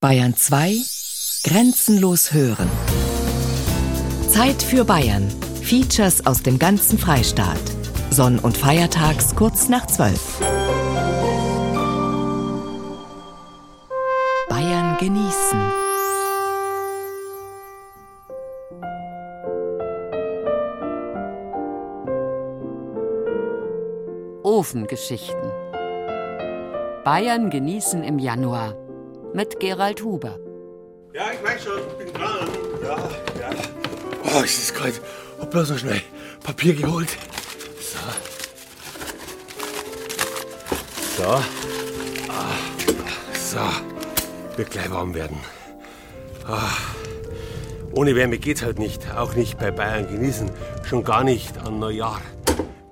Bayern 0.00 0.36
2 0.36 0.76
Grenzenlos 1.42 2.32
hören. 2.32 2.70
Zeit 4.28 4.62
für 4.62 4.84
Bayern. 4.84 5.28
Features 5.60 6.24
aus 6.24 6.40
dem 6.40 6.60
ganzen 6.60 7.00
Freistaat. 7.00 7.58
Sonn- 8.08 8.38
und 8.38 8.56
Feiertags 8.56 9.34
kurz 9.34 9.68
nach 9.68 9.88
12. 9.88 10.38
Bayern 14.48 14.98
genießen. 14.98 15.72
Ofengeschichten. 24.44 25.50
Bayern 27.02 27.50
genießen 27.50 28.04
im 28.04 28.20
Januar 28.20 28.76
mit 29.34 29.60
Gerald 29.60 30.02
Huber. 30.02 30.38
Ja, 31.14 31.30
ich 31.32 31.42
weiß 31.42 31.64
schon, 31.64 31.78
ich 31.78 32.04
bin 32.04 32.14
dran. 32.14 32.48
Ja, 32.82 32.96
ja. 33.40 33.50
Oh, 34.24 34.42
es 34.44 34.58
ist 34.58 34.74
kalt. 34.74 35.00
Hab 35.40 35.50
bloß 35.50 35.70
noch 35.70 35.78
schnell 35.78 36.02
Papier 36.42 36.74
geholt. 36.74 37.08
So. 37.80 37.98
So. 41.22 41.28
Ah, 42.28 42.54
so. 43.32 44.56
Wird 44.56 44.70
gleich 44.70 44.90
warm 44.90 45.14
werden. 45.14 45.38
Ah. 46.46 46.70
Ohne 47.92 48.14
Wärme 48.14 48.38
geht's 48.38 48.62
halt 48.62 48.78
nicht. 48.78 49.10
Auch 49.14 49.34
nicht 49.34 49.58
bei 49.58 49.70
Bayern 49.70 50.08
genießen. 50.08 50.50
Schon 50.84 51.04
gar 51.04 51.24
nicht 51.24 51.58
an 51.58 51.78
Neujahr. 51.78 52.20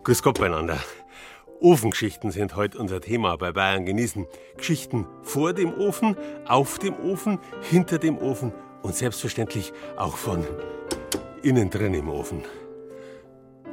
Grüß 0.05 0.23
Gott 0.23 0.39
beieinander. 0.39 0.79
Ofengeschichten 1.67 2.31
sind 2.31 2.55
heute 2.55 2.79
unser 2.79 3.01
Thema 3.01 3.37
bei 3.37 3.51
Bayern 3.51 3.85
genießen. 3.85 4.29
Geschichten 4.57 5.05
vor 5.23 5.53
dem 5.53 5.75
Ofen, 5.75 6.17
auf 6.47 6.79
dem 6.79 6.95
Ofen, 7.01 7.41
hinter 7.61 7.99
dem 7.99 8.19
Ofen 8.19 8.53
und 8.83 8.95
selbstverständlich 8.95 9.73
auch 9.97 10.17
von 10.17 10.47
innen 11.43 11.69
drin 11.69 11.93
im 11.95 12.09
Ofen. 12.09 12.45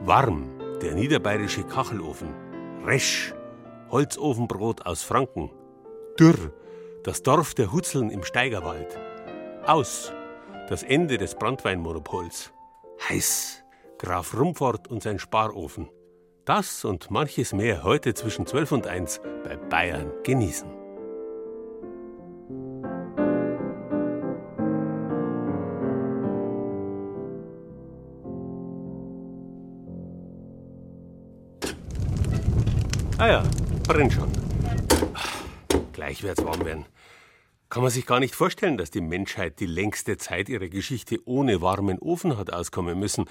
Warm, 0.02 0.50
der 0.82 0.96
niederbayerische 0.96 1.66
Kachelofen. 1.66 2.30
Resch, 2.84 3.36
Holzofenbrot 3.92 4.88
aus 4.88 5.04
Franken. 5.04 5.52
Dürr, 6.20 6.52
das 7.04 7.22
Dorf 7.22 7.54
der 7.54 7.72
Hutzeln 7.72 8.10
im 8.10 8.24
Steigerwald. 8.24 8.98
Aus, 9.68 10.12
das 10.68 10.82
Ende 10.82 11.20
des 11.20 11.36
Brandweinmonopols. 11.36 12.54
Heiß, 13.08 13.64
Graf 14.00 14.36
Rumfort 14.36 14.88
und 14.88 15.04
sein 15.04 15.20
Sparofen. 15.20 15.90
Das 16.46 16.84
und 16.84 17.10
manches 17.10 17.54
mehr 17.54 17.84
heute 17.84 18.14
zwischen 18.14 18.46
12 18.46 18.74
und 18.74 18.88
1 18.88 19.22
bei 19.46 19.56
Bayern 19.56 20.12
genießen. 20.24 20.70
Ah 33.18 33.28
ja, 33.28 33.44
brennt 33.88 34.12
schon. 34.12 34.30
Gleich 35.94 36.24
wird's 36.24 36.44
warm 36.44 36.66
werden. 36.66 36.86
Kann 37.70 37.84
man 37.84 37.92
sich 37.92 38.06
gar 38.06 38.20
nicht 38.20 38.36
vorstellen, 38.36 38.78
dass 38.78 38.92
die 38.92 39.00
Menschheit 39.00 39.62
die 39.62 39.66
längste 39.66 40.18
Zeit 40.18 40.50
ihrer 40.50 40.68
Geschichte 40.68 41.20
ohne 41.24 41.62
warmen 41.62 42.00
Ofen 42.00 42.38
hat 42.38 42.52
auskommen 42.52 43.00
müssen. 43.00 43.30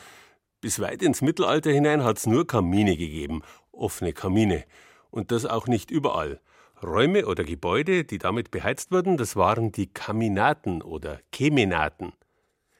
Bis 0.63 0.79
weit 0.79 1.03
ins 1.03 1.23
Mittelalter 1.23 1.73
hinein 1.73 2.05
hat's 2.05 2.25
nur 2.25 2.47
Kamine 2.47 2.97
gegeben, 2.97 3.43
offene 3.73 4.13
Kamine. 4.13 4.63
Und 5.11 5.33
das 5.33 5.45
auch 5.45 5.67
nicht 5.67 5.91
überall. 5.91 6.41
Räume 6.81 7.27
oder 7.27 7.43
Gebäude, 7.43 8.05
die 8.05 8.19
damit 8.19 8.53
beheizt 8.53 8.93
wurden, 8.93 9.17
das 9.17 9.35
waren 9.35 9.73
die 9.73 9.89
Kaminaten 9.89 10.81
oder 10.81 11.19
Kemenaten. 11.33 12.13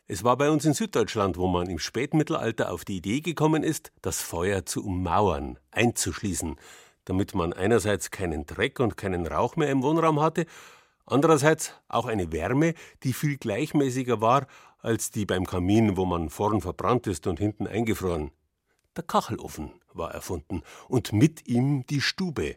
Es 0.07 0.23
war 0.23 0.37
bei 0.37 0.49
uns 0.49 0.65
in 0.65 0.75
Süddeutschland, 0.75 1.37
wo 1.37 1.49
man 1.49 1.69
im 1.69 1.81
Spätmittelalter 1.81 2.71
auf 2.71 2.85
die 2.85 2.99
Idee 2.99 3.21
gekommen 3.21 3.65
ist, 3.65 3.91
das 4.01 4.23
Feuer 4.23 4.65
zu 4.65 4.85
ummauern, 4.85 5.59
einzuschließen, 5.73 6.55
damit 7.05 7.35
man 7.35 7.53
einerseits 7.53 8.13
keinen 8.13 8.47
Dreck 8.47 8.79
und 8.79 8.97
keinen 8.97 9.27
Rauch 9.27 9.57
mehr 9.57 9.71
im 9.71 9.83
Wohnraum 9.83 10.21
hatte, 10.21 10.47
andererseits 11.05 11.75
auch 11.89 12.07
eine 12.07 12.31
Wärme, 12.31 12.75
die 13.03 13.13
viel 13.13 13.39
gleichmäßiger 13.39 14.21
war 14.21 14.47
als 14.83 15.11
die 15.11 15.25
beim 15.25 15.47
Kamin, 15.47 15.97
wo 15.97 16.05
man 16.05 16.29
vorn 16.29 16.61
verbrannt 16.61 17.07
ist 17.07 17.27
und 17.27 17.39
hinten 17.39 17.67
eingefroren. 17.67 18.33
Der 18.97 19.05
Kachelofen 19.05 19.73
war 19.95 20.13
erfunden 20.13 20.63
und 20.89 21.13
mit 21.13 21.49
ihm 21.49 21.87
die 21.87 22.01
Stube. 22.01 22.57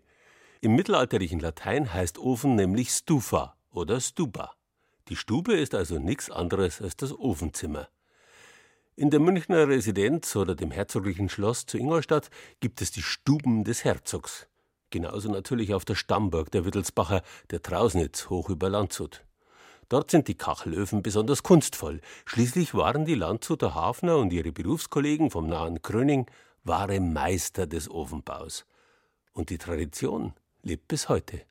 Im 0.60 0.76
mittelalterlichen 0.76 1.40
Latein 1.40 1.94
heißt 1.94 2.18
Ofen 2.18 2.56
nämlich 2.56 2.90
Stufa 2.90 3.56
oder 3.70 4.02
Stuba. 4.02 4.52
Die 5.08 5.16
Stube 5.16 5.54
ist 5.54 5.76
also 5.76 6.00
nichts 6.00 6.32
anderes 6.32 6.82
als 6.82 6.98
das 6.98 7.14
Ofenzimmer. 7.14 7.88
In 8.96 9.12
der 9.12 9.20
Münchner 9.20 9.68
Residenz 9.68 10.36
oder 10.36 10.56
dem 10.56 10.72
herzoglichen 10.72 11.30
Schloss 11.30 11.66
zu 11.66 11.78
Ingolstadt 11.78 12.30
gibt 12.60 12.82
es 12.82 12.92
die 12.92 13.04
Stuben 13.04 13.64
des 13.64 13.84
Herzogs. 13.84 14.48
Genauso 14.90 15.30
natürlich 15.30 15.74
auf 15.74 15.86
der 15.86 15.96
Stammburg 15.96 16.50
der 16.52 16.66
Wittelsbacher, 16.66 17.22
der 17.52 17.62
Trausnitz, 17.62 18.30
hoch 18.30 18.50
über 18.50 18.70
Landshut. 18.70 19.26
Dort 19.90 20.12
sind 20.12 20.28
die 20.28 20.36
Kachelöfen 20.36 21.04
besonders 21.04 21.44
kunstvoll. 21.44 22.02
Schließlich 22.26 22.74
waren 22.74 23.06
die 23.06 23.16
Landshuter 23.16 23.76
Hafner 23.76 24.18
und 24.18 24.34
ihre 24.34 24.52
Berufskollegen 24.52 25.30
vom 25.30 25.48
nahen 25.48 25.82
Kröning 25.82 26.26
wahre 26.64 27.00
Meister 27.00 27.68
des 27.68 27.90
Ofenbaus. 27.90 28.66
Und 29.34 29.50
die 29.50 29.58
Tradition 29.58 30.34
lebt 30.64 30.88
bis 30.88 31.10
heute. 31.10 31.42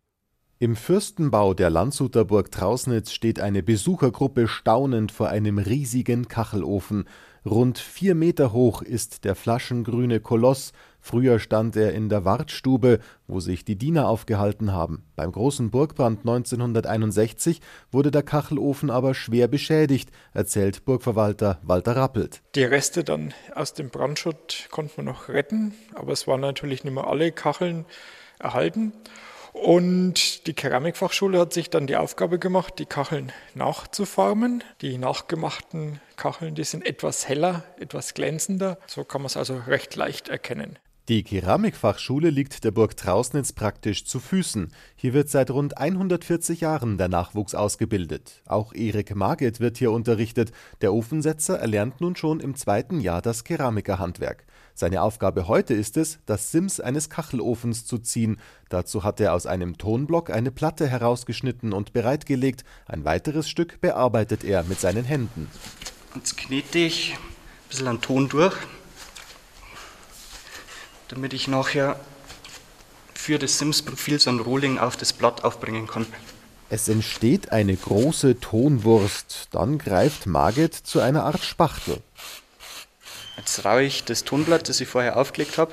Im 0.59 0.77
Fürstenbau 0.77 1.53
der 1.53 1.69
Landshuter 1.69 2.25
Burg 2.25 2.51
Trausnitz 2.51 3.13
steht 3.13 3.41
eine 3.41 3.63
Besuchergruppe 3.63 4.49
staunend 4.49 5.13
vor 5.13 5.29
einem 5.29 5.59
riesigen 5.59 6.29
Kachelofen. 6.29 7.05
Rund 7.47 7.79
vier 7.79 8.15
Meter 8.15 8.55
hoch 8.55 8.81
ist 8.81 9.25
der 9.27 9.35
flaschengrüne 9.35 10.21
Koloss. 10.21 10.73
Früher 10.99 11.39
stand 11.39 11.77
er 11.77 11.93
in 11.93 12.09
der 12.09 12.25
Wartstube, 12.25 13.01
wo 13.27 13.39
sich 13.39 13.67
die 13.67 13.77
Diener 13.77 14.09
aufgehalten 14.09 14.73
haben. 14.73 15.05
Beim 15.15 15.31
großen 15.31 15.71
Burgbrand 15.71 16.21
1961 16.21 17.61
wurde 17.93 18.11
der 18.11 18.23
Kachelofen 18.23 18.89
aber 18.89 19.13
schwer 19.13 19.47
beschädigt, 19.47 20.11
erzählt 20.33 20.87
Burgverwalter 20.87 21.61
Walter 21.63 21.97
Rappelt. 21.97 22.41
Die 22.55 22.65
Reste 22.65 23.05
dann 23.05 23.35
aus 23.55 23.75
dem 23.75 23.91
Brandschutt 23.91 24.69
konnten 24.71 24.97
wir 24.97 25.05
noch 25.05 25.29
retten, 25.29 25.75
aber 25.95 26.13
es 26.13 26.27
waren 26.27 26.41
natürlich 26.41 26.83
nicht 26.83 26.95
mehr 26.95 27.07
alle 27.07 27.31
Kacheln 27.31 27.85
erhalten. 28.39 28.95
Und 29.55 30.49
die 30.49 30.53
Keramikfachschule 30.53 31.39
hat 31.39 31.53
sich 31.53 31.71
dann 31.71 31.87
die 31.87 31.97
Aufgabe 31.97 32.41
gemacht, 32.41 32.75
die 32.79 32.87
Kacheln 32.87 33.31
nachzuformen. 33.55 34.65
Die 34.81 34.99
nachgemachten 34.99 36.01
Kacheln, 36.17 36.57
die 36.57 36.65
sind 36.65 36.85
etwas 36.85 37.29
heller, 37.29 37.63
etwas 37.79 38.15
glänzender. 38.15 38.79
So 38.89 39.05
kann 39.05 39.23
man 39.23 39.27
es 39.27 39.37
also 39.37 39.57
recht 39.67 39.95
leicht 39.95 40.29
erkennen. 40.29 40.79
Die 41.09 41.23
Keramikfachschule 41.23 42.31
liegt 42.31 42.65
der 42.65 42.73
Burg 42.73 42.97
Trausnitz 42.97 43.53
praktisch 43.53 44.07
zu 44.07 44.19
Füßen. 44.21 44.73
Hier 44.97 45.13
wird 45.13 45.29
seit 45.29 45.51
rund 45.51 45.79
140 45.79 46.63
Jahren 46.63 46.99
der 46.99 47.09
Nachwuchs 47.09 47.55
ausgebildet. 47.55 48.43
Auch 48.47 48.75
Erik 48.75 49.15
Marget 49.15 49.61
wird 49.61 49.77
hier 49.77 49.93
unterrichtet. 49.93 50.51
Der 50.81 50.93
Ofensetzer 50.93 51.59
erlernt 51.59 52.01
nun 52.01 52.17
schon 52.17 52.41
im 52.41 52.57
zweiten 52.57 53.01
Jahr 53.01 53.23
das 53.23 53.45
Keramikerhandwerk. 53.45 54.47
Seine 54.75 55.03
Aufgabe 55.03 55.49
heute 55.49 55.75
ist 55.75 55.97
es, 55.97 56.19
das 56.27 56.51
Sims 56.51 56.81
eines 56.81 57.09
Kachelofens 57.09 57.87
zu 57.87 57.99
ziehen. 57.99 58.41
Dazu 58.69 59.05
hat 59.05 59.21
er 59.21 59.33
aus 59.33 59.47
einem 59.47 59.79
Tonblock 59.79 60.31
eine 60.31 60.51
Platte 60.51 60.89
herausgeschnitten 60.89 61.73
und 61.73 61.93
bereitgelegt. 61.93 62.65
Ein 62.87 63.05
weiteres 63.05 63.49
Stück 63.49 63.81
bearbeitet 63.81 64.45
er 64.45 64.65
mit 64.65 64.81
seinen 64.81 65.05
Händen. 65.05 65.49
Jetzt 66.15 66.37
knete 66.37 66.79
ich 66.79 67.15
ein 67.15 67.69
bisschen 67.69 67.89
an 67.89 68.01
Ton 68.01 68.29
durch 68.29 68.57
damit 71.15 71.33
ich 71.33 71.49
nachher 71.49 71.99
für 73.15 73.39
das 73.39 73.59
Sims-Profil 73.59 74.19
so 74.19 74.31
ein 74.31 74.41
Rolling 74.41 74.79
auf 74.79 74.97
das 74.97 75.13
Blatt 75.13 75.45
aufbringen 75.45 75.87
kann. 75.87 76.07
Es 76.71 76.89
entsteht 76.89 77.53
eine 77.53 77.77
große 77.77 78.41
Tonwurst. 78.41 79.49
Dann 79.53 79.79
greift 79.79 80.27
Margit 80.27 80.75
zu 80.75 81.01
einer 81.01 81.25
Art 81.25 81.43
Spachtel. 81.43 81.99
Jetzt 83.37 83.65
raue 83.65 83.83
ich 83.83 84.05
das 84.05 84.25
Tonblatt, 84.25 84.69
das 84.69 84.81
ich 84.81 84.89
vorher 84.89 85.17
aufgelegt 85.17 85.59
habe, 85.59 85.73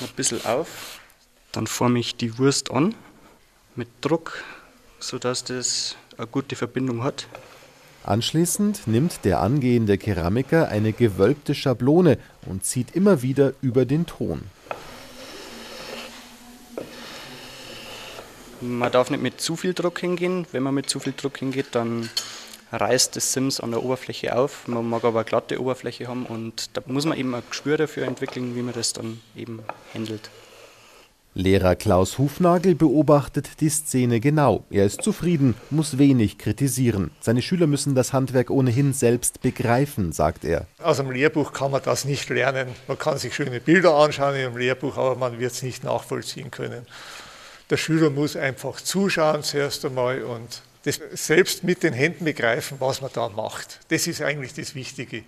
ein 0.00 0.08
bisschen 0.16 0.44
auf. 0.44 1.00
Dann 1.52 1.66
forme 1.66 1.98
ich 1.98 2.16
die 2.16 2.38
Wurst 2.38 2.70
an 2.70 2.94
mit 3.74 3.88
Druck, 4.00 4.42
sodass 4.98 5.44
das 5.44 5.96
eine 6.16 6.26
gute 6.26 6.56
Verbindung 6.56 7.02
hat. 7.04 7.26
Anschließend 8.04 8.86
nimmt 8.86 9.24
der 9.24 9.40
angehende 9.40 9.96
Keramiker 9.96 10.68
eine 10.68 10.92
gewölbte 10.92 11.54
Schablone 11.54 12.18
und 12.46 12.64
zieht 12.64 12.96
immer 12.96 13.22
wieder 13.22 13.52
über 13.62 13.84
den 13.84 14.06
Ton. 14.06 14.42
Man 18.60 18.92
darf 18.92 19.10
nicht 19.10 19.22
mit 19.22 19.40
zu 19.40 19.56
viel 19.56 19.74
Druck 19.74 19.98
hingehen. 19.98 20.46
Wenn 20.52 20.62
man 20.62 20.74
mit 20.74 20.88
zu 20.88 21.00
viel 21.00 21.14
Druck 21.16 21.38
hingeht, 21.38 21.66
dann 21.72 22.10
reißt 22.72 23.16
das 23.16 23.32
Sims 23.32 23.60
an 23.60 23.70
der 23.70 23.82
Oberfläche 23.82 24.36
auf. 24.36 24.66
Man 24.66 24.88
mag 24.88 25.04
aber 25.04 25.20
eine 25.20 25.28
glatte 25.28 25.60
Oberfläche 25.60 26.08
haben 26.08 26.26
und 26.26 26.76
da 26.76 26.82
muss 26.86 27.04
man 27.04 27.18
eben 27.18 27.34
ein 27.34 27.42
Gespür 27.48 27.76
dafür 27.76 28.06
entwickeln, 28.06 28.56
wie 28.56 28.62
man 28.62 28.74
das 28.74 28.92
dann 28.92 29.20
eben 29.36 29.60
handelt. 29.94 30.30
Lehrer 31.34 31.76
Klaus 31.76 32.18
Hufnagel 32.18 32.74
beobachtet 32.74 33.60
die 33.60 33.70
Szene 33.70 34.20
genau. 34.20 34.64
Er 34.68 34.84
ist 34.84 35.00
zufrieden, 35.00 35.54
muss 35.70 35.96
wenig 35.96 36.36
kritisieren. 36.36 37.10
Seine 37.20 37.40
Schüler 37.40 37.66
müssen 37.66 37.94
das 37.94 38.12
Handwerk 38.12 38.50
ohnehin 38.50 38.92
selbst 38.92 39.40
begreifen, 39.40 40.12
sagt 40.12 40.44
er. 40.44 40.66
Aus 40.82 40.98
dem 40.98 41.10
Lehrbuch 41.10 41.54
kann 41.54 41.70
man 41.70 41.80
das 41.82 42.04
nicht 42.04 42.28
lernen. 42.28 42.68
Man 42.86 42.98
kann 42.98 43.16
sich 43.16 43.34
schöne 43.34 43.60
Bilder 43.60 43.94
anschauen 43.94 44.36
im 44.36 44.58
Lehrbuch, 44.58 44.98
aber 44.98 45.16
man 45.16 45.38
wird 45.38 45.52
es 45.52 45.62
nicht 45.62 45.84
nachvollziehen 45.84 46.50
können. 46.50 46.86
Der 47.70 47.78
Schüler 47.78 48.10
muss 48.10 48.36
einfach 48.36 48.78
zuschauen 48.82 49.42
zuerst 49.42 49.86
einmal 49.86 50.24
und 50.24 50.60
das 50.84 51.00
selbst 51.14 51.64
mit 51.64 51.82
den 51.82 51.92
Händen 51.92 52.24
begreifen, 52.24 52.78
was 52.80 53.00
man 53.00 53.10
da 53.12 53.28
macht. 53.28 53.80
Das 53.88 54.06
ist 54.06 54.22
eigentlich 54.22 54.54
das 54.54 54.74
Wichtige. 54.74 55.22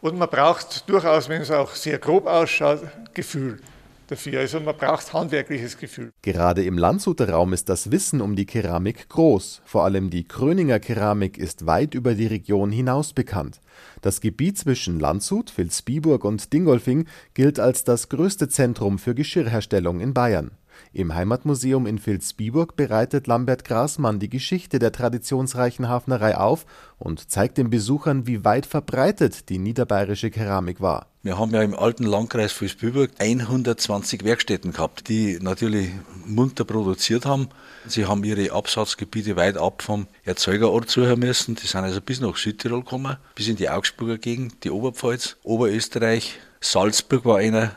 Und 0.00 0.18
man 0.18 0.28
braucht 0.28 0.88
durchaus, 0.88 1.28
wenn 1.28 1.42
es 1.42 1.50
auch 1.50 1.74
sehr 1.74 1.98
grob 1.98 2.26
ausschaut, 2.26 2.82
Gefühl 3.14 3.60
dafür. 4.08 4.40
Also 4.40 4.60
man 4.60 4.76
braucht 4.76 5.12
handwerkliches 5.12 5.78
Gefühl. 5.78 6.12
Gerade 6.22 6.64
im 6.64 6.78
Landshuter 6.78 7.30
Raum 7.30 7.52
ist 7.52 7.68
das 7.68 7.90
Wissen 7.90 8.20
um 8.20 8.36
die 8.36 8.46
Keramik 8.46 9.08
groß. 9.08 9.62
Vor 9.64 9.84
allem 9.84 10.10
die 10.10 10.24
Kröninger 10.24 10.80
Keramik 10.80 11.38
ist 11.38 11.66
weit 11.66 11.94
über 11.94 12.14
die 12.14 12.26
Region 12.26 12.70
hinaus 12.70 13.12
bekannt. 13.12 13.60
Das 14.02 14.20
Gebiet 14.20 14.58
zwischen 14.58 15.00
Landshut, 15.00 15.50
Vilsbiburg 15.56 16.24
und 16.24 16.52
Dingolfing 16.52 17.06
gilt 17.34 17.58
als 17.58 17.84
das 17.84 18.08
größte 18.08 18.48
Zentrum 18.48 18.98
für 18.98 19.14
Geschirrherstellung 19.14 20.00
in 20.00 20.14
Bayern. 20.14 20.52
Im 20.94 21.12
Heimatmuseum 21.12 21.86
in 21.86 21.98
Vilsbiburg 21.98 22.76
bereitet 22.76 23.26
Lambert 23.26 23.64
Grasmann 23.64 24.20
die 24.20 24.30
Geschichte 24.30 24.78
der 24.78 24.92
traditionsreichen 24.92 25.88
Hafnerei 25.88 26.36
auf 26.36 26.66
und 26.98 27.32
zeigt 27.32 27.58
den 27.58 27.68
Besuchern, 27.68 28.28
wie 28.28 28.44
weit 28.44 28.64
verbreitet 28.64 29.48
die 29.48 29.58
niederbayerische 29.58 30.30
Keramik 30.30 30.80
war. 30.80 31.08
Wir 31.24 31.36
haben 31.36 31.50
ja 31.52 31.62
im 31.62 31.74
alten 31.74 32.04
Landkreis 32.04 32.52
Vilsbiburg 32.52 33.10
120 33.18 34.22
Werkstätten 34.22 34.70
gehabt, 34.70 35.08
die 35.08 35.40
natürlich 35.42 35.90
munter 36.26 36.64
produziert 36.64 37.26
haben. 37.26 37.48
Sie 37.88 38.06
haben 38.06 38.22
ihre 38.22 38.52
Absatzgebiete 38.52 39.34
weit 39.34 39.56
ab 39.56 39.82
vom 39.82 40.06
Erzeugerort 40.22 40.88
zuhören 40.88 41.18
müssen. 41.18 41.56
Die 41.56 41.66
sind 41.66 41.82
also 41.82 42.00
bis 42.00 42.20
nach 42.20 42.36
Südtirol 42.36 42.84
gekommen, 42.84 43.16
bis 43.34 43.48
in 43.48 43.56
die 43.56 43.68
Augsburger 43.68 44.18
Gegend, 44.18 44.62
die 44.62 44.70
Oberpfalz, 44.70 45.38
Oberösterreich. 45.42 46.38
Salzburg 46.60 47.24
war 47.24 47.38
einer 47.38 47.72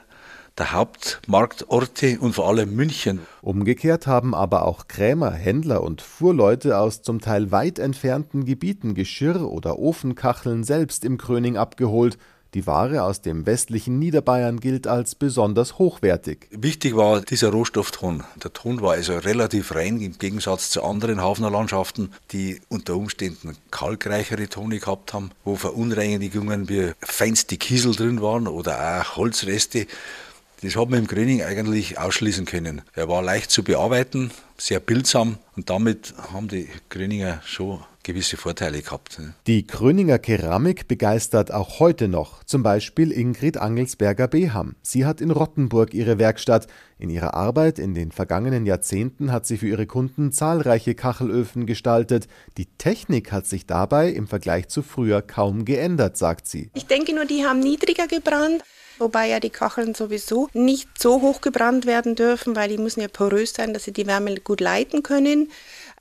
der 0.58 0.72
Hauptmarktorte 0.72 2.20
und 2.20 2.34
vor 2.34 2.48
allem 2.48 2.76
München. 2.76 3.20
Umgekehrt 3.42 4.08
haben 4.08 4.34
aber 4.34 4.66
auch 4.66 4.88
Krämer, 4.88 5.32
Händler 5.32 5.84
und 5.84 6.02
Fuhrleute 6.02 6.78
aus 6.78 7.02
zum 7.02 7.22
Teil 7.22 7.52
weit 7.52 7.80
entfernten 7.80 8.46
Gebieten 8.46 8.96
Geschirr 8.96 9.42
oder 9.50 9.78
Ofenkacheln 9.78 10.64
selbst 10.64 11.06
im 11.06 11.18
Kröning 11.18 11.58
abgeholt. 11.58 12.18
Die 12.54 12.66
Ware 12.66 13.04
aus 13.04 13.22
dem 13.22 13.46
westlichen 13.46 14.00
Niederbayern 14.00 14.60
gilt 14.60 14.88
als 14.88 15.16
besonders 15.16 15.78
hochwertig. 15.78 16.48
Wichtig 16.50 16.96
war 16.96 17.22
dieser 17.22 17.50
Rohstoffton. 17.50 18.24
Der 18.42 18.54
Ton 18.54 18.82
war 18.82 18.94
also 18.94 19.18
relativ 19.18 19.76
rein 19.76 20.00
im 20.00 20.18
Gegensatz 20.18 20.70
zu 20.70 20.82
anderen 20.84 21.22
Hafnerlandschaften, 21.22 22.14
die 22.32 22.62
unter 22.70 22.96
Umständen 22.96 23.58
kalkreichere 23.70 24.48
Tone 24.48 24.80
gehabt 24.80 25.14
haben, 25.14 25.32
wo 25.44 25.56
Verunreinigungen 25.56 26.70
wie 26.70 26.94
feinste 27.02 27.58
Kiesel 27.58 27.94
drin 27.94 28.22
waren 28.22 28.48
oder 28.48 29.02
auch 29.02 29.18
Holzreste. 29.18 29.86
Das 30.62 30.76
hat 30.76 30.90
man 30.90 31.00
im 31.00 31.08
Gröning 31.08 31.44
eigentlich 31.44 32.00
ausschließen 32.00 32.46
können. 32.46 32.82
Er 32.94 33.08
war 33.08 33.22
leicht 33.22 33.52
zu 33.52 33.64
bearbeiten, 33.64 34.32
sehr 34.58 34.80
bildsam 34.80 35.38
und 35.56 35.70
damit 35.70 36.16
haben 36.34 36.48
die 36.48 36.68
Gröninger 36.90 37.42
schon 37.46 37.80
gewisse 38.02 38.38
Vorteile 38.38 38.82
gehabt. 38.82 39.22
Die 39.46 39.68
Gröninger 39.68 40.18
Keramik 40.18 40.88
begeistert 40.88 41.52
auch 41.52 41.80
heute 41.80 42.08
noch, 42.08 42.44
zum 42.46 42.64
Beispiel 42.64 43.12
Ingrid 43.12 43.58
Angelsberger-Beham. 43.58 44.76
Sie 44.82 45.06
hat 45.06 45.22
in 45.22 45.30
Rottenburg 45.30 45.94
ihre 45.94 46.18
Werkstatt. 46.18 46.68
In 46.98 47.12
ihrer 47.12 47.36
Arbeit 47.36 47.78
in 47.78 47.94
den 47.94 48.12
vergangenen 48.12 48.66
Jahrzehnten 48.66 49.32
hat 49.32 49.46
sie 49.46 49.58
für 49.58 49.68
ihre 49.68 49.86
Kunden 49.86 50.32
zahlreiche 50.32 50.96
Kachelöfen 50.96 51.68
gestaltet. 51.68 52.28
Die 52.58 52.66
Technik 52.78 53.32
hat 53.32 53.46
sich 53.46 53.68
dabei 53.68 54.10
im 54.10 54.28
Vergleich 54.28 54.70
zu 54.70 54.82
früher 54.82 55.22
kaum 55.22 55.66
geändert, 55.66 56.18
sagt 56.18 56.48
sie. 56.48 56.72
Ich 56.74 56.88
denke 56.88 57.14
nur, 57.14 57.26
die 57.26 57.46
haben 57.46 57.60
niedriger 57.60 58.08
gebrannt 58.08 58.64
wobei 59.00 59.28
ja 59.28 59.40
die 59.40 59.50
Kacheln 59.50 59.96
sowieso 59.96 60.50
nicht 60.54 60.90
so 61.02 61.22
hoch 61.22 61.42
gebrannt 61.42 61.86
werden 61.86 62.16
dürfen, 62.16 62.56
weil 62.56 62.70
die 62.70 62.78
müssen 62.78 63.02
ja 63.02 63.08
porös 63.08 63.54
sein, 63.54 63.74
dass 63.74 63.84
sie 63.84 63.94
die 63.94 64.08
Wärme 64.08 64.36
gut 64.40 64.62
leiten 64.62 65.04
können. 65.04 65.52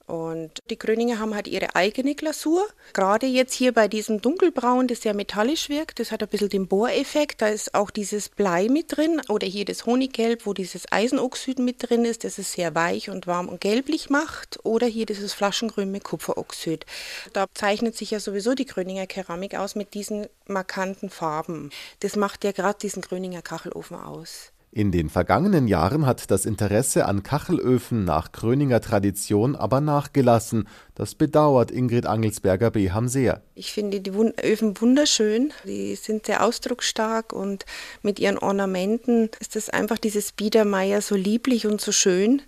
Und 0.06 0.62
die 0.70 0.78
Gröninger 0.78 1.18
haben 1.18 1.34
halt 1.34 1.48
ihre 1.48 1.74
eigene 1.74 2.14
Glasur. 2.14 2.64
Gerade 2.92 3.26
jetzt 3.26 3.54
hier 3.54 3.72
bei 3.72 3.88
diesem 3.88 4.22
Dunkelbraun, 4.22 4.86
das 4.86 5.02
sehr 5.02 5.14
metallisch 5.14 5.68
wirkt, 5.68 5.98
das 5.98 6.12
hat 6.12 6.22
ein 6.22 6.28
bisschen 6.28 6.48
den 6.48 6.68
Bohreffekt. 6.68 7.42
Da 7.42 7.48
ist 7.48 7.74
auch 7.74 7.90
dieses 7.90 8.28
Blei 8.28 8.68
mit 8.68 8.96
drin. 8.96 9.20
Oder 9.28 9.48
hier 9.48 9.64
das 9.64 9.84
Honiggelb, 9.84 10.46
wo 10.46 10.54
dieses 10.54 10.90
Eisenoxid 10.92 11.58
mit 11.58 11.88
drin 11.88 12.04
ist, 12.04 12.22
das 12.22 12.38
es 12.38 12.52
sehr 12.52 12.74
weich 12.76 13.10
und 13.10 13.26
warm 13.26 13.48
und 13.48 13.60
gelblich 13.60 14.08
macht. 14.08 14.60
Oder 14.62 14.86
hier 14.86 15.06
dieses 15.06 15.32
Flaschengrün 15.32 15.90
mit 15.90 16.04
Kupferoxid. 16.04 16.86
Da 17.32 17.46
zeichnet 17.52 17.96
sich 17.96 18.12
ja 18.12 18.20
sowieso 18.20 18.54
die 18.54 18.66
Gröninger 18.66 19.08
Keramik 19.08 19.56
aus 19.56 19.74
mit 19.74 19.94
diesen 19.94 20.28
markanten 20.46 21.10
Farben. 21.10 21.70
Das 22.00 22.14
macht 22.14 22.44
ja 22.44 22.52
gerade 22.52 22.78
diesen 22.78 23.02
Gröninger 23.02 23.42
Kachelofen 23.42 23.96
aus. 23.96 24.52
In 24.76 24.92
den 24.92 25.08
vergangenen 25.08 25.68
Jahren 25.68 26.04
hat 26.04 26.30
das 26.30 26.44
Interesse 26.44 27.06
an 27.06 27.22
Kachelöfen 27.22 28.04
nach 28.04 28.30
Kröninger 28.30 28.82
Tradition 28.82 29.56
aber 29.56 29.80
nachgelassen. 29.80 30.68
Das 30.94 31.14
bedauert 31.14 31.70
Ingrid 31.70 32.04
Angelsberger-Beham 32.04 33.08
sehr. 33.08 33.40
Ich 33.54 33.72
finde 33.72 34.02
die 34.02 34.10
Öfen 34.10 34.78
wunderschön. 34.78 35.54
Die 35.64 35.94
sind 35.94 36.26
sehr 36.26 36.44
ausdrucksstark 36.44 37.32
und 37.32 37.64
mit 38.02 38.18
ihren 38.18 38.36
Ornamenten 38.36 39.30
ist 39.40 39.56
das 39.56 39.70
einfach 39.70 39.96
dieses 39.96 40.32
Biedermeier 40.32 41.00
so 41.00 41.14
lieblich 41.14 41.66
und 41.66 41.80
so 41.80 41.90
schön. 41.90 42.42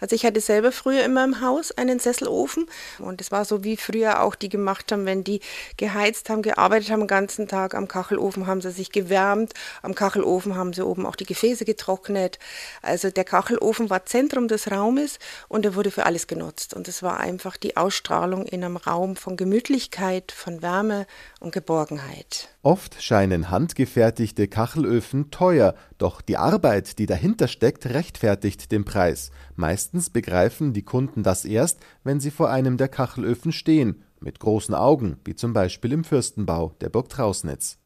Also 0.00 0.16
ich 0.16 0.24
hatte 0.24 0.40
selber 0.40 0.72
früher 0.72 1.04
immer 1.04 1.24
im 1.24 1.40
Haus 1.40 1.72
einen 1.72 1.98
Sesselofen 1.98 2.66
und 2.98 3.20
es 3.20 3.30
war 3.30 3.44
so 3.44 3.64
wie 3.64 3.76
früher 3.76 4.22
auch 4.22 4.34
die 4.34 4.48
gemacht 4.48 4.90
haben, 4.92 5.06
wenn 5.06 5.24
die 5.24 5.40
geheizt 5.76 6.30
haben, 6.30 6.42
gearbeitet 6.42 6.90
haben 6.90 7.00
den 7.00 7.06
ganzen 7.06 7.48
Tag. 7.48 7.74
Am 7.74 7.88
Kachelofen 7.88 8.46
haben 8.46 8.60
sie 8.60 8.70
sich 8.70 8.92
gewärmt, 8.92 9.52
am 9.82 9.94
Kachelofen 9.94 10.56
haben 10.56 10.72
sie 10.72 10.84
oben 10.84 11.06
auch 11.06 11.16
die 11.16 11.26
Gefäße 11.26 11.64
getrocknet. 11.64 12.38
Also 12.82 13.10
der 13.10 13.24
Kachelofen 13.24 13.90
war 13.90 14.06
Zentrum 14.06 14.48
des 14.48 14.70
Raumes 14.70 15.18
und 15.48 15.64
er 15.64 15.74
wurde 15.74 15.90
für 15.90 16.06
alles 16.06 16.26
genutzt 16.26 16.74
und 16.74 16.88
es 16.88 17.02
war 17.02 17.20
einfach 17.20 17.56
die 17.56 17.76
Ausstrahlung 17.76 18.46
in 18.46 18.64
einem 18.64 18.76
Raum 18.76 19.16
von 19.16 19.36
Gemütlichkeit, 19.36 20.32
von 20.32 20.62
Wärme 20.62 21.06
und 21.40 21.52
Geborgenheit. 21.52 22.48
Oft 22.62 23.02
scheinen 23.02 23.50
handgefertigte 23.50 24.46
Kachelöfen 24.46 25.30
teuer, 25.30 25.74
doch 25.98 26.20
die 26.20 26.36
Arbeit, 26.36 26.98
die 26.98 27.06
dahinter 27.06 27.48
steckt, 27.48 27.86
rechtfertigt 27.86 28.70
den 28.70 28.84
Preis. 28.84 29.30
Meistens 29.56 30.10
begreifen 30.10 30.72
die 30.72 30.84
Kunden 30.84 31.22
das 31.22 31.44
erst, 31.44 31.80
wenn 32.04 32.20
sie 32.20 32.30
vor 32.30 32.50
einem 32.50 32.76
der 32.76 32.88
Kachelöfen 32.88 33.52
stehen, 33.52 34.04
mit 34.20 34.38
großen 34.38 34.74
Augen, 34.74 35.18
wie 35.24 35.34
zum 35.34 35.52
Beispiel 35.52 35.92
im 35.92 36.04
Fürstenbau 36.04 36.74
der 36.80 36.90
Burg 36.90 37.08
Trausnitz. 37.08 37.78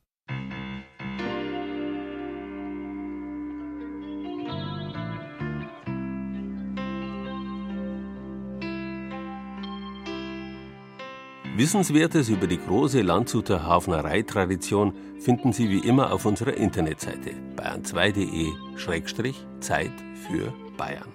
Wissenswertes 11.57 12.31
über 12.31 12.49
die 12.49 12.59
große 12.59 13.03
Landshuter 13.03 13.63
Hafnereitradition 13.63 14.93
finden 15.21 15.53
Sie 15.53 15.71
wie 15.71 15.87
immer 15.87 16.13
auf 16.13 16.27
unserer 16.27 16.55
Internetseite 16.55 17.31
bayern2.de-zeit 17.57 19.93
für 20.27 20.53
Bayern. 20.77 21.07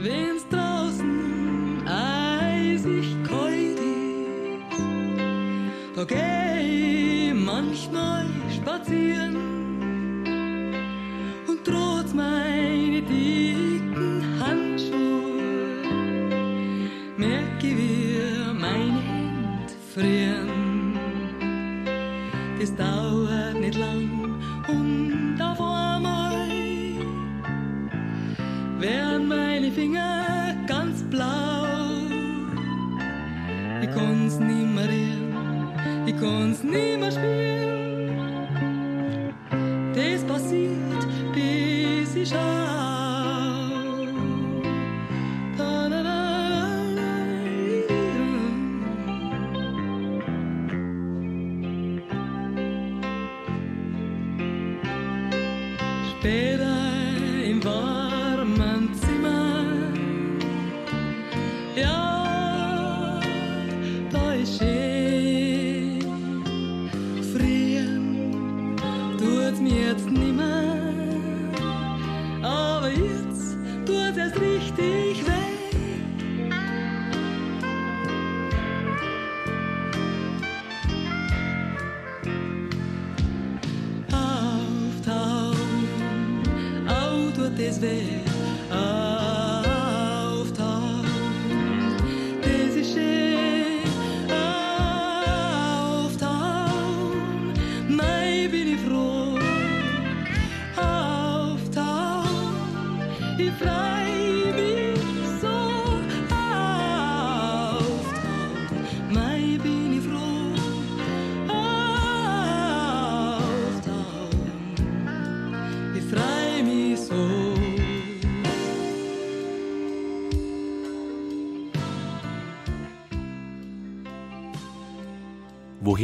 Wenn's 0.00 0.46
draußen 0.50 1.88
eisig 1.88 3.16
kalt 3.26 3.78
ist, 3.78 4.76
da 5.96 6.04
geh 6.04 7.30
ich 7.30 7.32
manchmal 7.32 8.26
spazieren 8.54 9.34
und 11.48 11.64
trotz 11.64 12.12
meine 12.12 13.00
dicken 13.00 13.77
frieren. 19.98 20.98
Das 22.58 22.74
dauert 22.74 23.58
nicht 23.60 23.76
lang 23.76 24.08
und 24.68 25.38
auf 25.40 25.60
einmal 25.60 26.48
werden 28.78 29.28
meine 29.28 29.70
Finger 29.70 30.54
ganz 30.66 31.02
blau. 31.04 31.64
Ich 33.82 33.90
kann's 33.94 34.38
nimmer 34.38 34.82
rühren, 34.82 35.68
ich 36.06 36.16
kann's 36.20 36.62
nimmer 36.62 37.10
spüren. 37.10 38.14
Das 39.94 40.22
passiert, 40.24 41.06
bis 41.34 42.14
ich 42.14 42.28
schau. 42.28 42.57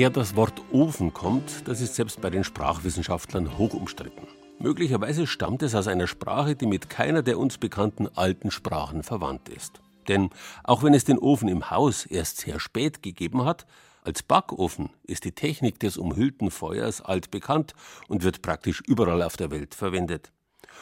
Woher 0.04 0.12
das 0.12 0.36
Wort 0.36 0.60
Ofen 0.70 1.14
kommt, 1.14 1.66
das 1.66 1.80
ist 1.80 1.94
selbst 1.94 2.20
bei 2.20 2.28
den 2.28 2.44
Sprachwissenschaftlern 2.44 3.56
hoch 3.56 3.72
umstritten. 3.72 4.28
Möglicherweise 4.58 5.26
stammt 5.26 5.62
es 5.62 5.74
aus 5.74 5.88
einer 5.88 6.06
Sprache, 6.06 6.56
die 6.56 6.66
mit 6.66 6.90
keiner 6.90 7.22
der 7.22 7.38
uns 7.38 7.56
bekannten 7.56 8.08
alten 8.14 8.50
Sprachen 8.50 9.02
verwandt 9.02 9.48
ist. 9.48 9.80
Denn 10.06 10.28
auch 10.62 10.82
wenn 10.82 10.92
es 10.92 11.04
den 11.04 11.18
Ofen 11.18 11.48
im 11.48 11.70
Haus 11.70 12.04
erst 12.04 12.36
sehr 12.36 12.60
spät 12.60 13.02
gegeben 13.02 13.46
hat, 13.46 13.64
als 14.02 14.22
Backofen 14.22 14.90
ist 15.04 15.24
die 15.24 15.32
Technik 15.32 15.80
des 15.80 15.96
umhüllten 15.96 16.50
Feuers 16.50 17.00
altbekannt 17.00 17.72
und 18.06 18.24
wird 18.24 18.42
praktisch 18.42 18.82
überall 18.86 19.22
auf 19.22 19.38
der 19.38 19.50
Welt 19.50 19.74
verwendet. 19.74 20.32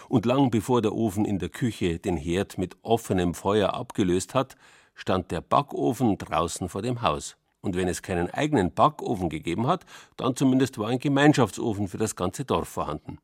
Und 0.09 0.26
lang 0.26 0.50
bevor 0.50 0.83
der 0.83 0.97
Ofen 0.97 1.26
in 1.26 1.38
der 1.38 1.49
Küche 1.49 2.00
den 2.00 2.17
Herd 2.17 2.59
mit 2.59 2.75
offenem 2.83 3.35
Feuer 3.35 3.73
abgelöst 3.73 4.35
hat, 4.35 4.57
stand 4.97 5.31
der 5.31 5.43
Backofen 5.43 6.19
draußen 6.19 6.69
vor 6.69 6.83
dem 6.83 7.02
Haus. 7.02 7.37
Und 7.62 7.76
wenn 7.76 7.88
es 7.88 8.02
keinen 8.02 8.28
eigenen 8.31 8.75
Backofen 8.75 9.28
gegeben 9.28 9.69
hat, 9.69 9.87
dann 10.16 10.37
zumindest 10.37 10.78
war 10.78 10.88
ein 10.88 10.99
Gemeinschaftsofen 10.99 11.88
für 11.88 11.99
das 11.99 12.16
ganze 12.16 12.45
Dorf 12.45 12.69
vorhanden. 12.69 13.19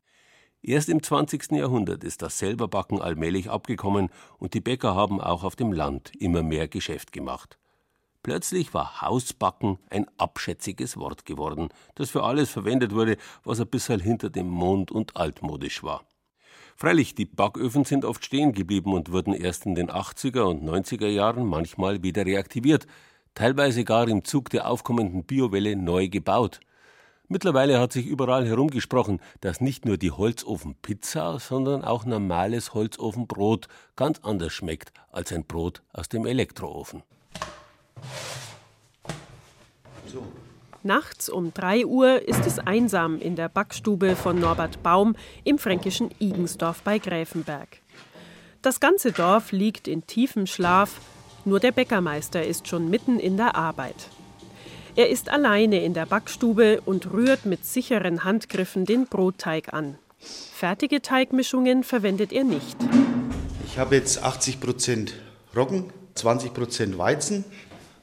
Erst 0.61 0.89
im 0.89 1.03
20. 1.03 1.51
Jahrhundert 1.51 2.03
ist 2.03 2.21
das 2.21 2.37
Selberbacken 2.37 3.01
allmählich 3.01 3.49
abgekommen 3.49 4.09
und 4.37 4.53
die 4.53 4.61
Bäcker 4.61 4.95
haben 4.95 5.21
auch 5.21 5.43
auf 5.43 5.55
dem 5.55 5.71
Land 5.71 6.11
immer 6.19 6.41
mehr 6.41 6.67
Geschäft 6.67 7.11
gemacht. 7.11 7.57
Plötzlich 8.23 8.73
war 8.73 9.01
Hausbacken 9.01 9.77
ein 9.89 10.05
abschätziges 10.17 10.97
Wort 10.97 11.25
geworden, 11.25 11.69
das 11.95 12.09
für 12.09 12.23
alles 12.23 12.49
verwendet 12.49 12.93
wurde, 12.93 13.17
was 13.43 13.61
ein 13.61 13.67
bisschen 13.67 14.01
hinter 14.01 14.29
dem 14.29 14.49
Mond 14.49 14.91
und 14.91 15.15
altmodisch 15.15 15.83
war. 15.83 16.03
Freilich, 16.75 17.15
die 17.15 17.25
Backöfen 17.25 17.85
sind 17.85 18.05
oft 18.05 18.23
stehen 18.23 18.53
geblieben 18.53 18.93
und 18.93 19.11
wurden 19.11 19.33
erst 19.33 19.65
in 19.65 19.75
den 19.75 19.89
80er 19.89 20.41
und 20.41 20.63
90er 20.63 21.07
Jahren 21.07 21.45
manchmal 21.45 22.03
wieder 22.03 22.25
reaktiviert, 22.25 22.87
teilweise 23.35 23.83
gar 23.83 24.07
im 24.07 24.23
Zug 24.23 24.49
der 24.49 24.69
aufkommenden 24.69 25.23
Biowelle 25.23 25.75
neu 25.75 26.09
gebaut. 26.09 26.59
Mittlerweile 27.27 27.79
hat 27.79 27.93
sich 27.93 28.07
überall 28.07 28.47
herumgesprochen, 28.47 29.21
dass 29.41 29.61
nicht 29.61 29.85
nur 29.85 29.97
die 29.97 30.09
Holzofenpizza, 30.09 31.37
sondern 31.37 31.83
auch 31.83 32.03
normales 32.03 32.73
Holzofenbrot 32.73 33.67
ganz 33.95 34.19
anders 34.23 34.51
schmeckt 34.51 34.91
als 35.11 35.31
ein 35.31 35.45
Brot 35.45 35.83
aus 35.93 36.09
dem 36.09 36.25
Elektroofen. 36.25 37.03
Nachts 40.81 41.29
um 41.29 41.53
3 41.53 41.85
Uhr 41.85 42.27
ist 42.27 42.47
es 42.47 42.57
einsam 42.57 43.19
in 43.19 43.35
der 43.35 43.49
Backstube 43.49 44.15
von 44.15 44.39
Norbert 44.39 44.81
Baum 44.81 45.15
im 45.43 45.59
fränkischen 45.59 46.09
Igensdorf 46.19 46.81
bei 46.83 46.99
Gräfenberg. 46.99 47.81
Das 48.61 48.79
ganze 48.79 49.11
Dorf 49.11 49.51
liegt 49.51 49.87
in 49.87 50.07
tiefem 50.07 50.47
Schlaf, 50.47 50.99
nur 51.45 51.59
der 51.59 51.71
Bäckermeister 51.71 52.45
ist 52.45 52.67
schon 52.67 52.89
mitten 52.89 53.19
in 53.19 53.37
der 53.37 53.55
Arbeit. 53.55 54.09
Er 54.95 55.09
ist 55.09 55.29
alleine 55.29 55.83
in 55.83 55.93
der 55.93 56.05
Backstube 56.05 56.81
und 56.85 57.11
rührt 57.11 57.45
mit 57.45 57.65
sicheren 57.65 58.23
Handgriffen 58.23 58.85
den 58.85 59.07
Brotteig 59.07 59.73
an. 59.73 59.97
Fertige 60.19 61.01
Teigmischungen 61.01 61.83
verwendet 61.83 62.33
er 62.33 62.43
nicht. 62.43 62.77
Ich 63.65 63.77
habe 63.77 63.95
jetzt 63.95 64.23
80% 64.23 65.11
Roggen, 65.55 65.93
20% 66.15 66.97
Weizen. 66.97 67.45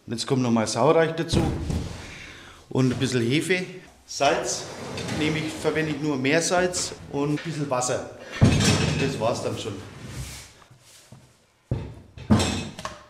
Und 0.06 0.12
jetzt 0.12 0.26
kommt 0.26 0.42
nochmal 0.42 0.66
Sauerreich 0.66 1.12
dazu 1.16 1.40
und 2.70 2.92
ein 2.92 2.98
bisschen 2.98 3.22
Hefe. 3.22 3.64
Salz 4.06 4.62
nehme 5.18 5.38
ich, 5.38 5.52
verwende 5.52 5.90
ich 5.90 6.00
nur 6.00 6.16
Meersalz 6.16 6.92
und 7.10 7.32
ein 7.32 7.36
bisschen 7.44 7.68
Wasser. 7.68 8.10
Das 9.00 9.20
war's 9.20 9.42
dann 9.42 9.58
schon. 9.58 9.74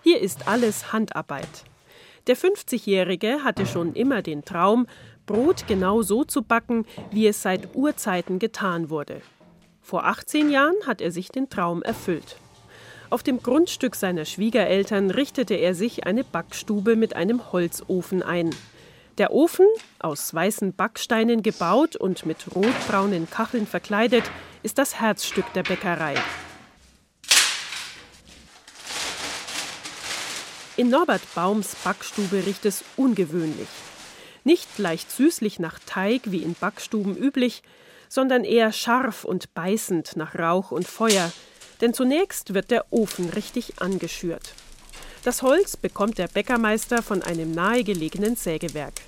Hier 0.09 0.21
ist 0.21 0.47
alles 0.47 0.93
Handarbeit. 0.93 1.65
Der 2.29 2.37
50-Jährige 2.37 3.43
hatte 3.43 3.67
schon 3.67 3.93
immer 3.95 4.23
den 4.23 4.45
Traum, 4.45 4.87
Brot 5.27 5.67
genau 5.67 6.03
so 6.03 6.23
zu 6.23 6.43
backen, 6.43 6.87
wie 7.11 7.27
es 7.27 7.43
seit 7.43 7.75
Urzeiten 7.75 8.39
getan 8.39 8.89
wurde. 8.89 9.21
Vor 9.83 10.07
18 10.07 10.49
Jahren 10.49 10.77
hat 10.87 11.01
er 11.01 11.11
sich 11.11 11.31
den 11.31 11.51
Traum 11.51 11.83
erfüllt. 11.83 12.37
Auf 13.11 13.25
dem 13.25 13.43
Grundstück 13.43 13.97
seiner 13.97 14.27
Schwiegereltern 14.27 15.11
richtete 15.11 15.55
er 15.55 15.75
sich 15.75 16.07
eine 16.07 16.23
Backstube 16.23 16.95
mit 16.95 17.17
einem 17.17 17.51
Holzofen 17.51 18.23
ein. 18.23 18.51
Der 19.19 19.33
Ofen, 19.33 19.67
aus 19.99 20.33
weißen 20.33 20.73
Backsteinen 20.73 21.43
gebaut 21.43 21.97
und 21.97 22.25
mit 22.27 22.55
rotbraunen 22.55 23.29
Kacheln 23.29 23.67
verkleidet, 23.67 24.23
ist 24.63 24.79
das 24.79 25.01
Herzstück 25.01 25.53
der 25.55 25.65
Bäckerei. 25.65 26.15
In 30.79 30.91
Norbert 30.91 31.23
Baums 31.35 31.75
Backstube 31.85 32.45
riecht 32.45 32.67
es 32.67 32.85
ungewöhnlich. 32.99 33.69
Nicht 34.45 34.79
leicht 34.79 35.11
süßlich 35.11 35.59
nach 35.59 35.79
Teig 35.87 36.31
wie 36.31 36.43
in 36.43 36.53
Backstuben 36.53 37.17
üblich, 37.17 37.63
sondern 38.11 38.45
eher 38.45 38.73
scharf 38.73 39.25
und 39.25 39.55
beißend 39.55 40.17
nach 40.17 40.35
Rauch 40.35 40.73
und 40.73 40.87
Feuer, 40.87 41.33
denn 41.81 41.95
zunächst 41.95 42.53
wird 42.53 42.71
der 42.71 42.85
Ofen 42.91 43.31
richtig 43.31 43.81
angeschürt. 43.81 44.53
Das 45.25 45.41
Holz 45.41 45.79
bekommt 45.79 46.19
der 46.19 46.29
Bäckermeister 46.29 47.03
von 47.03 47.23
einem 47.23 47.53
nahegelegenen 47.53 48.37
Sägewerk. 48.37 49.01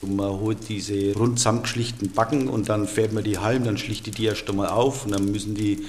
Man 0.00 0.30
holt 0.40 0.70
diese 0.70 1.12
rund 1.12 1.38
zusammengeschlichten 1.38 2.12
Backen 2.12 2.48
und 2.48 2.70
dann 2.70 2.88
fährt 2.88 3.12
man 3.12 3.24
die 3.24 3.36
halm, 3.36 3.64
dann 3.64 3.76
schlichtet 3.76 4.16
die 4.16 4.24
erst 4.24 4.48
einmal 4.48 4.68
auf 4.68 5.04
und 5.04 5.12
dann 5.12 5.30
müssen 5.30 5.54
die 5.54 5.86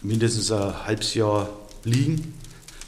mindestens 0.00 0.50
ein 0.50 0.86
halbes 0.86 1.12
Jahr 1.12 1.50
liegen, 1.84 2.32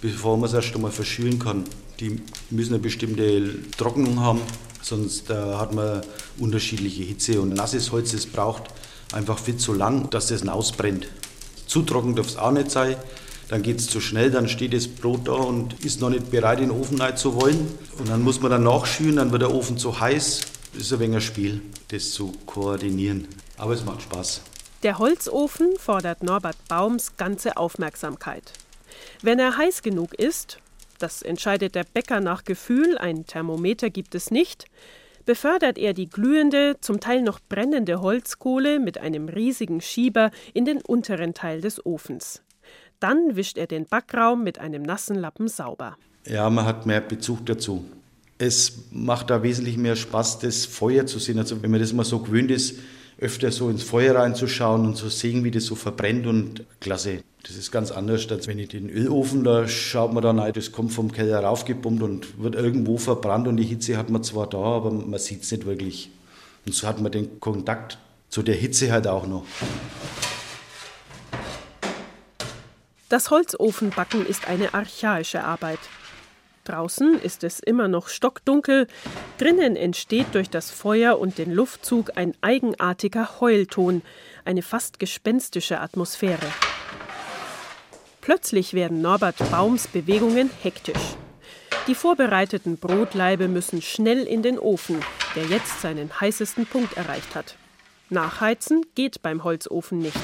bevor 0.01 0.37
man 0.37 0.49
es 0.49 0.55
erst 0.55 0.75
einmal 0.75 0.91
verschülen 0.91 1.39
kann. 1.39 1.65
Die 2.01 2.21
müssen 2.51 2.75
eine 2.75 2.83
bestimmte 2.83 3.71
Trocknung 3.77 4.21
haben, 4.21 4.41
sonst 4.83 5.31
äh, 5.31 5.35
hat 5.35 5.75
man 5.75 6.03
unterschiedliche 6.39 7.03
Hitze. 7.03 7.41
Und 7.41 7.55
nasses 7.55 7.93
Holz, 7.93 8.13
das 8.13 8.27
braucht 8.27 8.65
einfach 9.13 9.39
viel 9.39 9.57
zu 9.57 9.73
lang, 9.73 10.11
dass 10.11 10.29
das 10.29 10.47
ausbrennt. 10.47 11.09
Zu 11.67 11.83
trocken 11.83 12.15
darf 12.15 12.29
es 12.29 12.37
auch 12.37 12.53
nicht 12.53 12.71
sein. 12.71 12.97
Dann 13.49 13.63
geht 13.63 13.79
es 13.79 13.87
zu 13.87 14.01
schnell, 14.01 14.31
dann 14.31 14.49
steht 14.49 14.75
das 14.75 14.89
Brot 14.89 15.29
da 15.29 15.33
und 15.33 15.85
ist 15.85 16.01
noch 16.01 16.11
nicht 16.11 16.31
bereit, 16.31 16.59
in 16.59 16.69
den 16.69 16.81
Ofen 16.81 17.01
rein 17.01 17.17
zu 17.17 17.41
wollen. 17.41 17.69
Und 17.99 18.09
dann 18.09 18.23
muss 18.23 18.41
man 18.41 18.51
dann 18.51 18.65
nachschüren, 18.65 19.17
dann 19.17 19.31
wird 19.31 19.43
der 19.43 19.55
Ofen 19.55 19.79
zu 19.79 20.01
heiß. 20.01 20.41
Das 20.73 20.83
ist 20.83 20.93
ein 20.93 20.99
wenig 20.99 21.17
ein 21.17 21.23
Spiel, 21.23 21.63
das 21.89 22.11
zu 22.11 22.33
koordinieren. 22.45 23.29
Aber 23.57 23.73
es 23.73 23.85
macht 23.85 24.03
Spaß. 24.03 24.43
Der 24.83 24.99
Holzofen 24.99 25.75
fordert 25.79 26.23
Norbert 26.23 26.57
Baums 26.69 27.17
ganze 27.17 27.57
Aufmerksamkeit. 27.57 28.53
Wenn 29.27 29.41
er 29.41 29.57
heiß 29.57 29.83
genug 29.83 30.15
ist, 30.15 30.59
das 31.01 31.21
entscheidet 31.21 31.75
der 31.75 31.83
Bäcker 31.83 32.21
nach 32.21 32.45
Gefühl, 32.45 32.97
ein 32.97 33.27
Thermometer 33.27 33.91
gibt 33.91 34.15
es 34.15 34.31
nicht, 34.31 34.67
befördert 35.25 35.79
er 35.79 35.95
die 35.95 36.09
glühende, 36.09 36.77
zum 36.81 37.01
Teil 37.01 37.23
noch 37.23 37.41
brennende 37.49 38.01
Holzkohle 38.03 38.79
mit 38.79 38.99
einem 38.99 39.29
riesigen 39.29 39.81
Schieber 39.81 40.31
in 40.55 40.65
den 40.65 40.81
unteren 40.81 41.35
Teil 41.35 41.61
des 41.61 41.85
Ofens. 41.85 42.43
Dann 43.01 43.35
wischt 43.35 43.59
er 43.59 43.67
den 43.67 43.87
Backraum 43.87 44.45
mit 44.45 44.61
einem 44.61 44.85
nassen 44.85 45.17
Lappen 45.17 45.49
sauber. 45.49 45.97
Ja, 46.25 46.49
man 46.49 46.65
hat 46.65 46.87
mehr 46.87 47.01
Bezug 47.01 47.45
dazu. 47.47 47.85
Es 48.39 48.85
macht 48.93 49.31
da 49.31 49.43
wesentlich 49.43 49.77
mehr 49.77 49.97
Spaß, 49.97 50.39
das 50.39 50.67
Feuer 50.67 51.05
zu 51.05 51.19
sehen. 51.19 51.41
Also 51.41 51.61
wenn 51.65 51.73
man 51.73 51.81
das 51.81 51.93
mal 51.93 52.05
so 52.05 52.21
gewöhnt 52.21 52.53
ist, 52.53 52.79
öfter 53.19 53.51
so 53.51 53.71
ins 53.71 53.83
Feuer 53.83 54.17
reinzuschauen 54.17 54.85
und 54.85 54.97
zu 54.97 55.09
sehen, 55.09 55.45
wie 55.45 55.51
das 55.51 55.65
so 55.65 55.75
verbrennt 55.75 56.27
und 56.27 56.65
klasse. 56.81 57.23
Das 57.43 57.57
ist 57.57 57.71
ganz 57.71 57.91
anders, 57.91 58.29
als 58.31 58.49
wenn 58.49 58.59
ich 58.59 58.69
den 58.69 58.91
Ölofen, 58.91 59.45
da 59.45 59.69
schaut 59.69 60.13
man 60.13 60.23
dann, 60.23 60.53
das 60.53 60.73
kommt 60.73 60.93
vom 60.93 61.13
Keller 61.13 61.41
raufgepumpt 61.41 62.03
und 62.03 62.43
wird 62.43 62.57
irgendwo 62.57 62.99
verbrannt 62.99 63.47
und 63.47 63.57
die 63.57 63.65
Hitze 63.65 63.97
hat 63.97 64.11
man 64.11 64.23
zwar 64.25 64.49
da, 64.49 64.59
aber 64.59 64.91
man 64.91 65.19
sieht 65.21 65.45
es 65.45 65.53
nicht 65.53 65.65
wirklich. 65.65 66.11
Und 66.67 66.75
so 66.75 66.89
hat 66.89 67.01
man 67.01 67.13
den 67.13 67.39
Kontakt 67.39 67.99
zu 68.29 68.43
der 68.43 68.57
Hitze 68.57 68.91
halt 68.91 69.07
auch 69.07 69.27
noch. 69.27 69.45
Das 73.09 73.31
Holzofenbacken 73.31 74.27
ist 74.27 74.49
eine 74.49 74.75
archaische 74.75 75.45
Arbeit. 75.45 75.79
Draußen 76.67 77.21
ist 77.21 77.45
es 77.45 77.61
immer 77.61 77.89
noch 77.89 78.09
stockdunkel, 78.09 78.89
drinnen 79.39 79.77
entsteht 79.77 80.27
durch 80.33 80.51
das 80.51 80.71
Feuer 80.71 81.19
und 81.19 81.39
den 81.39 81.53
Luftzug 81.53 82.17
ein 82.17 82.35
eigenartiger 82.41 83.41
Heulton, 83.41 84.03
eine 84.45 84.63
fast 84.63 84.99
gespenstische 84.99 85.81
Atmosphäre. 85.81 86.47
Plötzlich 88.21 88.75
werden 88.75 89.01
Norbert 89.01 89.39
Baums 89.51 89.87
Bewegungen 89.87 90.51
hektisch. 90.63 91.15
Die 91.87 91.95
vorbereiteten 91.95 92.79
Brotlaibe 92.79 93.47
müssen 93.47 93.81
schnell 93.81 94.25
in 94.25 94.43
den 94.43 94.59
Ofen, 94.59 95.01
der 95.37 95.45
jetzt 95.45 95.81
seinen 95.81 96.21
heißesten 96.21 96.67
Punkt 96.67 96.97
erreicht 96.97 97.37
hat. 97.37 97.55
Nachheizen 98.11 98.85
geht 98.97 99.23
beim 99.23 99.45
Holzofen 99.45 100.01
nicht. 100.01 100.19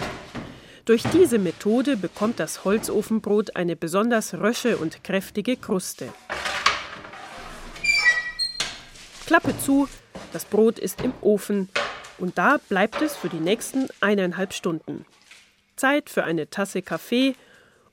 Durch 0.84 1.04
diese 1.12 1.38
Methode 1.38 1.96
bekommt 1.96 2.40
das 2.40 2.64
Holzofenbrot 2.64 3.54
eine 3.54 3.76
besonders 3.76 4.34
rösche 4.34 4.76
und 4.76 5.04
kräftige 5.04 5.56
Kruste. 5.56 6.08
Klappe 9.26 9.56
zu, 9.58 9.88
das 10.32 10.44
Brot 10.44 10.80
ist 10.80 11.00
im 11.02 11.12
Ofen 11.20 11.68
und 12.18 12.36
da 12.36 12.58
bleibt 12.68 13.00
es 13.00 13.14
für 13.14 13.28
die 13.28 13.38
nächsten 13.38 13.86
eineinhalb 14.00 14.52
Stunden. 14.52 15.04
Zeit 15.76 16.10
für 16.10 16.24
eine 16.24 16.50
Tasse 16.50 16.82
Kaffee 16.82 17.36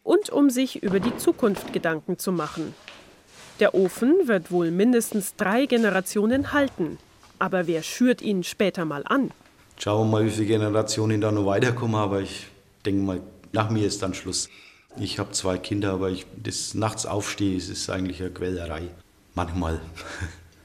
und 0.04 0.32
um 0.32 0.50
sich 0.50 0.82
über 0.82 1.00
die 1.00 1.16
Zukunft 1.18 1.72
Gedanken 1.72 2.18
zu 2.18 2.32
machen. 2.32 2.74
Der 3.60 3.76
Ofen 3.76 4.28
wird 4.28 4.52
wohl 4.52 4.72
mindestens 4.72 5.36
drei 5.36 5.68
Generationen 5.68 6.54
halten. 6.54 6.98
Aber 7.38 7.68
wer 7.68 7.84
schürt 7.84 8.22
ihn 8.22 8.44
später 8.44 8.84
mal 8.86 9.04
an? 9.06 9.32
Schauen 9.78 10.08
wir 10.08 10.12
mal, 10.12 10.26
wie 10.26 10.32
viele 10.32 10.48
Generationen 10.48 11.22
da 11.22 11.32
noch 11.32 11.46
weiterkommen, 11.46 11.96
aber 11.96 12.22
ich 12.22 12.48
denke 12.86 13.02
mal, 13.02 13.22
nach 13.52 13.70
mir 13.70 13.86
ist 13.86 14.02
dann 14.02 14.14
Schluss. 14.14 14.50
Ich 15.00 15.20
habe 15.20 15.32
zwei 15.32 15.58
Kinder, 15.58 15.94
aber 15.94 16.10
ich 16.10 16.26
das 16.42 16.74
nachts 16.74 17.06
aufstehe, 17.06 17.58
es 17.58 17.70
ist 17.70 17.90
eigentlich 17.90 18.22
eine 18.22 18.32
Quälerei. 18.32 18.84
Manchmal. 19.36 19.80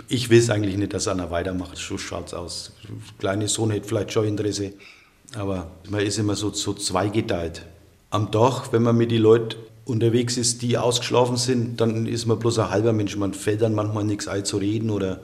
Ich 0.07 0.29
will 0.29 0.39
es 0.39 0.51
eigentlich 0.51 0.77
nicht, 0.77 0.93
dass 0.93 1.09
einer 1.09 1.31
weitermacht. 1.31 1.79
So 1.79 1.97
schaut 1.97 2.27
es 2.27 2.35
aus. 2.35 2.73
Kleine 3.19 3.49
Sohn 3.49 3.71
hätte 3.71 3.89
vielleicht 3.89 4.13
schon 4.13 4.27
Interesse. 4.27 4.75
Aber 5.35 5.71
man 5.89 6.01
ist 6.01 6.19
immer 6.19 6.37
so, 6.37 6.53
so 6.53 6.75
zweigeteilt. 6.75 7.65
Am 8.11 8.31
Tag, 8.31 8.71
wenn 8.71 8.83
man 8.83 8.99
mit 8.99 9.11
den 9.11 9.23
Leuten 9.23 9.57
unterwegs 9.87 10.37
ist, 10.37 10.63
die 10.63 10.79
ausgeschlafen 10.79 11.37
sind, 11.37 11.81
dann 11.81 12.07
ist 12.07 12.27
man 12.27 12.39
bloß 12.39 12.59
ein 12.59 12.71
halber 12.71 12.93
Mensch. 12.93 13.17
Man 13.17 13.33
fällt 13.33 13.63
dann 13.63 13.75
manchmal 13.75 14.05
nichts 14.05 14.29
ein 14.29 14.45
zu 14.45 14.59
reden 14.59 14.91
oder 14.91 15.21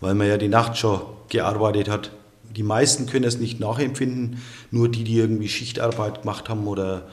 weil 0.00 0.14
man 0.14 0.26
ja 0.26 0.36
die 0.36 0.48
Nacht 0.48 0.76
schon 0.76 1.00
gearbeitet 1.28 1.88
hat. 1.88 2.10
Die 2.56 2.62
meisten 2.62 3.06
können 3.06 3.24
es 3.24 3.38
nicht 3.38 3.58
nachempfinden, 3.58 4.38
nur 4.70 4.88
die, 4.88 5.02
die 5.02 5.18
irgendwie 5.18 5.48
Schichtarbeit 5.48 6.22
gemacht 6.22 6.48
haben 6.48 6.66
oder 6.68 7.08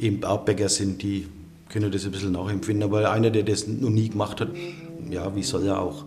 eben 0.00 0.20
Baubäcker 0.20 0.68
sind, 0.68 1.02
die 1.02 1.26
können 1.68 1.92
das 1.92 2.06
ein 2.06 2.12
bisschen 2.12 2.32
nachempfinden. 2.32 2.84
Aber 2.84 3.10
einer, 3.10 3.30
der 3.30 3.42
das 3.42 3.66
noch 3.66 3.90
nie 3.90 4.08
gemacht 4.08 4.40
hat, 4.40 4.48
ja, 5.10 5.34
wie 5.36 5.42
soll 5.42 5.66
er 5.66 5.80
auch? 5.80 6.04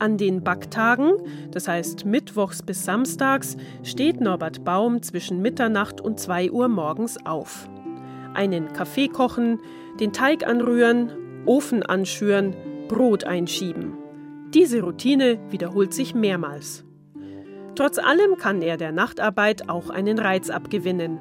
An 0.00 0.18
den 0.18 0.42
Backtagen, 0.42 1.12
das 1.52 1.68
heißt 1.68 2.04
mittwochs 2.04 2.62
bis 2.62 2.84
samstags, 2.84 3.56
steht 3.84 4.20
Norbert 4.20 4.64
Baum 4.64 5.02
zwischen 5.02 5.40
Mitternacht 5.40 6.00
und 6.00 6.18
2 6.18 6.50
Uhr 6.50 6.68
morgens 6.68 7.16
auf. 7.24 7.68
Einen 8.34 8.72
Kaffee 8.72 9.08
kochen, 9.08 9.60
den 10.00 10.12
Teig 10.12 10.46
anrühren, 10.46 11.10
Ofen 11.46 11.82
anschüren, 11.82 12.54
Brot 12.88 13.24
einschieben. 13.24 13.94
Diese 14.52 14.82
Routine 14.82 15.38
wiederholt 15.50 15.94
sich 15.94 16.14
mehrmals. 16.14 16.84
Trotz 17.74 17.98
allem 17.98 18.36
kann 18.36 18.62
er 18.62 18.76
der 18.76 18.92
Nachtarbeit 18.92 19.68
auch 19.68 19.90
einen 19.90 20.18
Reiz 20.18 20.50
abgewinnen. 20.50 21.18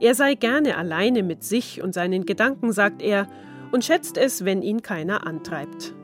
Er 0.00 0.14
sei 0.14 0.34
gerne 0.34 0.76
alleine 0.76 1.22
mit 1.22 1.44
sich 1.44 1.82
und 1.82 1.92
seinen 1.92 2.24
Gedanken, 2.24 2.72
sagt 2.72 3.02
er, 3.02 3.28
und 3.72 3.84
schätzt 3.84 4.16
es, 4.16 4.44
wenn 4.44 4.62
ihn 4.62 4.82
keiner 4.82 5.26
antreibt. 5.26 5.94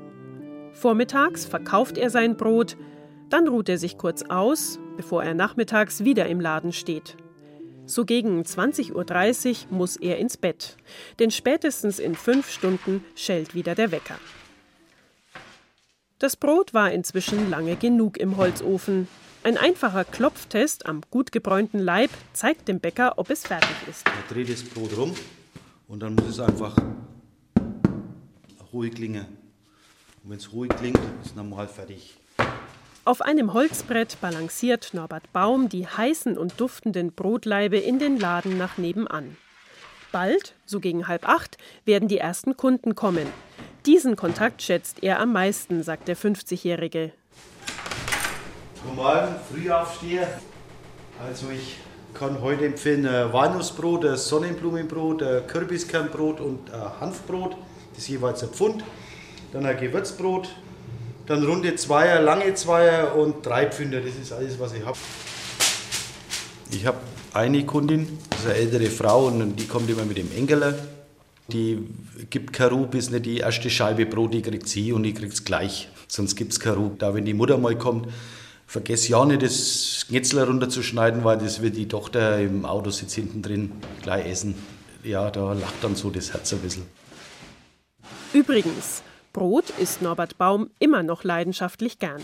Vormittags 0.73 1.47
verkauft 1.47 1.97
er 1.97 2.11
sein 2.11 2.37
Brot, 2.37 2.77
dann 3.31 3.49
ruht 3.49 3.69
er 3.69 3.79
sich 3.79 3.99
kurz 3.99 4.23
aus, 4.23 4.79
bevor 4.97 5.23
er 5.23 5.35
nachmittags 5.35 6.05
wieder 6.05 6.27
im 6.27 6.41
Laden 6.41 6.73
steht. 6.73 7.17
So 7.87 8.05
gegen 8.05 8.43
20.30 8.43 8.93
Uhr 9.71 9.77
muss 9.77 9.97
er 9.97 10.19
ins 10.19 10.37
Bett, 10.37 10.77
denn 11.19 11.31
spätestens 11.31 11.99
in 11.99 12.15
fünf 12.15 12.51
Stunden 12.51 13.05
schellt 13.15 13.55
wieder 13.55 13.75
der 13.75 13.91
Wecker. 13.91 14.19
Das 16.21 16.35
Brot 16.35 16.75
war 16.75 16.91
inzwischen 16.91 17.49
lange 17.49 17.77
genug 17.77 18.17
im 18.17 18.37
Holzofen. 18.39 19.07
Ein 19.45 19.57
einfacher 19.57 20.05
Klopftest 20.05 20.87
am 20.87 21.03
gut 21.11 21.31
gebräunten 21.31 21.79
Leib 21.79 22.11
zeigt 22.33 22.67
dem 22.67 22.81
Bäcker, 22.81 23.19
ob 23.19 23.31
es 23.31 23.47
fertig 23.47 23.71
ist. 23.89 24.05
Er 24.05 24.35
dreht 24.35 24.51
das 24.51 24.65
Brot 24.65 24.97
rum 24.97 25.15
und 25.87 26.03
dann 26.03 26.17
muss 26.17 26.27
es 26.27 26.41
einfach 26.41 26.77
ruhig 28.73 28.95
klingen. 28.95 29.27
Und 30.25 30.31
wenn 30.31 30.39
es 30.39 30.53
ruhig 30.53 30.71
klingt, 30.71 30.99
ist 31.25 31.37
normal 31.37 31.69
fertig. 31.69 32.17
Auf 33.05 33.23
einem 33.23 33.53
Holzbrett 33.53 34.21
balanciert 34.21 34.95
Norbert 34.95 35.33
Baum 35.33 35.69
die 35.69 35.87
heißen 35.87 36.37
und 36.37 36.61
duftenden 36.61 37.13
Brotlaibe 37.13 37.79
in 37.79 38.01
den 38.01 38.19
Laden 38.19 38.59
nach 38.59 38.77
nebenan. 38.77 39.37
Bald, 40.11 40.55
so 40.67 40.81
gegen 40.81 41.07
halb 41.07 41.29
acht, 41.29 41.59
werden 41.85 42.09
die 42.09 42.19
ersten 42.19 42.57
Kunden 42.57 42.97
kommen. 42.97 43.29
Diesen 43.87 44.17
Kontakt 44.17 44.63
schätzt 44.63 45.03
er 45.03 45.21
am 45.21 45.33
meisten, 45.33 45.83
sagt 45.83 46.09
der 46.09 46.17
50-Jährige. 46.17 47.13
Guten 48.83 48.97
Morgen, 48.97 49.35
Frühaufsteher. 49.53 50.29
Also 51.27 51.47
ich 51.51 51.79
kann 52.15 52.41
heute 52.41 52.67
empfehlen 52.67 53.07
ein 53.07 53.33
Walnussbrot, 53.33 54.05
ein 54.05 54.17
Sonnenblumenbrot, 54.17 55.23
ein 55.23 55.47
Kürbiskernbrot 55.47 56.41
und 56.41 56.71
Hanfbrot. 57.01 57.57
Das 57.95 58.05
ist 58.05 58.09
jeweils 58.09 58.43
ein 58.43 58.51
Pfund 58.51 58.85
dann 59.53 59.67
ein 59.67 59.79
Gewürzbrot, 59.79 60.49
dann 61.27 61.45
runde 61.45 61.75
Zweier, 61.77 62.21
lange 62.21 62.55
Zweier 62.55 63.15
und 63.17 63.45
drei 63.45 63.67
Pfünder. 63.67 64.01
Das 64.01 64.15
ist 64.15 64.33
alles, 64.33 64.59
was 64.59 64.73
ich 64.75 64.85
habe. 64.85 64.99
Ich 66.71 66.85
habe 66.85 66.99
eine 67.33 67.65
Kundin, 67.65 68.19
das 68.31 68.41
ist 68.41 68.47
eine 68.47 68.55
ältere 68.57 68.91
Frau 68.91 69.27
und 69.27 69.57
die 69.57 69.67
kommt 69.67 69.89
immer 69.89 70.05
mit 70.05 70.19
dem 70.19 70.31
Enkeler. 70.37 70.75
Die 71.51 71.83
gibt 72.29 72.53
kein 72.53 72.69
Ruhe, 72.69 72.87
bis 72.87 73.11
nicht 73.11 73.25
die 73.25 73.39
erste 73.39 73.71
Scheibe 73.71 74.05
Brot, 74.05 74.35
die 74.35 74.43
kriegt 74.43 74.69
sie 74.69 74.93
und 74.93 75.03
die 75.03 75.15
kriegt 75.15 75.33
es 75.33 75.45
gleich. 75.45 75.89
Sonst 76.07 76.37
gibt 76.37 76.53
es 76.53 76.61
kein 76.61 76.75
Ruhe. 76.75 76.93
Da, 76.99 77.15
wenn 77.15 77.25
die 77.25 77.33
Mutter 77.33 77.57
mal 77.57 77.77
kommt, 77.77 78.09
vergess 78.67 79.09
ja 79.09 79.25
nicht, 79.25 79.41
das 79.41 80.05
Schnitzler 80.07 80.47
runterzuschneiden, 80.47 81.25
weil 81.25 81.39
das 81.39 81.63
wird 81.63 81.77
die 81.77 81.89
Tochter 81.89 82.39
im 82.39 82.67
Auto 82.67 82.91
sitzt 82.91 83.15
hinten 83.15 83.41
drin 83.41 83.73
gleich 84.03 84.27
essen. 84.27 84.57
Ja, 85.03 85.31
da 85.31 85.55
lacht 85.55 85.83
dann 85.83 85.97
so 85.97 86.11
das 86.11 86.35
Herz 86.35 86.53
ein 86.53 86.59
bisschen. 86.59 86.85
Übrigens, 88.35 89.03
Brot 89.33 89.71
isst 89.79 90.03
Norbert 90.03 90.37
Baum 90.37 90.69
immer 90.79 91.03
noch 91.03 91.25
leidenschaftlich 91.25 91.99
gern. 91.99 92.21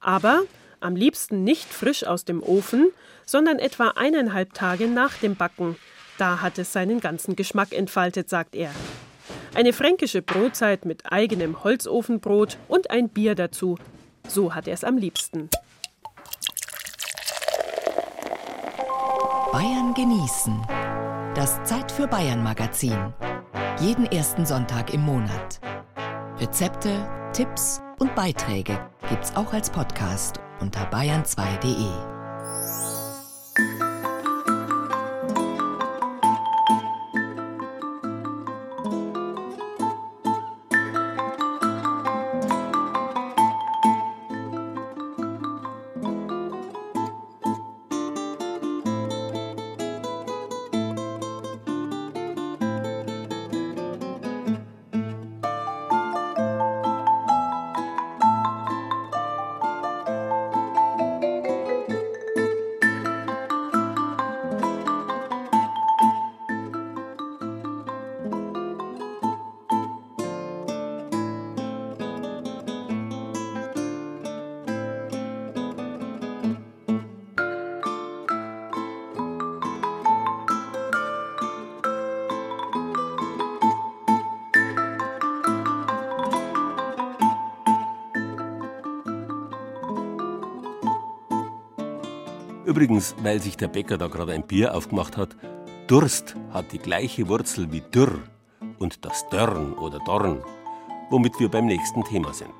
Aber 0.00 0.42
am 0.80 0.96
liebsten 0.96 1.44
nicht 1.44 1.72
frisch 1.72 2.04
aus 2.04 2.24
dem 2.24 2.42
Ofen, 2.42 2.90
sondern 3.24 3.60
etwa 3.60 3.90
eineinhalb 3.90 4.54
Tage 4.54 4.88
nach 4.88 5.14
dem 5.18 5.36
Backen. 5.36 5.76
Da 6.18 6.40
hat 6.40 6.58
es 6.58 6.72
seinen 6.72 7.00
ganzen 7.00 7.36
Geschmack 7.36 7.72
entfaltet, 7.72 8.28
sagt 8.28 8.54
er. 8.54 8.70
Eine 9.54 9.72
fränkische 9.72 10.22
Brotzeit 10.22 10.84
mit 10.84 11.10
eigenem 11.10 11.62
Holzofenbrot 11.64 12.58
und 12.68 12.90
ein 12.90 13.08
Bier 13.08 13.34
dazu. 13.34 13.78
So 14.28 14.54
hat 14.54 14.68
er 14.68 14.74
es 14.74 14.84
am 14.84 14.96
liebsten. 14.96 15.48
Bayern 19.52 19.94
genießen. 19.94 20.62
Das 21.34 21.62
Zeit 21.64 21.90
für 21.90 22.06
Bayern 22.06 22.42
Magazin. 22.42 23.14
Jeden 23.80 24.06
ersten 24.06 24.44
Sonntag 24.44 24.92
im 24.92 25.02
Monat. 25.02 25.60
Rezepte, 26.38 27.08
Tipps 27.32 27.80
und 27.98 28.14
Beiträge 28.14 28.78
gibt's 29.08 29.34
auch 29.36 29.52
als 29.52 29.70
Podcast 29.70 30.40
unter 30.60 30.90
bayern2.de. 30.90 32.15
Übrigens, 92.76 93.16
weil 93.22 93.40
sich 93.40 93.56
der 93.56 93.68
Bäcker 93.68 93.96
da 93.96 94.08
gerade 94.08 94.34
ein 94.34 94.46
Bier 94.46 94.74
aufgemacht 94.74 95.16
hat, 95.16 95.34
Durst 95.86 96.36
hat 96.52 96.72
die 96.72 96.78
gleiche 96.78 97.26
Wurzel 97.26 97.72
wie 97.72 97.80
Dürr 97.80 98.18
und 98.78 99.06
das 99.06 99.26
Dörn 99.30 99.72
oder 99.72 99.98
Dorn, 100.00 100.42
womit 101.08 101.40
wir 101.40 101.50
beim 101.50 101.64
nächsten 101.64 102.04
Thema 102.04 102.34
sind. 102.34 102.52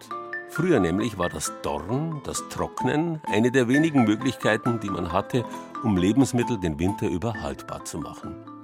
Früher 0.49 0.81
nämlich 0.81 1.19
war 1.19 1.29
das 1.29 1.53
Dorn, 1.61 2.23
das 2.25 2.49
Trocknen, 2.49 3.21
eine 3.27 3.51
der 3.51 3.69
wenigen 3.69 4.05
Möglichkeiten, 4.05 4.81
die 4.81 4.89
man 4.89 5.13
hatte, 5.13 5.45
um 5.85 5.99
Lebensmittel 5.99 6.59
den 6.59 6.79
Winter 6.79 7.11
über 7.11 7.35
haltbar 7.43 7.85
zu 7.85 7.99
machen. 7.99 8.56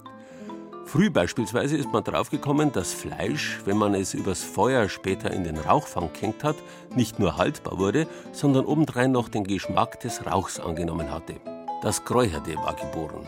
Früh 0.84 1.10
beispielsweise 1.10 1.76
ist 1.76 1.92
man 1.92 2.04
draufgekommen, 2.04 2.72
dass 2.72 2.92
Fleisch, 2.92 3.60
wenn 3.64 3.78
man 3.78 3.94
es 3.94 4.14
übers 4.14 4.42
Feuer 4.42 4.88
später 4.88 5.30
in 5.30 5.44
den 5.44 5.56
Rauchfang 5.56 6.10
gehängt 6.12 6.44
hat, 6.44 6.56
nicht 6.94 7.18
nur 7.18 7.36
haltbar 7.36 7.78
wurde, 7.78 8.06
sondern 8.32 8.66
obendrein 8.66 9.12
noch 9.12 9.28
den 9.28 9.44
Geschmack 9.44 10.00
des 10.00 10.26
Rauchs 10.26 10.60
angenommen 10.60 11.10
hatte. 11.10 11.34
Das 11.82 12.04
Kräucherte 12.04 12.56
war 12.56 12.74
geboren. 12.74 13.26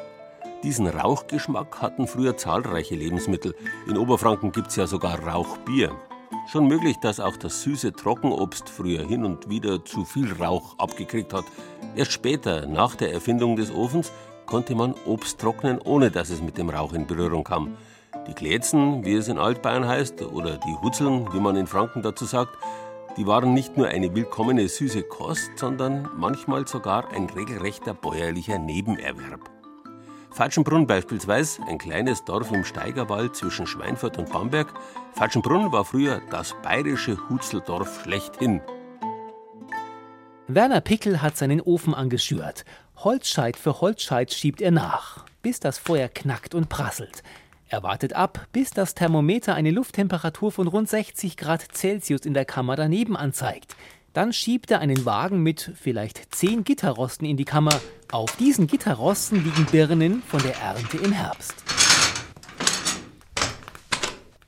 Diesen 0.63 0.87
Rauchgeschmack 0.87 1.81
hatten 1.81 2.07
früher 2.07 2.37
zahlreiche 2.37 2.97
Lebensmittel. 2.97 3.55
In 3.89 3.99
Oberfranken 3.99 4.53
gibt 4.53 4.69
es 4.69 4.77
ja 4.77 4.87
sogar 4.87 5.19
Rauchbier. 5.19 5.93
Schon 6.47 6.69
möglich, 6.69 6.97
dass 6.99 7.21
auch 7.21 7.37
das 7.37 7.63
süße 7.63 7.93
Trockenobst 7.93 8.69
früher 8.69 9.07
hin 9.07 9.25
und 9.25 9.49
wieder 9.49 9.85
zu 9.85 10.05
viel 10.05 10.33
Rauch 10.33 10.79
abgekriegt 10.79 11.33
hat. 11.33 11.45
Erst 11.97 12.13
später, 12.13 12.67
nach 12.67 12.97
der 12.97 13.13
Erfindung 13.13 13.57
des 13.57 13.71
Ofens, 13.71 14.13
konnte 14.47 14.75
man 14.75 14.95
Obst 15.07 15.41
trocknen, 15.41 15.79
ohne 15.79 16.11
dass 16.11 16.31
es 16.31 16.43
mit 16.43 16.59
dem 16.59 16.71
Rauch 16.71 16.93
in 16.93 17.07
Berührung 17.07 17.45
kam. 17.45 17.77
Die 18.27 18.35
Glätzen, 18.35 19.05
wie 19.05 19.15
es 19.15 19.29
in 19.29 19.39
Altbayern 19.39 19.87
heißt, 19.87 20.23
oder 20.23 20.59
die 20.59 20.77
Hutzeln, 20.83 21.33
wie 21.33 21.41
man 21.41 21.57
in 21.57 21.67
Franken 21.67 22.03
dazu 22.03 22.25
sagt, 22.25 22.57
die 23.17 23.27
waren 23.27 23.55
nicht 23.55 23.77
nur 23.77 23.87
eine 23.87 24.15
willkommene 24.15 24.69
süße 24.69 25.03
Kost, 25.05 25.51
sondern 25.57 26.09
manchmal 26.17 26.67
sogar 26.67 27.13
ein 27.13 27.31
regelrechter 27.31 27.95
bäuerlicher 27.95 28.59
Nebenerwerb. 28.59 29.51
Fatschenbrunn 30.33 30.89
beispielsweise, 30.89 31.63
ein 31.69 31.79
kleines 31.79 32.25
Dorf 32.25 32.51
im 32.51 32.65
Steigerwald 32.65 33.37
zwischen 33.37 33.69
Schweinfurt 33.69 34.19
und 34.19 34.33
Bamberg. 34.33 34.67
Fatschenbrunn 35.13 35.71
war 35.71 35.85
früher 35.85 36.21
das 36.31 36.57
bayerische 36.61 37.17
Hutzeldorf 37.29 38.03
schlechthin. 38.03 38.61
Werner 40.49 40.81
Pickel 40.81 41.23
hat 41.23 41.37
seinen 41.37 41.61
Ofen 41.61 41.95
angeschürt. 41.95 42.65
Holzscheit 42.97 43.57
für 43.57 43.81
Holzscheit 43.81 44.33
schiebt 44.33 44.63
er 44.63 44.71
nach, 44.71 45.25
bis 45.43 45.61
das 45.61 45.79
Feuer 45.79 46.09
knackt 46.09 46.55
und 46.55 46.69
prasselt. 46.69 47.23
Er 47.69 47.83
wartet 47.83 48.13
ab, 48.13 48.47
bis 48.53 48.71
das 48.71 48.95
Thermometer 48.95 49.55
eine 49.55 49.73
Lufttemperatur 49.73 50.53
von 50.53 50.69
rund 50.69 50.89
60 50.89 51.37
Grad 51.37 51.67
Celsius 51.75 52.25
in 52.25 52.35
der 52.35 52.45
Kammer 52.45 52.77
daneben 52.77 53.17
anzeigt. 53.17 53.75
Dann 54.13 54.33
schiebt 54.33 54.71
er 54.71 54.79
einen 54.79 55.05
Wagen 55.05 55.43
mit 55.43 55.73
vielleicht 55.75 56.35
zehn 56.35 56.63
Gitterrosten 56.63 57.27
in 57.27 57.37
die 57.37 57.45
Kammer. 57.45 57.81
Auf 58.13 58.37
diesen 58.37 58.69
Gitterrosten 58.69 59.43
liegen 59.43 59.67
Birnen 59.67 60.23
von 60.23 60.41
der 60.43 60.57
Ernte 60.57 60.99
im 60.99 61.11
Herbst. 61.11 61.55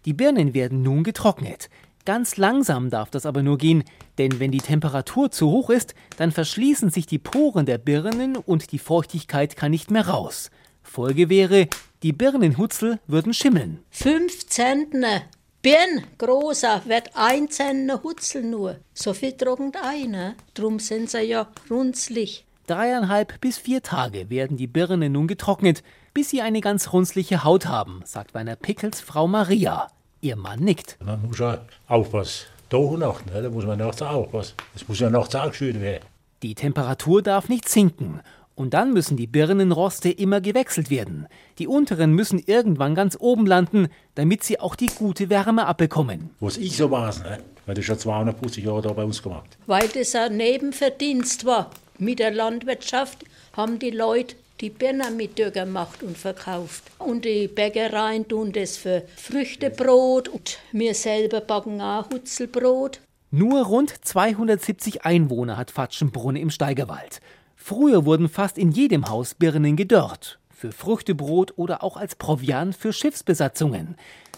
Die 0.04 0.12
Birnen 0.12 0.54
werden 0.54 0.82
nun 0.82 1.02
getrocknet. 1.02 1.68
Ganz 2.06 2.36
langsam 2.36 2.88
darf 2.88 3.10
das 3.10 3.26
aber 3.26 3.42
nur 3.42 3.58
gehen, 3.58 3.82
denn 4.16 4.38
wenn 4.38 4.52
die 4.52 4.58
Temperatur 4.58 5.32
zu 5.32 5.50
hoch 5.50 5.70
ist, 5.70 5.96
dann 6.16 6.30
verschließen 6.30 6.88
sich 6.88 7.06
die 7.06 7.18
Poren 7.18 7.66
der 7.66 7.78
Birnen 7.78 8.36
und 8.36 8.70
die 8.70 8.78
Feuchtigkeit 8.78 9.56
kann 9.56 9.72
nicht 9.72 9.90
mehr 9.90 10.06
raus. 10.06 10.52
Folge 10.84 11.28
wäre, 11.28 11.66
die 12.04 12.12
Birnenhutzel 12.12 13.00
würden 13.08 13.34
schimmeln. 13.34 13.80
Fünf 13.90 14.46
Zentner 14.46 15.22
Birn 15.62 16.04
großer 16.18 16.82
wird 16.84 17.10
ein 17.14 17.50
Zentner 17.50 18.04
Hutzel 18.04 18.44
nur. 18.44 18.76
So 18.94 19.12
viel 19.12 19.32
trocknet 19.32 19.76
eine. 19.82 20.36
Drum 20.54 20.78
sind 20.78 21.10
sie 21.10 21.22
ja 21.22 21.48
runzlig. 21.68 22.46
Dreieinhalb 22.68 23.40
bis 23.40 23.58
vier 23.58 23.82
Tage 23.82 24.30
werden 24.30 24.56
die 24.56 24.68
Birnen 24.68 25.10
nun 25.10 25.26
getrocknet, 25.26 25.82
bis 26.14 26.30
sie 26.30 26.40
eine 26.40 26.60
ganz 26.60 26.92
runzliche 26.92 27.42
Haut 27.42 27.66
haben, 27.66 28.02
sagt 28.04 28.32
Werner 28.32 28.54
Pickels 28.54 29.00
Frau 29.00 29.26
Maria. 29.26 29.88
Ihr 30.26 30.34
Mann 30.34 30.58
nickt. 30.58 30.96
Man 31.04 31.22
muss 31.22 31.38
ja 31.38 31.60
aufpassen. 31.86 32.46
Tag 32.68 32.80
und 32.80 32.98
Nacht, 32.98 33.32
ne? 33.32 33.42
da 33.42 33.48
muss 33.48 33.64
man 33.64 33.78
nachts 33.78 34.02
aufpassen. 34.02 34.54
Es 34.74 34.88
muss 34.88 34.98
ja 34.98 35.08
nachts 35.08 35.36
angeschüttet 35.36 35.80
werden. 35.80 36.04
Die 36.42 36.56
Temperatur 36.56 37.22
darf 37.22 37.48
nicht 37.48 37.68
sinken. 37.68 38.20
Und 38.56 38.74
dann 38.74 38.92
müssen 38.92 39.16
die 39.16 39.28
Birnenroste 39.28 40.10
immer 40.10 40.40
gewechselt 40.40 40.90
werden. 40.90 41.28
Die 41.60 41.68
unteren 41.68 42.10
müssen 42.10 42.42
irgendwann 42.44 42.96
ganz 42.96 43.16
oben 43.20 43.46
landen, 43.46 43.86
damit 44.16 44.42
sie 44.42 44.58
auch 44.58 44.74
die 44.74 44.86
gute 44.88 45.30
Wärme 45.30 45.64
abbekommen. 45.64 46.30
Was 46.40 46.56
ich 46.56 46.76
so 46.76 46.90
weiß, 46.90 47.22
ne? 47.22 47.38
weil 47.64 47.76
das 47.76 47.84
schon 47.84 47.96
250 47.96 48.64
Jahre 48.64 48.82
da 48.82 48.92
bei 48.94 49.04
uns 49.04 49.22
gemacht. 49.22 49.56
Weil 49.66 49.86
das 49.86 50.12
ein 50.16 50.36
Nebenverdienst 50.36 51.44
war. 51.44 51.70
Mit 51.98 52.18
der 52.18 52.32
Landwirtschaft 52.32 53.24
haben 53.52 53.78
die 53.78 53.90
Leute 53.90 54.34
die 54.60 54.70
Birnen 54.70 55.16
mit 55.16 55.36
gemacht 55.36 56.02
und 56.02 56.16
verkauft. 56.16 56.84
Und 56.98 57.24
die 57.24 57.48
Bäckereien 57.48 58.26
tun 58.26 58.52
das 58.52 58.76
für 58.76 59.02
Früchtebrot 59.16 60.28
und 60.28 60.58
wir 60.72 60.94
selber 60.94 61.40
backen 61.40 61.80
auch 61.80 62.08
Hutzelbrot. 62.10 63.00
Nur 63.30 63.66
rund 63.66 63.92
270 64.04 65.04
Einwohner 65.04 65.56
hat 65.56 65.70
Fatschenbrunn 65.70 66.36
im 66.36 66.50
Steigerwald. 66.50 67.20
Früher 67.56 68.04
wurden 68.04 68.28
fast 68.28 68.58
in 68.58 68.70
jedem 68.70 69.08
Haus 69.08 69.34
Birnen 69.34 69.76
gedörrt, 69.76 70.38
für 70.48 70.72
Früchtebrot 70.72 71.54
oder 71.56 71.82
auch 71.82 71.96
als 71.96 72.14
Proviant 72.14 72.76
für 72.76 72.92
Schiffsbesatzungen. 72.92 73.96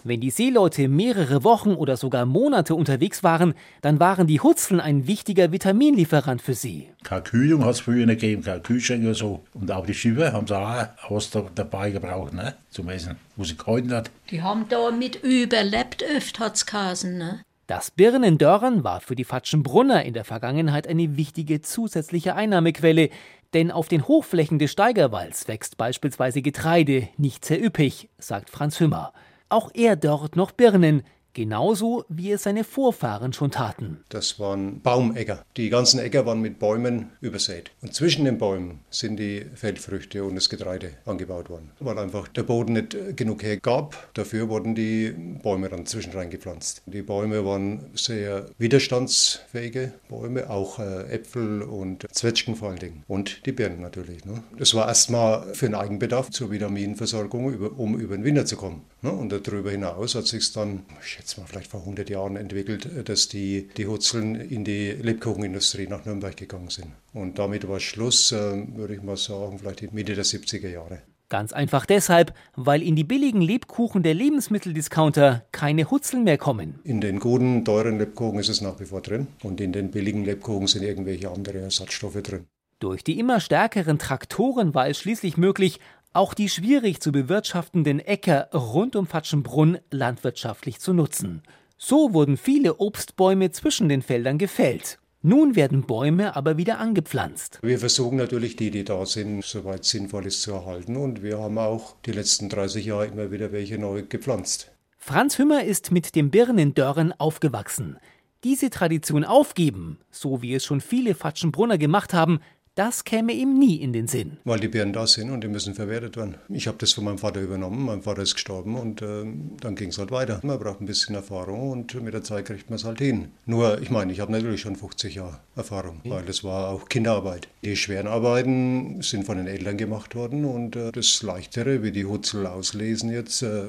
Wenn 0.09 0.21
die 0.23 0.31
Seeleute 0.31 0.88
mehrere 0.88 1.44
Wochen 1.44 1.75
oder 1.75 1.99
sogar 1.99 2.25
Monate 2.25 2.75
unterwegs 2.75 3.23
waren, 3.23 3.53
dann 3.83 4.01
waren 4.01 4.27
die 4.27 4.40
Hutzeln 4.40 4.81
ein 4.81 5.07
wichtiger 5.07 5.53
Vitaminlieferant 5.53 6.40
für 6.40 6.55
sie. 6.55 6.88
Keine 7.05 7.21
Kühlung 7.21 7.62
hat 7.62 7.73
es 7.73 7.81
früher 7.81 8.07
nicht 8.07 8.23
gegeben, 8.23 8.42
keine 8.42 8.62
Kühlschränke 8.62 9.09
oder 9.09 9.14
so. 9.14 9.44
Und 9.53 9.71
auch 9.71 9.85
die 9.85 9.92
Schiffe 9.92 10.33
haben 10.33 10.47
sie 10.47 10.57
auch 10.57 11.11
was 11.11 11.29
da, 11.29 11.44
dabei 11.55 11.90
gebraucht, 11.90 12.33
ne? 12.33 12.55
zum 12.71 12.88
Essen, 12.88 13.16
wo 13.37 13.44
sie 13.44 13.59
gehalten 13.59 13.92
hat. 13.92 14.11
Die 14.31 14.40
haben 14.40 14.64
da 14.71 14.90
mit 14.90 15.23
überlebt, 15.23 16.03
öft 16.03 16.40
hat's 16.40 16.64
Kasen, 16.64 17.18
ne? 17.18 17.42
Das 17.66 17.90
Birnendörren 17.90 18.85
war 18.85 19.03
für 19.03 19.14
die 19.14 19.25
Fatschenbrunner 19.25 20.07
in 20.07 20.14
der 20.14 20.25
Vergangenheit 20.25 20.87
eine 20.87 21.18
wichtige 21.18 21.61
zusätzliche 21.61 22.35
Einnahmequelle, 22.35 23.11
denn 23.53 23.71
auf 23.71 23.88
den 23.88 24.09
Hochflächen 24.09 24.59
des 24.59 24.73
Steigerwalds 24.73 25.49
wächst 25.49 25.77
beispielsweise 25.77 26.40
Getreide 26.40 27.09
nicht 27.18 27.44
sehr 27.44 27.62
üppig, 27.62 28.09
sagt 28.16 28.49
Franz 28.49 28.81
Hümmer. 28.81 29.12
Auch 29.51 29.71
er 29.75 29.97
dort 29.97 30.37
noch 30.37 30.53
Birnen, 30.53 31.03
genauso 31.39 32.05
wie 32.09 32.33
es 32.33 32.43
seine 32.43 32.65
Vorfahren 32.65 33.33
schon 33.33 33.53
taten. 33.53 33.99
Das 34.09 34.41
waren 34.41 34.81
Baumegger. 34.81 35.45
Die 35.57 35.71
ganzen 35.71 36.01
Äcker 36.01 36.27
waren 36.27 36.41
mit 36.41 36.59
Bäumen 36.59 37.11
übersät. 37.21 37.71
Und 37.81 37.95
zwischen 37.95 38.25
den 38.25 38.39
Bäumen 38.39 38.81
sind 38.91 39.19
die 39.19 39.47
Feldfrüchte 39.55 40.25
und 40.25 40.35
das 40.35 40.49
Getreide 40.49 40.95
angebaut 41.05 41.49
worden, 41.49 41.71
weil 41.79 41.97
einfach 41.99 42.27
der 42.27 42.43
Boden 42.43 42.73
nicht 42.73 43.17
genug 43.17 43.45
hergab. 43.45 44.11
Dafür 44.15 44.49
wurden 44.49 44.75
die 44.75 45.15
Bäume 45.43 45.69
dann 45.69 45.87
zwischen 45.87 46.13
reingepflanzt. 46.13 46.83
Die 46.87 47.03
Bäume 47.03 47.45
waren 47.45 47.91
sehr 47.95 48.47
widerstandsfähige 48.59 49.93
Bäume, 50.09 50.51
auch 50.51 50.81
äh, 50.81 51.05
Äpfel 51.05 51.63
und 51.63 52.05
Zwetschgen 52.11 52.57
vor 52.57 52.71
allen 52.71 52.81
Dingen. 52.81 53.05
Und 53.07 53.47
die 53.47 53.53
Birnen 53.53 53.81
natürlich. 53.81 54.25
Ne? 54.25 54.43
Das 54.59 54.75
war 54.75 54.89
erstmal 54.89 55.55
für 55.55 55.67
den 55.67 55.77
Eigenbedarf 55.77 56.31
zur 56.31 56.51
Vitaminversorgung, 56.51 57.55
um 57.77 57.99
über 57.99 58.17
den 58.17 58.25
Winter 58.25 58.45
zu 58.45 58.57
kommen. 58.57 58.83
Ne? 59.03 59.13
Und 59.13 59.31
darüber 59.31 59.71
hinaus 59.71 60.15
hat 60.15 60.27
sich 60.27 60.53
dann, 60.53 60.85
ich 61.01 61.07
schätze 61.07 61.41
mal, 61.41 61.47
vielleicht 61.47 61.71
vor 61.71 61.81
100 61.81 62.11
Jahren 62.11 62.37
entwickelt, 62.37 63.09
dass 63.09 63.29
die, 63.29 63.69
die 63.77 63.87
Hutzeln 63.87 64.35
in 64.35 64.65
die 64.65 64.91
Lebkuchenindustrie 64.91 65.87
nach 65.87 66.05
Nürnberg 66.05 66.37
gegangen 66.37 66.71
sind. 66.71 66.89
Und 67.13 67.39
damit 67.39 67.69
war 67.69 67.81
Schluss, 67.81 68.33
äh, 68.33 68.65
würde 68.77 68.95
ich 68.95 69.03
mal 69.03 69.17
sagen, 69.17 69.59
vielleicht 69.59 69.93
Mitte 69.93 70.15
der 70.15 70.25
70er 70.25 70.69
Jahre. 70.69 71.03
Ganz 71.29 71.53
einfach 71.53 71.85
deshalb, 71.85 72.33
weil 72.57 72.83
in 72.83 72.97
die 72.97 73.05
billigen 73.05 73.43
Lebkuchen 73.43 74.03
der 74.03 74.15
Lebensmitteldiscounter 74.15 75.45
keine 75.53 75.91
Hutzeln 75.91 76.25
mehr 76.25 76.39
kommen. 76.39 76.81
In 76.85 77.03
den 77.03 77.19
guten, 77.19 77.67
teuren 77.67 77.99
Lebkuchen 77.99 78.39
ist 78.39 78.49
es 78.49 78.63
nach 78.63 78.81
wie 78.81 78.87
vor 78.87 79.03
drin 79.03 79.27
und 79.43 79.61
in 79.61 79.73
den 79.73 79.91
billigen 79.91 80.25
Lebkuchen 80.25 80.67
sind 80.69 80.85
irgendwelche 80.85 81.31
andere 81.31 81.59
Ersatzstoffe 81.59 82.23
drin. 82.23 82.47
Durch 82.81 83.03
die 83.03 83.19
immer 83.19 83.41
stärkeren 83.41 83.99
Traktoren 83.99 84.73
war 84.73 84.89
es 84.89 84.99
schließlich 84.99 85.37
möglich, 85.37 85.81
auch 86.18 86.35
die 86.35 86.48
schwierig 86.48 87.00
zu 87.00 87.12
bewirtschaftenden 87.12 88.00
Äcker 88.00 88.48
rund 88.52 88.96
um 88.96 89.07
Fatschenbrunn 89.07 89.78
landwirtschaftlich 89.92 90.81
zu 90.81 90.92
nutzen. 90.92 91.42
So 91.78 92.12
wurden 92.12 92.37
viele 92.37 92.78
Obstbäume 92.78 93.52
zwischen 93.52 93.88
den 93.88 94.02
Feldern 94.02 94.37
gefällt. 94.37 94.98
Nun 95.22 95.54
werden 95.54 95.83
Bäume 95.83 96.35
aber 96.35 96.57
wieder 96.57 96.78
angepflanzt. 96.78 97.61
Wir 97.62 97.78
versuchen 97.78 98.18
natürlich 98.18 98.57
die, 98.57 98.72
die 98.72 98.85
da 98.85 99.07
sind, 99.07 99.44
soweit 99.44 99.85
sinnvoll 99.85 100.26
ist 100.26 100.42
zu 100.42 100.52
erhalten. 100.52 100.96
Und 100.96 101.22
wir 101.22 101.38
haben 101.38 101.59
auch 101.59 101.94
die 102.04 102.12
letzten 102.12 102.48
30 102.48 102.85
Jahre 102.85 103.07
immer 103.07 103.31
wieder 103.31 103.52
welche 103.52 103.78
neu 103.78 104.02
gepflanzt. 104.02 104.72
Franz 104.96 105.38
Hümmer 105.38 105.62
ist 105.62 105.92
mit 105.92 106.16
dem 106.16 106.31
Birnendörren 106.31 107.12
aufgewachsen. 107.18 107.98
Diese 108.44 108.70
Tradition 108.70 109.24
aufgeben, 109.24 109.98
so 110.11 110.42
wie 110.42 110.54
es 110.54 110.64
schon 110.64 110.81
viele 110.81 111.14
Fatschenbrunner 111.14 111.78
gemacht 111.78 112.12
haben, 112.12 112.40
Das 112.79 113.03
käme 113.03 113.33
ihm 113.33 113.59
nie 113.59 113.75
in 113.75 113.93
den 113.93 114.07
Sinn. 114.07 114.37
Weil 114.45 114.61
die 114.61 114.69
Birnen 114.69 114.93
da 114.93 115.05
sind 115.05 115.33
und 115.33 115.43
die 115.43 115.49
müssen 115.49 115.75
verwertet 115.75 116.17
werden. 116.17 116.37
Ich 116.49 116.69
habe 116.69 116.79
das 116.79 116.93
von 116.93 117.03
meinem 117.03 117.19
Vater 117.19 117.41
übernommen. 117.41 117.85
Mein 117.85 118.03
Vater 118.03 118.23
ist 118.23 118.35
gestorben 118.35 118.77
und 118.77 119.03
äh, 119.03 119.25
dann 119.61 119.75
ging 119.75 119.88
es 119.88 119.99
halt 119.99 120.12
weiter. 120.12 120.38
Man 120.45 120.61
braucht 120.61 120.81
ein 120.81 120.87
bisschen 120.87 121.17
Erfahrung 121.17 121.73
und 121.73 122.01
mit 122.01 122.14
der 122.14 122.23
Zeit 122.23 122.45
kriegt 122.45 122.71
man 122.71 122.77
es 122.77 122.85
halt 122.85 123.01
hin. 123.01 123.33
Nur, 123.47 123.83
ich 123.83 123.91
meine, 123.91 124.12
ich 124.12 124.21
habe 124.21 124.31
natürlich 124.31 124.61
schon 124.61 124.77
50 124.77 125.17
Jahre 125.17 125.41
Erfahrung, 125.57 126.03
weil 126.05 126.23
das 126.23 126.45
war 126.45 126.69
auch 126.69 126.88
Kinderarbeit. 126.88 127.49
Die 127.64 127.75
schweren 127.75 128.07
Arbeiten 128.07 129.03
sind 129.03 129.25
von 129.25 129.38
den 129.38 129.49
Eltern 129.49 129.77
gemacht 129.77 130.14
worden 130.14 130.45
und 130.45 130.77
äh, 130.77 130.93
das 130.93 131.21
Leichtere, 131.25 131.83
wie 131.83 131.91
die 131.91 132.05
Hutzel 132.05 132.47
auslesen 132.47 133.11
jetzt, 133.11 133.43
äh, 133.43 133.67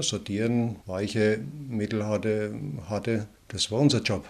sortieren, 0.00 0.76
weiche, 0.86 1.40
mittelharte, 1.68 2.54
harte, 2.88 3.26
das 3.48 3.72
war 3.72 3.80
unser 3.80 4.00
Job. 4.00 4.28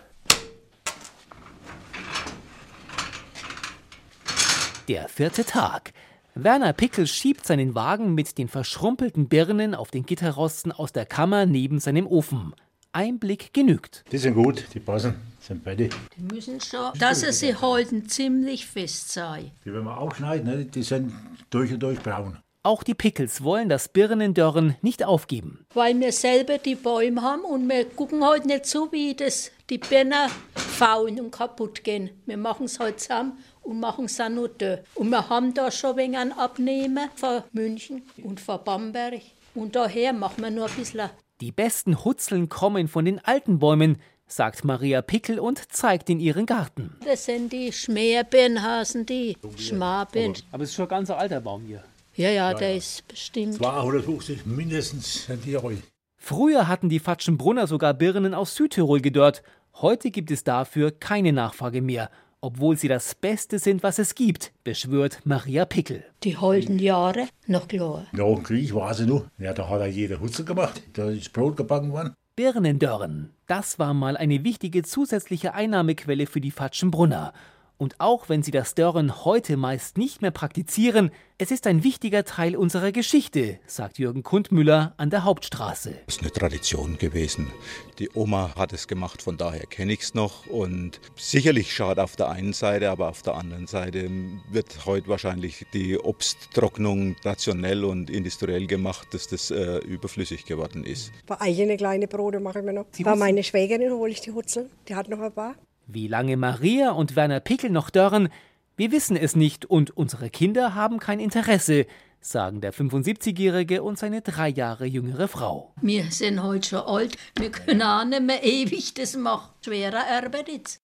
Der 4.88 5.06
vierte 5.06 5.44
Tag. 5.44 5.92
Werner 6.34 6.72
Pickel 6.72 7.06
schiebt 7.06 7.44
seinen 7.44 7.74
Wagen 7.74 8.14
mit 8.14 8.38
den 8.38 8.48
verschrumpelten 8.48 9.28
Birnen 9.28 9.74
auf 9.74 9.90
den 9.90 10.06
Gitterrosten 10.06 10.72
aus 10.72 10.94
der 10.94 11.04
Kammer 11.04 11.44
neben 11.44 11.78
seinem 11.78 12.06
Ofen. 12.06 12.54
Ein 12.92 13.18
Blick 13.18 13.52
genügt. 13.52 14.02
Die 14.10 14.16
sind 14.16 14.32
gut, 14.32 14.64
die 14.72 14.80
passen, 14.80 15.16
sind 15.40 15.62
beide. 15.62 15.90
Die 16.16 16.34
müssen 16.34 16.58
schon, 16.62 16.98
dass 16.98 17.20
sie 17.20 17.32
sich 17.32 17.60
halten, 17.60 18.08
ziemlich 18.08 18.66
fest 18.66 19.12
sein. 19.12 19.50
Die 19.62 19.74
werden 19.74 19.84
wir 19.84 19.98
aufschneiden, 19.98 20.46
ne? 20.46 20.64
die 20.64 20.82
sind 20.82 21.12
durch 21.50 21.70
und 21.70 21.80
durch 21.80 22.00
braun. 22.00 22.38
Auch 22.62 22.82
die 22.82 22.94
Pickels 22.94 23.42
wollen 23.42 23.68
das 23.68 23.88
Birnendörren 23.88 24.76
nicht 24.80 25.04
aufgeben. 25.04 25.66
Weil 25.74 26.00
wir 26.00 26.12
selber 26.12 26.56
die 26.56 26.76
Bäume 26.76 27.20
haben 27.20 27.42
und 27.42 27.68
wir 27.68 27.84
gucken 27.84 28.24
halt 28.24 28.46
nicht 28.46 28.64
so, 28.64 28.90
wie 28.90 29.14
das 29.14 29.50
die 29.68 29.78
Birnen 29.78 30.30
faulen 30.54 31.20
und 31.20 31.30
kaputt 31.30 31.84
gehen. 31.84 32.10
Wir 32.24 32.38
machen 32.38 32.64
es 32.64 32.80
halt 32.80 33.00
zusammen 33.00 33.38
und 33.68 33.80
machen 33.80 34.06
es 34.06 34.18
auch 34.18 34.30
nur 34.30 34.48
da. 34.48 34.78
Und 34.94 35.10
wir 35.10 35.28
haben 35.28 35.52
da 35.52 35.70
schon 35.70 35.96
wegen 35.96 36.16
ein 36.16 36.32
Abnehmen 36.32 37.10
von 37.14 37.42
München 37.52 38.02
und 38.24 38.40
von 38.40 38.60
Bamberg. 38.64 39.20
Und 39.54 39.76
daher 39.76 40.14
machen 40.14 40.42
wir 40.42 40.50
nur 40.50 40.66
ein 40.66 40.74
bisschen. 40.74 41.10
Die 41.42 41.52
besten 41.52 42.02
Hutzeln 42.04 42.48
kommen 42.48 42.88
von 42.88 43.04
den 43.04 43.22
alten 43.24 43.58
Bäumen, 43.58 43.98
sagt 44.26 44.64
Maria 44.64 45.02
Pickel 45.02 45.38
und 45.38 45.70
zeigt 45.70 46.08
in 46.08 46.18
ihren 46.18 46.46
Garten. 46.46 46.96
Das 47.04 47.26
sind 47.26 47.52
die 47.52 47.70
Schmähbirnhasen, 47.70 49.04
die 49.04 49.36
Schmarbirn. 49.56 50.34
Aber 50.50 50.64
es 50.64 50.70
ist 50.70 50.76
schon 50.76 50.86
ein 50.86 50.90
ganz 50.90 51.10
alter 51.10 51.40
Baum 51.40 51.62
hier. 51.66 51.84
Ja, 52.16 52.30
ja, 52.30 52.54
der 52.54 52.74
ist 52.74 53.06
bestimmt. 53.06 53.54
250 53.54 54.46
mindestens 54.46 55.26
sind 55.26 55.44
die 55.44 55.56
alt. 55.56 55.82
Früher 56.16 56.66
hatten 56.66 56.88
die 56.88 56.98
Fatschenbrunner 56.98 57.66
sogar 57.66 57.94
Birnen 57.94 58.34
aus 58.34 58.54
Südtirol 58.54 59.00
gedörrt. 59.00 59.42
Heute 59.74 60.10
gibt 60.10 60.30
es 60.30 60.42
dafür 60.42 60.90
keine 60.90 61.32
Nachfrage 61.32 61.80
mehr 61.80 62.10
obwohl 62.40 62.76
sie 62.76 62.88
das 62.88 63.14
Beste 63.14 63.58
sind, 63.58 63.82
was 63.82 63.98
es 63.98 64.14
gibt, 64.14 64.52
beschwört 64.64 65.20
Maria 65.24 65.64
Pickel. 65.64 66.04
Die 66.24 66.36
holden 66.36 66.78
Jahre, 66.78 67.28
noch 67.46 67.68
klar. 67.68 68.06
Ja, 68.16 68.26
im 68.26 68.42
Krieg 68.42 68.74
war 68.74 68.94
sie 68.94 69.06
noch. 69.06 69.26
Ja, 69.38 69.52
da 69.52 69.68
hat 69.68 69.80
er 69.80 69.86
jeder 69.86 70.20
Hutzel 70.20 70.44
gemacht. 70.44 70.82
Da 70.92 71.10
ist 71.10 71.32
Brot 71.32 71.56
gebacken 71.56 71.92
worden. 71.92 72.14
Birnendörren, 72.36 73.30
das 73.48 73.80
war 73.80 73.94
mal 73.94 74.16
eine 74.16 74.44
wichtige 74.44 74.82
zusätzliche 74.82 75.54
Einnahmequelle 75.54 76.26
für 76.26 76.40
die 76.40 76.52
Fatschenbrunner. 76.52 77.32
Und 77.78 78.00
auch 78.00 78.28
wenn 78.28 78.42
sie 78.42 78.50
das 78.50 78.74
Dörren 78.74 79.24
heute 79.24 79.56
meist 79.56 79.98
nicht 79.98 80.20
mehr 80.20 80.32
praktizieren, 80.32 81.12
es 81.38 81.52
ist 81.52 81.68
ein 81.68 81.84
wichtiger 81.84 82.24
Teil 82.24 82.56
unserer 82.56 82.90
Geschichte, 82.90 83.60
sagt 83.68 84.00
Jürgen 84.00 84.24
Kundmüller 84.24 84.94
an 84.96 85.10
der 85.10 85.22
Hauptstraße. 85.22 85.94
Es 86.08 86.16
ist 86.16 86.22
eine 86.22 86.32
Tradition 86.32 86.98
gewesen. 86.98 87.52
Die 88.00 88.10
Oma 88.14 88.56
hat 88.56 88.72
es 88.72 88.88
gemacht, 88.88 89.22
von 89.22 89.36
daher 89.36 89.64
kenne 89.66 89.92
ich 89.92 90.00
es 90.00 90.14
noch. 90.14 90.48
Und 90.48 91.00
sicherlich 91.14 91.72
schade 91.72 92.02
auf 92.02 92.16
der 92.16 92.30
einen 92.30 92.52
Seite, 92.52 92.90
aber 92.90 93.10
auf 93.10 93.22
der 93.22 93.36
anderen 93.36 93.68
Seite 93.68 94.10
wird 94.50 94.84
heute 94.84 95.06
wahrscheinlich 95.06 95.64
die 95.72 95.96
Obsttrocknung 95.96 97.14
rationell 97.24 97.84
und 97.84 98.10
industriell 98.10 98.66
gemacht, 98.66 99.14
dass 99.14 99.28
das 99.28 99.52
äh, 99.52 99.78
überflüssig 99.78 100.44
geworden 100.46 100.82
ist. 100.82 101.12
Bei 101.26 101.40
eigene 101.40 101.76
kleine 101.76 102.08
Brote 102.08 102.40
mache 102.40 102.58
ich 102.58 102.64
mir 102.64 102.72
noch. 102.72 102.86
Bei 103.04 103.14
meiner 103.14 103.44
Schwägerin 103.44 103.92
hole 103.92 104.10
ich 104.10 104.20
die 104.20 104.32
Hutzel, 104.32 104.68
die 104.88 104.96
hat 104.96 105.08
noch 105.08 105.20
ein 105.20 105.30
paar. 105.30 105.54
Wie 105.90 106.06
lange 106.06 106.36
Maria 106.36 106.90
und 106.90 107.16
Werner 107.16 107.40
Pickel 107.40 107.70
noch 107.70 107.88
dörren, 107.88 108.28
wir 108.76 108.92
wissen 108.92 109.16
es 109.16 109.34
nicht 109.34 109.64
und 109.64 109.96
unsere 109.96 110.28
Kinder 110.28 110.74
haben 110.74 110.98
kein 110.98 111.18
Interesse, 111.18 111.86
sagen 112.20 112.60
der 112.60 112.74
75-Jährige 112.74 113.82
und 113.82 113.98
seine 113.98 114.20
drei 114.20 114.50
Jahre 114.50 114.84
jüngere 114.84 115.28
Frau. 115.28 115.72
Wir 115.80 116.10
sind 116.10 116.42
heute 116.42 116.68
schon 116.68 116.80
alt, 116.80 117.16
wir 117.38 117.50
können 117.50 117.80
auch 117.80 118.04
nicht 118.04 118.22
mehr 118.22 118.44
ewig 118.44 118.92
das 118.92 119.16
machen. 119.16 119.50
Schwerer 119.64 120.04
Arbeit 120.10 120.78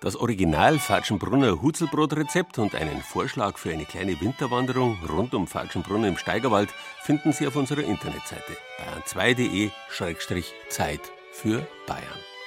Das 0.00 0.14
Original 0.14 0.78
Fatschenbrunner 0.78 1.60
Hutzelbrotrezept 1.60 2.58
und 2.58 2.76
einen 2.76 3.02
Vorschlag 3.02 3.58
für 3.58 3.72
eine 3.72 3.84
kleine 3.84 4.20
Winterwanderung 4.20 4.96
rund 5.08 5.34
um 5.34 5.48
Fatschenbrunner 5.48 6.06
im 6.06 6.16
Steigerwald 6.16 6.72
finden 7.02 7.32
Sie 7.32 7.48
auf 7.48 7.56
unserer 7.56 7.82
Internetseite 7.82 8.56
bayern2.de-zeit 8.78 11.00
für 11.32 11.66
Bayern. 11.86 12.37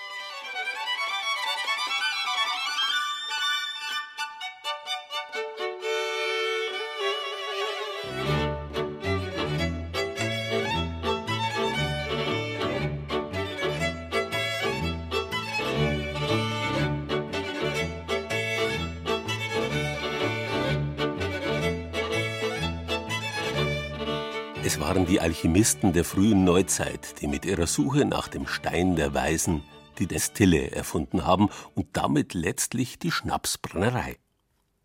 Alchemisten 25.22 25.94
der 25.94 26.04
frühen 26.04 26.46
Neuzeit, 26.46 27.22
die 27.22 27.28
mit 27.28 27.46
ihrer 27.46 27.68
Suche 27.68 28.06
nach 28.06 28.28
dem 28.28 28.48
Stein 28.48 28.96
der 28.96 29.14
Weisen 29.14 29.62
die 30.00 30.08
Destille 30.08 30.72
erfunden 30.72 31.28
haben 31.28 31.50
und 31.76 31.86
damit 31.94 32.34
letztlich 32.34 32.98
die 32.98 33.12
Schnapsbrennerei. 33.12 34.18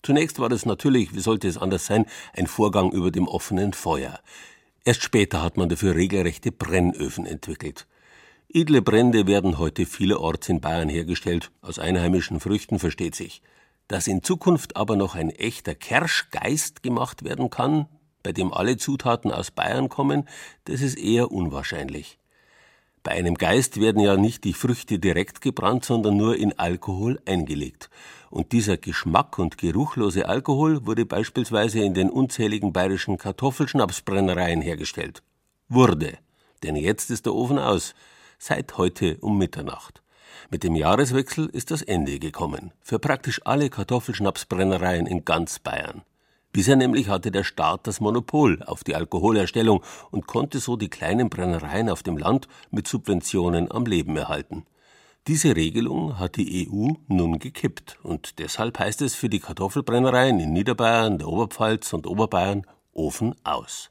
Zunächst 0.02 0.38
war 0.38 0.52
es 0.52 0.66
natürlich, 0.66 1.14
wie 1.14 1.20
sollte 1.20 1.48
es 1.48 1.56
anders 1.56 1.86
sein, 1.86 2.04
ein 2.34 2.46
Vorgang 2.46 2.92
über 2.92 3.10
dem 3.10 3.28
offenen 3.28 3.72
Feuer. 3.72 4.20
Erst 4.84 5.02
später 5.02 5.42
hat 5.42 5.56
man 5.56 5.70
dafür 5.70 5.94
regelrechte 5.94 6.52
Brennöfen 6.52 7.24
entwickelt. 7.24 7.86
Edle 8.52 8.82
Brände 8.82 9.26
werden 9.26 9.58
heute 9.58 9.86
vielerorts 9.86 10.50
in 10.50 10.60
Bayern 10.60 10.90
hergestellt, 10.90 11.50
aus 11.62 11.78
einheimischen 11.78 12.40
Früchten 12.40 12.78
versteht 12.78 13.14
sich. 13.14 13.40
Dass 13.88 14.06
in 14.06 14.22
Zukunft 14.22 14.76
aber 14.76 14.96
noch 14.96 15.14
ein 15.14 15.30
echter 15.30 15.74
Kerschgeist 15.74 16.82
gemacht 16.82 17.24
werden 17.24 17.48
kann, 17.48 17.86
bei 18.26 18.32
dem 18.32 18.52
alle 18.52 18.76
Zutaten 18.76 19.30
aus 19.30 19.52
Bayern 19.52 19.88
kommen, 19.88 20.28
das 20.64 20.80
ist 20.80 20.98
eher 20.98 21.30
unwahrscheinlich. 21.30 22.18
Bei 23.04 23.12
einem 23.12 23.36
Geist 23.36 23.80
werden 23.80 24.02
ja 24.02 24.16
nicht 24.16 24.42
die 24.42 24.52
Früchte 24.52 24.98
direkt 24.98 25.40
gebrannt, 25.42 25.84
sondern 25.84 26.16
nur 26.16 26.36
in 26.36 26.58
Alkohol 26.58 27.20
eingelegt. 27.24 27.88
Und 28.28 28.50
dieser 28.50 28.78
Geschmack 28.78 29.38
und 29.38 29.58
geruchlose 29.58 30.28
Alkohol 30.28 30.84
wurde 30.86 31.06
beispielsweise 31.06 31.78
in 31.84 31.94
den 31.94 32.10
unzähligen 32.10 32.72
bayerischen 32.72 33.16
Kartoffelschnapsbrennereien 33.16 34.60
hergestellt. 34.60 35.22
Wurde. 35.68 36.18
Denn 36.64 36.74
jetzt 36.74 37.12
ist 37.12 37.26
der 37.26 37.34
Ofen 37.36 37.60
aus. 37.60 37.94
Seit 38.40 38.76
heute 38.76 39.18
um 39.20 39.38
Mitternacht. 39.38 40.02
Mit 40.50 40.64
dem 40.64 40.74
Jahreswechsel 40.74 41.46
ist 41.46 41.70
das 41.70 41.82
Ende 41.82 42.18
gekommen. 42.18 42.72
Für 42.82 42.98
praktisch 42.98 43.40
alle 43.44 43.70
Kartoffelschnapsbrennereien 43.70 45.06
in 45.06 45.24
ganz 45.24 45.60
Bayern. 45.60 46.02
Bisher 46.56 46.76
nämlich 46.76 47.10
hatte 47.10 47.30
der 47.30 47.44
Staat 47.44 47.86
das 47.86 48.00
Monopol 48.00 48.62
auf 48.62 48.82
die 48.82 48.94
Alkoholherstellung 48.94 49.82
und 50.10 50.26
konnte 50.26 50.58
so 50.58 50.76
die 50.76 50.88
kleinen 50.88 51.28
Brennereien 51.28 51.90
auf 51.90 52.02
dem 52.02 52.16
Land 52.16 52.48
mit 52.70 52.88
Subventionen 52.88 53.70
am 53.70 53.84
Leben 53.84 54.16
erhalten. 54.16 54.64
Diese 55.26 55.54
Regelung 55.54 56.18
hat 56.18 56.36
die 56.36 56.66
EU 56.66 56.94
nun 57.08 57.38
gekippt 57.40 57.98
und 58.02 58.38
deshalb 58.38 58.78
heißt 58.78 59.02
es 59.02 59.14
für 59.14 59.28
die 59.28 59.40
Kartoffelbrennereien 59.40 60.40
in 60.40 60.54
Niederbayern, 60.54 61.18
der 61.18 61.28
Oberpfalz 61.28 61.92
und 61.92 62.06
Oberbayern 62.06 62.62
Ofen 62.94 63.34
aus. 63.44 63.90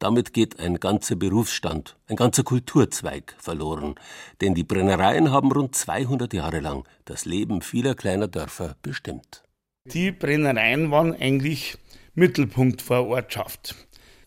Damit 0.00 0.32
geht 0.32 0.58
ein 0.58 0.80
ganzer 0.80 1.14
Berufsstand, 1.14 1.96
ein 2.08 2.16
ganzer 2.16 2.42
Kulturzweig 2.42 3.36
verloren, 3.38 3.94
denn 4.40 4.56
die 4.56 4.64
Brennereien 4.64 5.30
haben 5.30 5.52
rund 5.52 5.76
200 5.76 6.34
Jahre 6.34 6.58
lang 6.58 6.82
das 7.04 7.26
Leben 7.26 7.62
vieler 7.62 7.94
kleiner 7.94 8.26
Dörfer 8.26 8.74
bestimmt. 8.82 9.44
Die 9.84 10.12
Brennereien 10.12 10.92
waren 10.92 11.12
eigentlich 11.12 11.76
Mittelpunkt 12.14 12.82
vor 12.82 13.06
Ortschaft, 13.06 13.74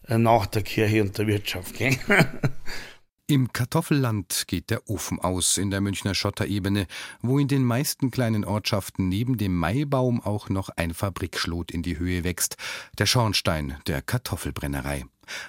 äh, 0.07 0.17
nach 0.17 0.47
der 0.47 0.63
Kirche 0.63 1.01
und 1.03 1.17
der 1.17 1.27
Wirtschaft. 1.27 1.75
Im 3.27 3.51
Kartoffelland 3.51 4.45
geht 4.47 4.69
der 4.69 4.87
Ofen 4.87 5.19
aus 5.19 5.57
in 5.57 5.71
der 5.71 5.81
Münchner 5.81 6.13
Schotterebene, 6.13 6.85
wo 7.21 7.39
in 7.39 7.47
den 7.47 7.63
meisten 7.63 8.11
kleinen 8.11 8.45
Ortschaften 8.45 9.09
neben 9.09 9.37
dem 9.37 9.55
Maibaum 9.55 10.21
auch 10.21 10.49
noch 10.49 10.69
ein 10.69 10.93
Fabrikschlot 10.93 11.71
in 11.71 11.81
die 11.81 11.97
Höhe 11.97 12.23
wächst, 12.23 12.57
der 12.99 13.07
Schornstein 13.07 13.77
der 13.87 14.03
Kartoffelbrennerei. 14.03 15.05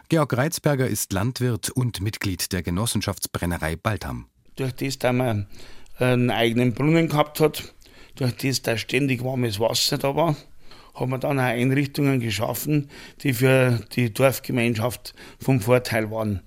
Georg 0.09 0.35
Reitzberger 0.35 0.89
ist 0.89 1.13
Landwirt 1.13 1.69
und 1.69 2.01
Mitglied 2.01 2.51
der 2.53 2.63
Genossenschaftsbrennerei 2.63 3.77
Baltham. 3.77 4.27
Durch 4.57 4.73
das, 4.73 4.99
dass 4.99 5.13
man 5.13 5.47
einen 5.99 6.31
eigenen 6.31 6.73
Brunnen 6.73 7.09
gehabt 7.09 7.41
hat, 7.41 7.75
durch 8.15 8.37
das, 8.37 8.63
dass 8.63 8.81
ständig 8.81 9.23
warmes 9.23 9.61
Wasser 9.61 9.99
da 9.99 10.17
war, 10.17 10.35
haben 10.97 11.11
wir 11.11 11.19
dann 11.19 11.39
auch 11.39 11.45
Einrichtungen 11.45 12.21
geschaffen, 12.21 12.89
die 13.23 13.35
für 13.35 13.81
die 13.95 14.13
Dorfgemeinschaft 14.13 15.15
vom 15.39 15.61
Vorteil 15.61 16.11
waren. 16.11 16.41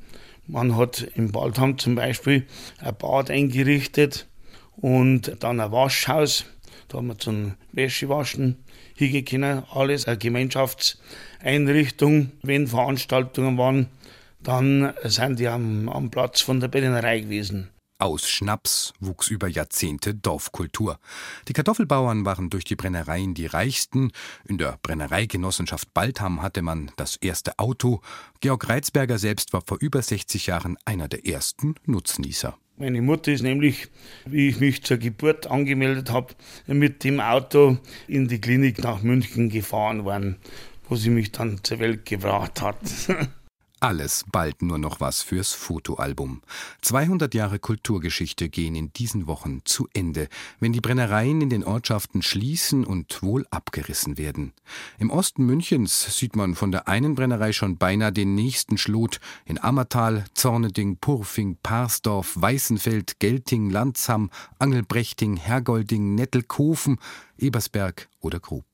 Man 0.47 0.75
hat 0.75 1.07
im 1.15 1.33
Waldham 1.35 1.77
zum 1.77 1.95
Beispiel 1.95 2.47
ein 2.79 2.95
Bad 2.97 3.29
eingerichtet 3.29 4.27
und 4.75 5.43
dann 5.43 5.59
ein 5.59 5.71
Waschhaus. 5.71 6.45
Da 6.87 6.97
haben 6.97 7.07
wir 7.07 7.19
zum 7.19 7.53
Wäschewaschen 7.71 8.57
hingehen 8.95 9.63
Alles 9.71 10.07
eine 10.07 10.17
Gemeinschaftseinrichtung. 10.17 12.31
Wenn 12.41 12.67
Veranstaltungen 12.67 13.57
waren, 13.57 13.87
dann 14.41 14.93
sind 15.03 15.39
die 15.39 15.47
am, 15.47 15.87
am 15.87 16.09
Platz 16.09 16.41
von 16.41 16.59
der 16.59 16.69
Brennerei 16.69 17.19
gewesen. 17.19 17.69
Aus 18.01 18.29
Schnaps 18.29 18.93
wuchs 19.01 19.27
über 19.27 19.49
Jahrzehnte 19.49 20.15
Dorfkultur. 20.15 20.99
Die 21.49 21.53
Kartoffelbauern 21.53 22.23
waren 22.23 22.49
durch 22.49 22.63
die 22.63 22.77
Brennereien 22.77 23.33
die 23.33 23.45
reichsten. 23.45 24.13
In 24.45 24.57
der 24.57 24.79
Brennereigenossenschaft 24.81 25.93
Baltham 25.93 26.41
hatte 26.41 26.61
man 26.61 26.91
das 26.95 27.17
erste 27.17 27.59
Auto. 27.59 27.99
Georg 28.39 28.69
Reitzberger 28.69 29.17
selbst 29.17 29.51
war 29.51 29.63
vor 29.67 29.77
über 29.81 30.01
60 30.01 30.47
Jahren 30.47 30.77
einer 30.85 31.09
der 31.09 31.27
ersten 31.27 31.75
Nutznießer. 31.85 32.57
Meine 32.77 33.01
Mutter 33.01 33.33
ist 33.33 33.41
nämlich, 33.41 33.89
wie 34.25 34.47
ich 34.47 34.61
mich 34.61 34.81
zur 34.83 34.95
Geburt 34.95 35.47
angemeldet 35.47 36.09
habe, 36.09 36.33
mit 36.67 37.03
dem 37.03 37.19
Auto 37.19 37.79
in 38.07 38.29
die 38.29 38.39
Klinik 38.39 38.81
nach 38.81 39.01
München 39.01 39.49
gefahren 39.49 40.05
worden, 40.05 40.37
wo 40.87 40.95
sie 40.95 41.09
mich 41.09 41.33
dann 41.33 41.61
zur 41.61 41.79
Welt 41.79 42.05
gebracht 42.05 42.61
hat. 42.61 42.77
Alles 43.81 44.25
bald 44.29 44.61
nur 44.61 44.77
noch 44.77 44.99
was 44.99 45.21
fürs 45.21 45.53
Fotoalbum. 45.53 46.41
200 46.81 47.33
Jahre 47.33 47.59
Kulturgeschichte 47.59 48.49
gehen 48.49 48.75
in 48.75 48.91
diesen 48.91 49.25
Wochen 49.25 49.61
zu 49.63 49.87
Ende, 49.93 50.27
wenn 50.59 50.73
die 50.73 50.81
Brennereien 50.81 51.39
in 51.39 51.49
den 51.49 51.63
Ortschaften 51.63 52.21
schließen 52.21 52.83
und 52.83 53.23
wohl 53.23 53.47
abgerissen 53.51 54.17
werden. 54.17 54.51
Im 54.97 55.09
Osten 55.09 55.45
Münchens 55.45 56.17
sieht 56.17 56.35
man 56.35 56.55
von 56.55 56.73
der 56.73 56.89
einen 56.89 57.15
Brennerei 57.15 57.53
schon 57.53 57.77
beinahe 57.77 58.11
den 58.11 58.35
nächsten 58.35 58.77
Schlot. 58.77 59.21
In 59.45 59.57
Ammertal, 59.57 60.25
Zorneding, 60.33 60.97
Purfing, 60.97 61.57
Parsdorf, 61.63 62.33
Weißenfeld, 62.35 63.19
Gelting, 63.19 63.69
Landsham, 63.69 64.29
Angelbrechting, 64.59 65.37
Hergolding, 65.37 66.15
Nettelkofen, 66.15 66.99
Ebersberg 67.37 68.09
oder 68.19 68.41
Grub. 68.41 68.68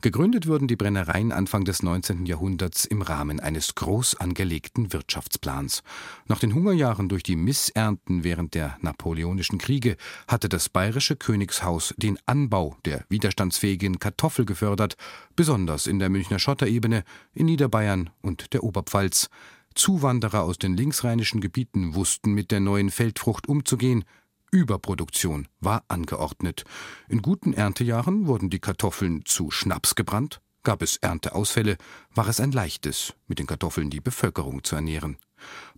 Gegründet 0.00 0.46
wurden 0.46 0.68
die 0.68 0.76
Brennereien 0.76 1.32
Anfang 1.32 1.64
des 1.64 1.82
19. 1.82 2.26
Jahrhunderts 2.26 2.84
im 2.84 3.02
Rahmen 3.02 3.40
eines 3.40 3.74
groß 3.74 4.16
angelegten 4.16 4.92
Wirtschaftsplans. 4.92 5.82
Nach 6.26 6.38
den 6.38 6.54
Hungerjahren 6.54 7.08
durch 7.08 7.22
die 7.22 7.36
Missernten 7.36 8.24
während 8.24 8.54
der 8.54 8.76
napoleonischen 8.80 9.58
Kriege 9.58 9.96
hatte 10.28 10.48
das 10.48 10.68
bayerische 10.68 11.16
Königshaus 11.16 11.94
den 11.96 12.18
Anbau 12.26 12.76
der 12.84 13.04
widerstandsfähigen 13.08 13.98
Kartoffel 13.98 14.44
gefördert, 14.44 14.96
besonders 15.36 15.86
in 15.86 15.98
der 15.98 16.10
Münchner 16.10 16.38
Schotterebene, 16.38 17.04
in 17.34 17.46
Niederbayern 17.46 18.10
und 18.22 18.52
der 18.52 18.64
Oberpfalz. 18.64 19.28
Zuwanderer 19.74 20.42
aus 20.42 20.58
den 20.58 20.76
linksrheinischen 20.76 21.40
Gebieten 21.40 21.94
wussten 21.94 22.32
mit 22.32 22.50
der 22.50 22.60
neuen 22.60 22.90
Feldfrucht 22.90 23.48
umzugehen, 23.48 24.04
Überproduktion 24.50 25.48
war 25.60 25.84
angeordnet. 25.88 26.64
In 27.08 27.22
guten 27.22 27.52
Erntejahren 27.52 28.26
wurden 28.26 28.50
die 28.50 28.58
Kartoffeln 28.58 29.24
zu 29.24 29.50
Schnaps 29.50 29.94
gebrannt, 29.94 30.40
gab 30.62 30.82
es 30.82 30.96
Ernteausfälle, 30.96 31.76
war 32.14 32.28
es 32.28 32.40
ein 32.40 32.52
leichtes, 32.52 33.14
mit 33.26 33.38
den 33.38 33.46
Kartoffeln 33.46 33.90
die 33.90 34.00
Bevölkerung 34.00 34.64
zu 34.64 34.76
ernähren. 34.76 35.18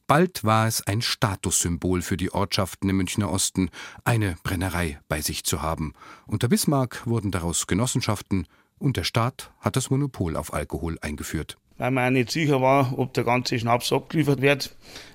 Bald 0.06 0.42
war 0.42 0.66
es 0.66 0.87
ein 0.87 1.02
Statussymbol 1.02 2.02
für 2.02 2.16
die 2.16 2.32
Ortschaften 2.32 2.88
im 2.88 2.96
Münchner 2.96 3.30
Osten, 3.30 3.70
eine 4.04 4.37
Brennerei 4.42 5.00
bei 5.08 5.20
sich 5.20 5.44
zu 5.44 5.62
haben. 5.62 5.92
Unter 6.26 6.48
Bismarck 6.48 7.06
wurden 7.06 7.30
daraus 7.30 7.66
Genossenschaften, 7.66 8.48
und 8.78 8.96
der 8.96 9.04
Staat 9.04 9.52
hat 9.61 9.76
das 9.76 9.90
Monopol 9.90 10.37
auf 10.37 10.52
Alkohol 10.52 10.98
eingeführt 11.00 11.56
weil 11.83 11.90
man 11.90 12.07
auch 12.07 12.11
nicht 12.11 12.31
sicher 12.31 12.62
war, 12.62 12.97
ob 12.97 13.12
der 13.12 13.25
ganze 13.25 13.59
Schnaps 13.59 13.92
abgeliefert 13.92 14.40
wird. 14.40 14.71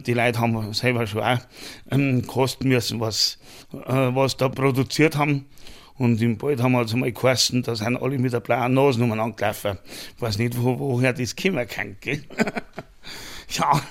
Die 0.06 0.14
Leute 0.14 0.40
haben 0.40 0.74
selber 0.74 1.08
schon 1.08 1.22
auch 1.22 1.40
ähm, 1.92 2.28
kosten 2.28 2.68
müssen, 2.68 3.00
was, 3.00 3.38
äh, 3.72 3.94
was 4.14 4.36
da 4.36 4.50
produziert 4.50 5.16
haben. 5.16 5.46
Und 5.96 6.22
im 6.22 6.42
Wald 6.42 6.62
haben 6.62 6.74
wir 6.74 6.80
also 6.80 6.98
mal 6.98 7.10
geheißen, 7.10 7.64
da 7.64 7.74
sind 7.74 7.96
alle 7.96 8.20
mit 8.20 8.34
der 8.34 8.42
blauen 8.42 8.74
Nase 8.74 9.02
umeinander 9.02 9.38
gelaufen. 9.38 9.78
Ich 10.18 10.22
weiß 10.22 10.40
nicht, 10.40 10.62
wo, 10.62 10.78
woher 10.78 11.14
das 11.14 11.38
kommen 11.38 11.66
kann. 11.70 11.96
Gell? 12.02 12.22
ja, 13.52 13.82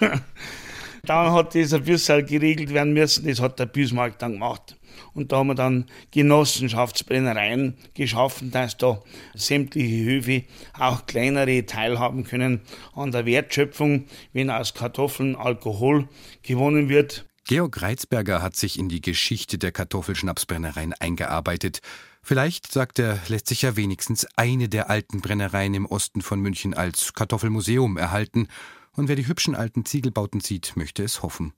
dann 1.07 1.33
hat 1.33 1.55
das 1.55 1.73
ein 1.73 1.83
bisschen 1.83 2.27
geregelt 2.27 2.75
werden 2.75 2.93
müssen. 2.93 3.27
Das 3.27 3.41
hat 3.41 3.59
der 3.59 3.67
Bismarck 3.67 4.19
dann 4.19 4.33
gemacht. 4.33 4.77
Und 5.15 5.33
da 5.33 5.39
haben 5.39 5.49
wir 5.49 5.55
dann 5.55 5.87
Genossenschaftsbrennereien 6.11 7.77
geschaffen, 7.95 8.51
dass 8.51 8.77
da 8.77 9.03
sämtliche 9.35 10.05
Höfe, 10.05 10.45
auch 10.79 11.07
kleinere, 11.07 11.67
teilhaben 11.67 12.25
können 12.25 12.61
an 12.95 13.13
der 13.13 13.27
Wertschöpfung, 13.27 14.07
wenn 14.33 14.51
aus 14.51 14.75
Kartoffeln 14.75 15.37
Alkohol 15.37 16.09
gewonnen 16.43 16.89
wird. 16.89 17.27
Georg 17.49 17.81
Reitzberger 17.81 18.43
hat 18.43 18.57
sich 18.57 18.77
in 18.77 18.89
die 18.89 19.01
Geschichte 19.01 19.57
der 19.57 19.71
Kartoffelschnapsbrennereien 19.71 20.95
eingearbeitet. 20.95 21.79
Vielleicht, 22.21 22.73
sagt 22.73 22.99
er, 22.99 23.21
lässt 23.29 23.47
sich 23.47 23.63
ja 23.63 23.77
wenigstens 23.77 24.27
eine 24.35 24.69
der 24.69 24.91
alten 24.91 25.21
Brennereien 25.21 25.75
im 25.75 25.87
Osten 25.87 26.23
von 26.23 26.41
München 26.41 26.75
als 26.75 27.13
Kartoffelmuseum 27.13 27.99
erhalten. 27.99 28.49
Und 28.97 29.07
wer 29.07 29.15
die 29.15 29.29
hübschen 29.29 29.55
alten 29.55 29.85
Ziegelbauten 29.85 30.41
sieht, 30.41 30.73
möchte 30.75 31.05
es 31.05 31.23
hoffen. 31.23 31.53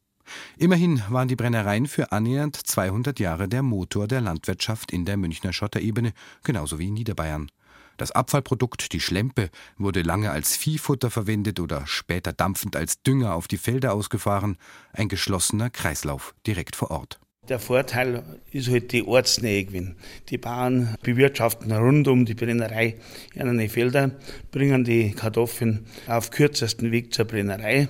Immerhin 0.56 1.02
waren 1.08 1.28
die 1.28 1.36
Brennereien 1.36 1.86
für 1.86 2.12
annähernd 2.12 2.56
200 2.56 3.18
Jahre 3.20 3.48
der 3.48 3.62
Motor 3.62 4.08
der 4.08 4.20
Landwirtschaft 4.20 4.92
in 4.92 5.04
der 5.04 5.16
Münchner 5.16 5.52
Schotterebene, 5.52 6.12
genauso 6.42 6.78
wie 6.78 6.88
in 6.88 6.94
Niederbayern. 6.94 7.50
Das 7.98 8.12
Abfallprodukt, 8.12 8.92
die 8.92 9.00
Schlempe, 9.00 9.50
wurde 9.76 10.02
lange 10.02 10.30
als 10.30 10.56
Viehfutter 10.56 11.10
verwendet 11.10 11.58
oder 11.58 11.84
später 11.86 12.32
dampfend 12.32 12.76
als 12.76 13.02
Dünger 13.02 13.34
auf 13.34 13.48
die 13.48 13.58
Felder 13.58 13.92
ausgefahren, 13.92 14.56
ein 14.92 15.08
geschlossener 15.08 15.68
Kreislauf 15.68 16.34
direkt 16.46 16.76
vor 16.76 16.92
Ort. 16.92 17.18
Der 17.48 17.58
Vorteil 17.58 18.22
ist 18.52 18.70
halt 18.70 18.92
die 18.92 19.02
Ortsnähe 19.02 19.64
gewesen. 19.64 19.96
Die 20.28 20.36
Bauern 20.36 20.96
bewirtschaften 21.02 21.72
rund 21.72 22.06
um 22.06 22.26
die 22.26 22.34
Brennerei 22.34 22.96
ihre 23.34 23.68
Felder, 23.68 24.10
bringen 24.52 24.84
die 24.84 25.12
Kartoffeln 25.12 25.86
auf 26.06 26.30
kürzesten 26.30 26.92
Weg 26.92 27.14
zur 27.14 27.24
Brennerei. 27.24 27.88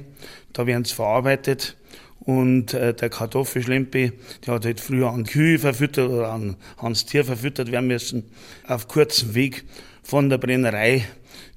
Da 0.53 0.67
werden 0.67 0.85
sie 0.85 0.95
verarbeitet 0.95 1.77
und 2.29 2.75
äh, 2.75 2.93
der 2.93 3.09
Kartoffelschlempe, 3.09 4.13
der 4.45 4.55
hat 4.55 4.67
halt 4.67 4.81
früher 4.81 5.11
an 5.11 5.25
Kühe 5.25 5.59
verfüttert 5.59 6.11
oder 6.11 6.31
an, 6.31 6.57
ans 6.77 7.07
Tier 7.07 7.25
verfüttert 7.25 7.73
werden 7.73 7.87
müssen, 7.87 8.25
auf 8.67 8.87
kurzem 8.87 9.35
Weg 9.35 9.65
von 10.03 10.29
der 10.29 10.37
Brennerei 10.37 11.07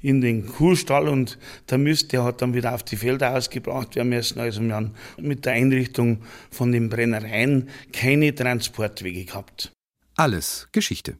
in 0.02 0.22
den 0.22 0.46
Kuhstall 0.46 1.10
und 1.10 1.38
der 1.70 1.78
Mist, 1.78 2.14
der 2.14 2.24
hat 2.24 2.42
dann 2.42 2.54
wieder 2.54 2.74
auf 2.74 2.84
die 2.84 2.96
Felder 2.96 3.36
ausgebracht 3.36 3.98
werden 3.98 4.08
müssen. 4.08 4.40
Also 4.40 4.62
wir 4.62 4.74
haben 4.74 4.92
mit 5.18 5.44
der 5.44 5.54
Einrichtung 5.54 6.22
von 6.52 6.72
den 6.72 6.88
Brennereien 6.88 7.68
keine 7.92 8.34
Transportwege 8.34 9.26
gehabt. 9.26 9.74
Alles 10.16 10.70
Geschichte. 10.72 11.18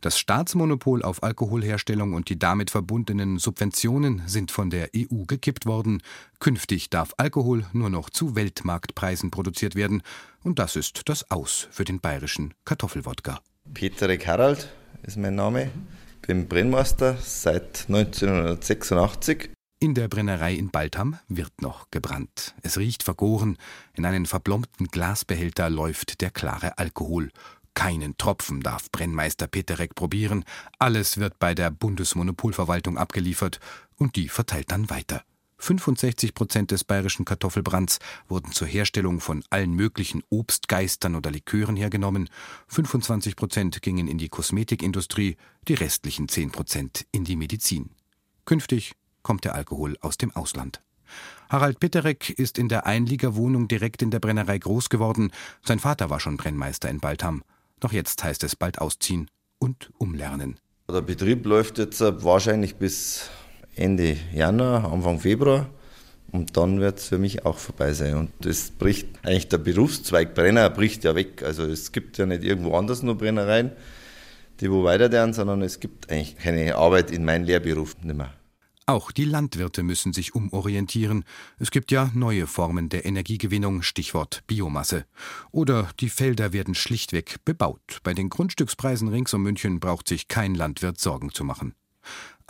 Das 0.00 0.18
Staatsmonopol 0.18 1.02
auf 1.02 1.22
Alkoholherstellung 1.22 2.14
und 2.14 2.28
die 2.28 2.38
damit 2.38 2.70
verbundenen 2.70 3.38
Subventionen 3.38 4.22
sind 4.26 4.50
von 4.50 4.70
der 4.70 4.90
EU 4.96 5.24
gekippt 5.26 5.66
worden. 5.66 6.02
Künftig 6.40 6.90
darf 6.90 7.14
Alkohol 7.16 7.64
nur 7.72 7.90
noch 7.90 8.10
zu 8.10 8.34
Weltmarktpreisen 8.34 9.30
produziert 9.30 9.74
werden. 9.74 10.02
Und 10.42 10.58
das 10.58 10.76
ist 10.76 11.08
das 11.08 11.30
Aus 11.30 11.68
für 11.70 11.84
den 11.84 12.00
bayerischen 12.00 12.54
Kartoffelwodka. 12.64 13.40
Peter 13.74 14.08
Harald 14.08 14.68
ist 15.02 15.16
mein 15.16 15.34
Name. 15.34 15.70
Ich 16.20 16.28
bin 16.28 16.48
Brennmeister 16.48 17.16
seit 17.20 17.86
1986. 17.88 19.50
In 19.82 19.94
der 19.94 20.06
Brennerei 20.06 20.54
in 20.54 20.70
Baltham 20.70 21.18
wird 21.26 21.60
noch 21.60 21.90
gebrannt. 21.90 22.54
Es 22.62 22.78
riecht 22.78 23.02
vergoren. 23.02 23.56
In 23.94 24.06
einen 24.06 24.26
verblombten 24.26 24.86
Glasbehälter 24.86 25.68
läuft 25.70 26.20
der 26.20 26.30
klare 26.30 26.78
Alkohol. 26.78 27.30
Keinen 27.74 28.16
Tropfen 28.18 28.60
darf 28.60 28.90
Brennmeister 28.90 29.46
Peterek 29.46 29.94
probieren, 29.94 30.44
alles 30.78 31.18
wird 31.18 31.38
bei 31.38 31.54
der 31.54 31.70
Bundesmonopolverwaltung 31.70 32.98
abgeliefert 32.98 33.60
und 33.96 34.16
die 34.16 34.28
verteilt 34.28 34.70
dann 34.70 34.90
weiter. 34.90 35.24
65 35.62 36.34
Prozent 36.34 36.72
des 36.72 36.82
bayerischen 36.82 37.24
Kartoffelbrands 37.24 38.00
wurden 38.26 38.50
zur 38.50 38.66
Herstellung 38.66 39.20
von 39.20 39.44
allen 39.48 39.74
möglichen 39.74 40.24
Obstgeistern 40.28 41.14
oder 41.14 41.30
Likören 41.30 41.76
hergenommen, 41.76 42.28
25 42.66 43.36
Prozent 43.36 43.80
gingen 43.80 44.08
in 44.08 44.18
die 44.18 44.28
Kosmetikindustrie, 44.28 45.36
die 45.68 45.74
restlichen 45.74 46.28
10 46.28 46.50
Prozent 46.50 47.06
in 47.12 47.24
die 47.24 47.36
Medizin. 47.36 47.90
Künftig 48.44 48.94
kommt 49.22 49.44
der 49.44 49.54
Alkohol 49.54 49.96
aus 50.00 50.18
dem 50.18 50.34
Ausland. 50.34 50.82
Harald 51.48 51.78
Pitterek 51.78 52.30
ist 52.30 52.58
in 52.58 52.68
der 52.68 52.86
Einliegerwohnung 52.86 53.68
direkt 53.68 54.02
in 54.02 54.10
der 54.10 54.18
Brennerei 54.18 54.58
groß 54.58 54.88
geworden. 54.88 55.30
Sein 55.64 55.78
Vater 55.78 56.10
war 56.10 56.18
schon 56.18 56.38
Brennmeister 56.38 56.88
in 56.90 56.98
Baltham. 56.98 57.44
Doch 57.82 57.92
jetzt 57.92 58.22
heißt 58.22 58.44
es 58.44 58.54
bald 58.54 58.80
ausziehen 58.80 59.28
und 59.58 59.90
umlernen. 59.98 60.56
Der 60.88 61.00
Betrieb 61.00 61.44
läuft 61.44 61.78
jetzt 61.78 62.00
wahrscheinlich 62.00 62.76
bis 62.76 63.28
Ende 63.74 64.16
Januar, 64.32 64.92
Anfang 64.92 65.18
Februar. 65.18 65.68
Und 66.30 66.56
dann 66.56 66.78
wird 66.78 67.00
es 67.00 67.08
für 67.08 67.18
mich 67.18 67.44
auch 67.44 67.58
vorbei 67.58 67.92
sein. 67.92 68.16
Und 68.16 68.30
das 68.40 68.70
bricht 68.70 69.08
eigentlich 69.24 69.48
der 69.48 69.58
Berufszweig 69.58 70.32
Brenner 70.32 70.70
bricht 70.70 71.02
ja 71.02 71.16
weg. 71.16 71.42
Also 71.42 71.64
es 71.64 71.90
gibt 71.90 72.18
ja 72.18 72.26
nicht 72.26 72.44
irgendwo 72.44 72.76
anders 72.76 73.02
nur 73.02 73.18
Brennereien, 73.18 73.72
die 74.60 74.70
wo 74.70 74.84
weiter 74.84 75.10
werden, 75.10 75.34
sondern 75.34 75.60
es 75.62 75.80
gibt 75.80 76.08
eigentlich 76.08 76.38
keine 76.38 76.76
Arbeit 76.76 77.10
in 77.10 77.24
meinem 77.24 77.44
Lehrberuf 77.44 77.96
nicht 78.04 78.16
mehr. 78.16 78.32
Auch 78.86 79.12
die 79.12 79.24
Landwirte 79.24 79.82
müssen 79.82 80.12
sich 80.12 80.34
umorientieren. 80.34 81.24
Es 81.58 81.70
gibt 81.70 81.92
ja 81.92 82.10
neue 82.14 82.46
Formen 82.46 82.88
der 82.88 83.04
Energiegewinnung, 83.04 83.82
Stichwort 83.82 84.42
Biomasse. 84.48 85.06
Oder 85.52 85.88
die 86.00 86.08
Felder 86.08 86.52
werden 86.52 86.74
schlichtweg 86.74 87.36
bebaut. 87.44 88.00
Bei 88.02 88.12
den 88.12 88.28
Grundstückspreisen 88.28 89.08
rings 89.08 89.32
um 89.34 89.42
München 89.42 89.78
braucht 89.78 90.08
sich 90.08 90.26
kein 90.26 90.54
Landwirt 90.54 90.98
Sorgen 90.98 91.32
zu 91.32 91.44
machen. 91.44 91.74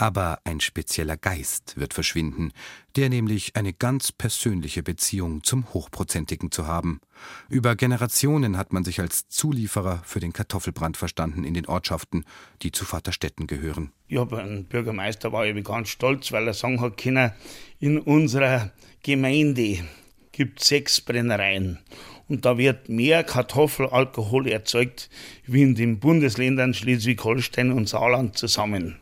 Aber 0.03 0.41
ein 0.43 0.59
spezieller 0.59 1.17
Geist 1.17 1.77
wird 1.77 1.95
verschwinden, 1.95 2.51
der 2.97 3.09
nämlich 3.09 3.55
eine 3.55 3.73
ganz 3.73 4.11
persönliche 4.11 4.83
Beziehung 4.83 5.45
zum 5.45 5.73
Hochprozentigen 5.73 6.51
zu 6.51 6.67
haben. 6.67 7.01
Über 7.49 7.77
Generationen 7.77 8.59
hat 8.59 8.73
man 8.73 8.83
sich 8.83 8.99
als 8.99 9.29
Zulieferer 9.29 10.03
für 10.05 10.19
den 10.19 10.33
Kartoffelbrand 10.33 10.97
verstanden 10.97 11.45
in 11.45 11.55
den 11.55 11.67
Ortschaften, 11.67 12.25
die 12.63 12.73
zu 12.73 12.85
Vaterstetten 12.85 13.47
gehören. 13.47 13.93
Ja, 14.09 14.25
beim 14.25 14.65
Bürgermeister 14.65 15.31
war 15.31 15.47
ich 15.47 15.65
ganz 15.65 15.91
stolz, 15.91 16.33
weil 16.33 16.49
er 16.49 16.55
sagen 16.55 16.81
hat 16.81 16.97
können, 16.97 17.31
in 17.79 18.01
unserer 18.01 18.73
Gemeinde 19.05 19.85
gibt 20.33 20.63
es 20.63 20.67
sechs 20.67 21.01
Brennereien. 21.01 21.79
Und 22.27 22.45
da 22.45 22.59
wird 22.59 22.89
mehr 22.89 23.23
Kartoffelalkohol 23.23 24.49
erzeugt 24.49 25.11
wie 25.47 25.63
in 25.63 25.77
den 25.77 26.01
Bundesländern 26.01 26.75
Schleswig-Holstein 26.75 27.71
und 27.71 27.89
Saarland 27.89 28.37
zusammen 28.37 28.97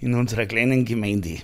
in 0.00 0.14
unserer 0.14 0.46
kleinen 0.46 0.84
Gemeinde. 0.84 1.40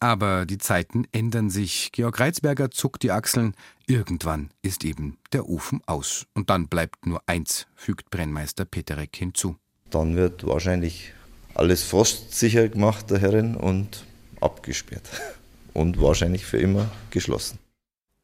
Aber 0.00 0.44
die 0.44 0.58
Zeiten 0.58 1.06
ändern 1.12 1.48
sich. 1.48 1.90
Georg 1.92 2.20
Reitzberger 2.20 2.70
zuckt 2.70 3.02
die 3.02 3.10
Achseln. 3.10 3.54
Irgendwann 3.86 4.50
ist 4.62 4.84
eben 4.84 5.16
der 5.32 5.48
Ofen 5.48 5.80
aus. 5.86 6.26
Und 6.34 6.50
dann 6.50 6.68
bleibt 6.68 7.06
nur 7.06 7.22
eins, 7.26 7.66
fügt 7.74 8.10
Brennmeister 8.10 8.66
Peterek 8.66 9.16
hinzu. 9.16 9.56
Dann 9.90 10.16
wird 10.16 10.46
wahrscheinlich 10.46 11.12
alles 11.54 11.82
frostsicher 11.82 12.68
gemacht, 12.68 13.10
der 13.10 13.18
Herrin, 13.18 13.56
und 13.56 14.04
abgesperrt. 14.40 15.08
Und 15.72 16.00
wahrscheinlich 16.00 16.46
für 16.46 16.56
immer 16.56 16.90
geschlossen. 17.10 17.58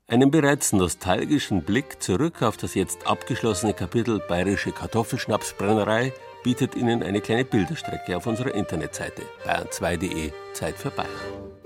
Einen 0.07 0.31
bereits 0.31 0.73
nostalgischen 0.73 1.63
Blick 1.63 2.03
zurück 2.03 2.43
auf 2.43 2.57
das 2.57 2.75
jetzt 2.75 3.07
abgeschlossene 3.07 3.75
Kapitel 3.75 4.21
Bayerische 4.27 4.73
Kartoffelschnapsbrennerei 4.73 6.15
bietet 6.43 6.75
Ihnen 6.75 7.03
eine 7.03 7.21
kleine 7.21 7.45
Bilderstrecke 7.45 8.17
auf 8.17 8.27
unserer 8.27 8.55
Internetseite 8.55 9.23
bayern2.de 9.45 10.33
Zeit 10.53 10.77
für 10.77 10.91
Bayern. 10.91 11.62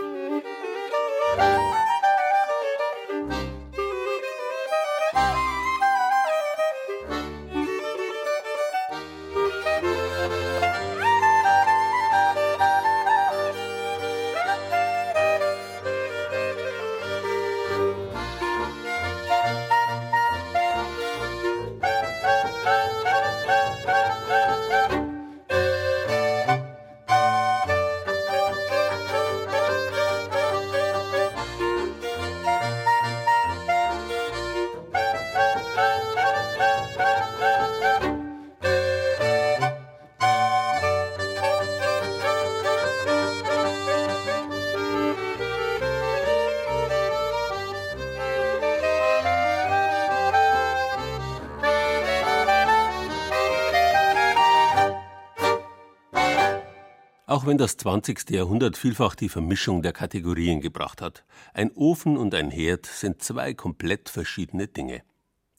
Auch 57.47 57.51
wenn 57.51 57.59
das 57.59 57.77
20. 57.77 58.31
Jahrhundert 58.31 58.77
vielfach 58.77 59.15
die 59.15 59.29
Vermischung 59.29 59.81
der 59.81 59.93
Kategorien 59.93 60.61
gebracht 60.61 61.01
hat. 61.01 61.25
Ein 61.55 61.71
Ofen 61.77 62.17
und 62.17 62.35
ein 62.35 62.51
Herd 62.51 62.87
sind 62.87 63.23
zwei 63.23 63.55
komplett 63.55 64.09
verschiedene 64.09 64.67
Dinge. 64.67 65.03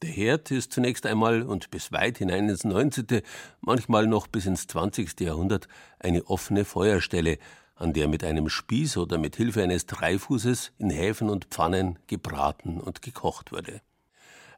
Der 0.02 0.10
Herd 0.10 0.50
ist 0.50 0.70
zunächst 0.70 1.06
einmal 1.06 1.44
und 1.44 1.70
bis 1.70 1.90
weit 1.90 2.18
hinein 2.18 2.46
ins 2.50 2.64
19., 2.64 3.22
manchmal 3.62 4.06
noch 4.06 4.26
bis 4.26 4.44
ins 4.44 4.66
20. 4.66 5.18
Jahrhundert 5.20 5.66
eine 5.98 6.26
offene 6.26 6.66
Feuerstelle, 6.66 7.38
an 7.74 7.94
der 7.94 8.06
mit 8.06 8.22
einem 8.22 8.50
Spieß 8.50 8.98
oder 8.98 9.16
mit 9.16 9.36
Hilfe 9.36 9.62
eines 9.62 9.86
Dreifußes 9.86 10.72
in 10.76 10.90
Häfen 10.90 11.30
und 11.30 11.46
Pfannen 11.46 11.98
gebraten 12.06 12.82
und 12.82 13.00
gekocht 13.00 13.50
wurde. 13.50 13.80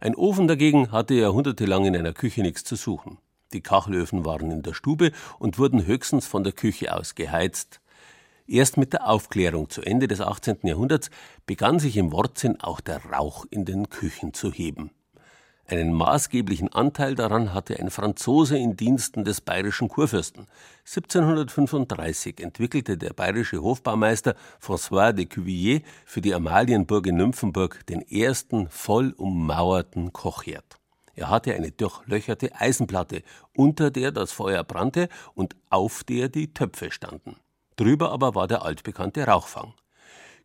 Ein 0.00 0.16
Ofen 0.16 0.48
dagegen 0.48 0.90
hatte 0.90 1.14
jahrhundertelang 1.14 1.84
in 1.84 1.94
einer 1.94 2.12
Küche 2.12 2.42
nichts 2.42 2.64
zu 2.64 2.74
suchen. 2.74 3.18
Die 3.52 3.60
Kachelöfen 3.60 4.24
waren 4.24 4.50
in 4.50 4.62
der 4.62 4.74
Stube 4.74 5.12
und 5.38 5.58
wurden 5.58 5.86
höchstens 5.86 6.26
von 6.26 6.44
der 6.44 6.52
Küche 6.52 6.94
aus 6.94 7.14
geheizt. 7.14 7.80
Erst 8.46 8.76
mit 8.76 8.92
der 8.92 9.08
Aufklärung 9.08 9.70
zu 9.70 9.82
Ende 9.82 10.08
des 10.08 10.20
18. 10.20 10.58
Jahrhunderts 10.62 11.10
begann 11.46 11.78
sich 11.78 11.96
im 11.96 12.12
Wortsinn 12.12 12.60
auch 12.60 12.80
der 12.80 13.04
Rauch 13.04 13.46
in 13.50 13.64
den 13.64 13.88
Küchen 13.90 14.34
zu 14.34 14.52
heben. 14.52 14.90
Einen 15.70 15.92
maßgeblichen 15.92 16.72
Anteil 16.72 17.14
daran 17.14 17.54
hatte 17.54 17.78
ein 17.78 17.90
Franzose 17.90 18.58
in 18.58 18.76
Diensten 18.76 19.24
des 19.24 19.40
bayerischen 19.40 19.88
Kurfürsten. 19.88 20.48
1735 20.84 22.40
entwickelte 22.40 22.98
der 22.98 23.12
bayerische 23.12 23.62
Hofbaumeister 23.62 24.34
François 24.60 25.12
de 25.12 25.26
Cuvillier 25.26 25.82
für 26.04 26.20
die 26.20 26.34
Amalienburg 26.34 27.06
in 27.06 27.18
Nymphenburg 27.18 27.86
den 27.86 28.02
ersten 28.02 28.68
voll 28.68 29.14
ummauerten 29.16 30.12
Kochherd. 30.12 30.79
Er 31.20 31.28
hatte 31.28 31.54
eine 31.54 31.70
durchlöcherte 31.70 32.58
Eisenplatte, 32.58 33.22
unter 33.54 33.90
der 33.90 34.10
das 34.10 34.32
Feuer 34.32 34.64
brannte 34.64 35.10
und 35.34 35.54
auf 35.68 36.02
der 36.02 36.30
die 36.30 36.54
Töpfe 36.54 36.90
standen. 36.90 37.36
Drüber 37.76 38.10
aber 38.10 38.34
war 38.34 38.48
der 38.48 38.62
altbekannte 38.64 39.26
Rauchfang. 39.26 39.74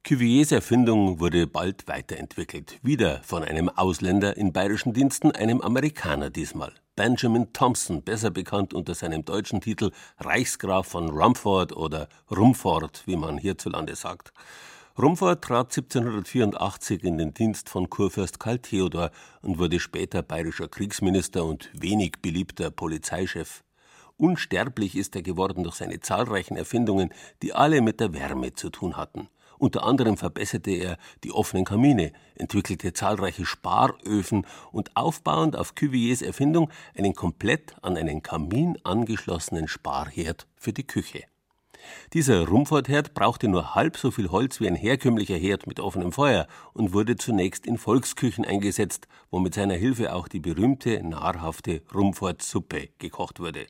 Cuviers 0.03 0.51
Erfindung 0.51 1.21
wurde 1.21 1.47
bald 1.47 1.88
weiterentwickelt, 1.88 2.78
wieder 2.84 3.21
von 3.23 3.45
einem 3.45 3.69
Ausländer 3.69 4.36
in 4.36 4.51
bayerischen 4.51 4.91
Diensten, 4.91 5.32
einem 5.32 5.61
Amerikaner 5.61 6.30
diesmal. 6.30 6.73
Benjamin 6.97 7.53
Thompson, 7.53 8.03
besser 8.03 8.30
bekannt 8.30 8.73
unter 8.73 8.95
seinem 8.95 9.23
deutschen 9.23 9.61
Titel 9.61 9.91
Reichsgraf 10.19 10.88
von 10.88 11.09
Rumford 11.09 11.71
oder 11.71 12.09
Rumford, 12.30 13.03
wie 13.05 13.15
man 13.15 13.38
hierzulande 13.38 13.95
sagt. 13.95 14.34
Rumford 14.97 15.43
trat 15.43 15.77
1784 15.77 17.03
in 17.03 17.17
den 17.17 17.33
Dienst 17.33 17.67
von 17.67 17.89
Kurfürst 17.89 18.39
Karl 18.39 18.59
Theodor 18.59 19.11
und 19.41 19.59
wurde 19.59 19.81
später 19.81 20.21
bayerischer 20.21 20.69
Kriegsminister 20.69 21.43
und 21.43 21.69
wenig 21.73 22.21
beliebter 22.21 22.71
Polizeichef. 22.71 23.65
Unsterblich 24.15 24.95
ist 24.95 25.13
er 25.17 25.21
geworden 25.21 25.65
durch 25.65 25.75
seine 25.75 25.99
zahlreichen 25.99 26.55
Erfindungen, 26.55 27.09
die 27.41 27.51
alle 27.51 27.81
mit 27.81 27.99
der 27.99 28.13
Wärme 28.13 28.53
zu 28.53 28.69
tun 28.69 28.95
hatten. 28.95 29.27
Unter 29.57 29.83
anderem 29.83 30.15
verbesserte 30.15 30.71
er 30.71 30.97
die 31.25 31.33
offenen 31.33 31.65
Kamine, 31.65 32.13
entwickelte 32.35 32.93
zahlreiche 32.93 33.45
Sparöfen 33.45 34.47
und 34.71 34.95
aufbauend 34.95 35.57
auf 35.57 35.75
Cuviers 35.75 36.21
Erfindung 36.21 36.71
einen 36.97 37.15
komplett 37.15 37.75
an 37.81 37.97
einen 37.97 38.23
Kamin 38.23 38.77
angeschlossenen 38.85 39.67
Sparherd 39.67 40.47
für 40.55 40.71
die 40.71 40.87
Küche. 40.87 41.25
Dieser 42.13 42.47
Rumfortherd 42.47 43.13
brauchte 43.13 43.47
nur 43.47 43.75
halb 43.75 43.97
so 43.97 44.11
viel 44.11 44.29
Holz 44.29 44.59
wie 44.59 44.67
ein 44.67 44.75
herkömmlicher 44.75 45.38
Herd 45.38 45.67
mit 45.67 45.79
offenem 45.79 46.11
Feuer 46.11 46.47
und 46.73 46.93
wurde 46.93 47.15
zunächst 47.15 47.65
in 47.65 47.77
Volksküchen 47.77 48.45
eingesetzt, 48.45 49.07
wo 49.31 49.39
mit 49.39 49.53
seiner 49.53 49.75
Hilfe 49.75 50.13
auch 50.13 50.27
die 50.27 50.39
berühmte, 50.39 51.01
nahrhafte 51.03 51.81
Rumfortsuppe 51.93 52.89
gekocht 52.97 53.39
wurde. 53.39 53.67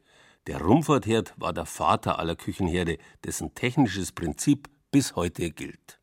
Der 0.47 0.61
Rumfortherd 0.61 1.34
war 1.38 1.53
der 1.53 1.66
Vater 1.66 2.20
aller 2.20 2.36
Küchenherde, 2.36 2.97
dessen 3.24 3.55
technisches 3.55 4.11
Prinzip 4.11 4.70
bis 4.91 5.16
heute 5.16 5.49
gilt. 5.49 5.99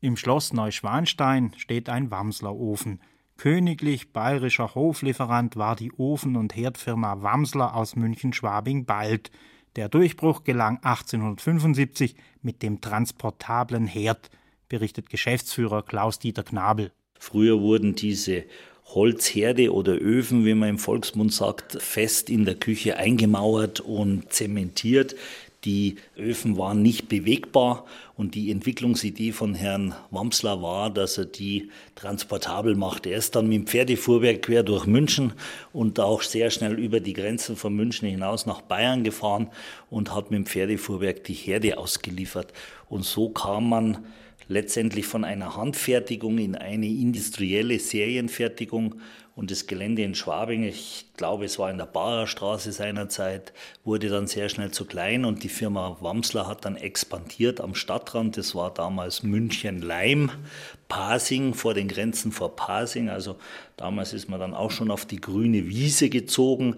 Im 0.00 0.16
Schloss 0.16 0.52
Neuschwanstein 0.52 1.52
steht 1.56 1.88
ein 1.88 2.10
Wamslerofen. 2.10 3.00
Königlich 3.36 4.12
bayerischer 4.12 4.74
Hoflieferant 4.74 5.56
war 5.56 5.74
die 5.74 5.92
Ofen- 5.92 6.36
und 6.36 6.54
Herdfirma 6.54 7.22
Wamsler 7.22 7.74
aus 7.74 7.96
München-Schwabing-Bald. 7.96 9.30
Der 9.76 9.88
Durchbruch 9.88 10.42
gelang 10.44 10.78
1875 10.82 12.16
mit 12.42 12.62
dem 12.62 12.80
transportablen 12.80 13.86
Herd, 13.86 14.30
berichtet 14.68 15.10
Geschäftsführer 15.10 15.82
Klaus-Dieter 15.82 16.42
Knabel. 16.42 16.92
Früher 17.18 17.60
wurden 17.60 17.94
diese 17.94 18.44
Holzherde 18.86 19.72
oder 19.72 19.92
Öfen, 19.92 20.44
wie 20.44 20.54
man 20.54 20.70
im 20.70 20.78
Volksmund 20.78 21.32
sagt, 21.32 21.80
fest 21.80 22.30
in 22.30 22.44
der 22.44 22.56
Küche 22.56 22.96
eingemauert 22.96 23.80
und 23.80 24.32
zementiert. 24.32 25.14
Die 25.64 25.96
Öfen 26.16 26.56
waren 26.56 26.80
nicht 26.80 27.08
bewegbar 27.08 27.84
und 28.16 28.34
die 28.34 28.50
Entwicklungsidee 28.50 29.32
von 29.32 29.54
Herrn 29.54 29.94
Wamsler 30.10 30.62
war, 30.62 30.88
dass 30.88 31.18
er 31.18 31.26
die 31.26 31.70
transportabel 31.96 32.76
macht. 32.76 33.04
Er 33.04 33.18
ist 33.18 33.36
dann 33.36 33.46
mit 33.48 33.58
dem 33.58 33.66
Pferdefuhrwerk 33.66 34.42
quer 34.42 34.62
durch 34.62 34.86
München 34.86 35.34
und 35.74 36.00
auch 36.00 36.22
sehr 36.22 36.50
schnell 36.50 36.78
über 36.78 37.00
die 37.00 37.12
Grenzen 37.12 37.56
von 37.56 37.74
München 37.74 38.08
hinaus 38.08 38.46
nach 38.46 38.62
Bayern 38.62 39.04
gefahren 39.04 39.50
und 39.90 40.14
hat 40.14 40.30
mit 40.30 40.38
dem 40.38 40.46
Pferdefuhrwerk 40.46 41.24
die 41.24 41.34
Herde 41.34 41.76
ausgeliefert. 41.76 42.54
Und 42.88 43.04
so 43.04 43.28
kam 43.28 43.68
man 43.68 43.98
letztendlich 44.50 45.06
von 45.06 45.24
einer 45.24 45.56
Handfertigung 45.56 46.38
in 46.38 46.56
eine 46.56 46.88
industrielle 46.88 47.78
Serienfertigung 47.78 48.96
und 49.36 49.52
das 49.52 49.68
Gelände 49.68 50.02
in 50.02 50.16
Schwabing, 50.16 50.64
ich 50.64 51.06
glaube, 51.16 51.44
es 51.44 51.58
war 51.60 51.70
in 51.70 51.78
der 51.78 51.86
Barerstraße 51.86 52.72
seinerzeit, 52.72 53.52
wurde 53.84 54.08
dann 54.08 54.26
sehr 54.26 54.48
schnell 54.48 54.72
zu 54.72 54.86
klein 54.86 55.24
und 55.24 55.44
die 55.44 55.48
Firma 55.48 55.96
Wamsler 56.00 56.48
hat 56.48 56.64
dann 56.64 56.74
expandiert 56.74 57.60
am 57.60 57.76
Stadtrand. 57.76 58.36
Das 58.36 58.56
war 58.56 58.74
damals 58.74 59.22
München-Leim, 59.22 60.32
Pasing, 60.88 61.54
vor 61.54 61.72
den 61.72 61.86
Grenzen 61.86 62.32
vor 62.32 62.56
Pasing. 62.56 63.08
Also 63.08 63.36
damals 63.76 64.12
ist 64.12 64.28
man 64.28 64.40
dann 64.40 64.52
auch 64.52 64.72
schon 64.72 64.90
auf 64.90 65.06
die 65.06 65.20
grüne 65.20 65.68
Wiese 65.68 66.10
gezogen 66.10 66.76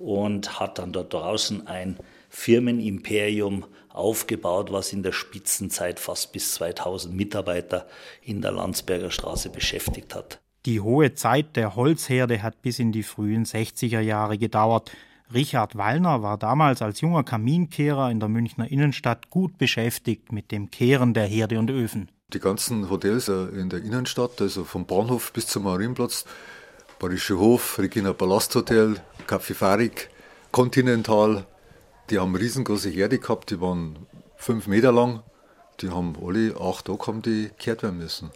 und 0.00 0.58
hat 0.58 0.80
dann 0.80 0.92
dort 0.92 1.14
draußen 1.14 1.68
ein 1.68 1.98
Firmenimperium 2.34 3.66
aufgebaut, 3.90 4.72
was 4.72 4.92
in 4.92 5.02
der 5.02 5.12
Spitzenzeit 5.12 6.00
fast 6.00 6.32
bis 6.32 6.54
2000 6.54 7.14
Mitarbeiter 7.14 7.86
in 8.22 8.40
der 8.40 8.52
Landsberger 8.52 9.10
Straße 9.10 9.50
beschäftigt 9.50 10.14
hat. 10.14 10.40
Die 10.64 10.80
hohe 10.80 11.14
Zeit 11.14 11.56
der 11.56 11.76
Holzherde 11.76 12.42
hat 12.42 12.62
bis 12.62 12.78
in 12.78 12.90
die 12.90 13.02
frühen 13.02 13.44
60er 13.44 14.00
Jahre 14.00 14.38
gedauert. 14.38 14.90
Richard 15.32 15.76
Wallner 15.76 16.22
war 16.22 16.38
damals 16.38 16.80
als 16.80 17.02
junger 17.02 17.22
Kaminkehrer 17.22 18.10
in 18.10 18.18
der 18.18 18.30
Münchner 18.30 18.70
Innenstadt 18.70 19.28
gut 19.28 19.58
beschäftigt 19.58 20.32
mit 20.32 20.50
dem 20.50 20.70
Kehren 20.70 21.12
der 21.14 21.26
Herde 21.26 21.58
und 21.58 21.70
Öfen. 21.70 22.10
Die 22.32 22.40
ganzen 22.40 22.88
Hotels 22.88 23.28
äh, 23.28 23.48
in 23.48 23.68
der 23.68 23.82
Innenstadt, 23.82 24.40
also 24.40 24.64
vom 24.64 24.86
Bahnhof 24.86 25.32
bis 25.34 25.46
zum 25.46 25.64
Marienplatz, 25.64 26.24
Bayerischer 26.98 27.38
Hof, 27.38 27.78
Regina 27.78 28.14
Palast 28.14 28.54
Hotel, 28.54 28.96
Café 29.26 29.54
Farik, 29.54 30.08
Continental, 30.50 31.46
die 32.12 32.18
haben 32.18 32.34
riesengroße 32.34 32.90
Herde 32.90 33.18
gehabt, 33.18 33.50
die 33.50 33.60
waren 33.60 33.96
fünf 34.36 34.66
Meter 34.66 34.92
lang. 34.92 35.22
Die 35.80 35.88
haben 35.88 36.14
alle 36.22 36.54
acht 36.60 36.84
Tage 36.84 37.06
haben 37.06 37.22
die 37.22 37.48
gekehrt 37.48 37.82
werden 37.82 37.98
müssen. 37.98 38.30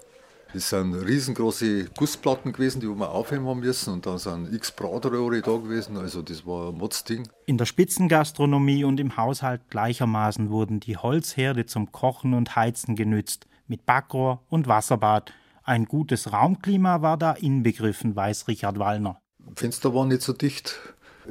Das 0.55 0.71
sind 0.71 0.95
riesengroße 0.95 1.91
Gussplatten 1.97 2.53
gewesen, 2.53 2.81
die 2.81 2.87
wir 2.87 3.11
aufheben 3.11 3.47
haben 3.47 3.61
müssen. 3.61 3.93
Und 3.93 4.07
dann 4.07 4.17
sind 4.17 4.51
x 4.55 4.73
Bratröhre 4.73 5.43
da 5.43 5.57
gewesen. 5.57 5.99
Also 5.99 6.23
das 6.23 6.47
war 6.47 6.71
ein 6.71 6.79
Motzding. 6.79 7.29
In 7.45 7.59
der 7.59 7.67
Spitzengastronomie 7.67 8.85
und 8.85 8.99
im 8.99 9.19
Haushalt 9.19 9.69
gleichermaßen 9.69 10.49
wurden 10.49 10.81
die 10.81 10.97
Holzherde 10.97 11.67
zum 11.67 11.93
Kochen 11.93 12.33
und 12.33 12.57
Heizen 12.57 12.97
genützt. 12.97 13.47
Mit 13.67 13.85
Backrohr 13.85 14.43
und 14.49 14.69
Wasserbad. 14.69 15.35
Ein 15.65 15.85
gutes 15.85 16.33
Raumklima 16.33 17.03
war 17.03 17.19
da 17.19 17.33
inbegriffen, 17.33 18.17
weiß 18.17 18.49
Richard 18.49 18.79
Wallner. 18.79 19.21
Fenster 19.55 19.95
waren 19.95 20.09
nicht 20.09 20.23
so 20.23 20.33
dicht. 20.33 20.81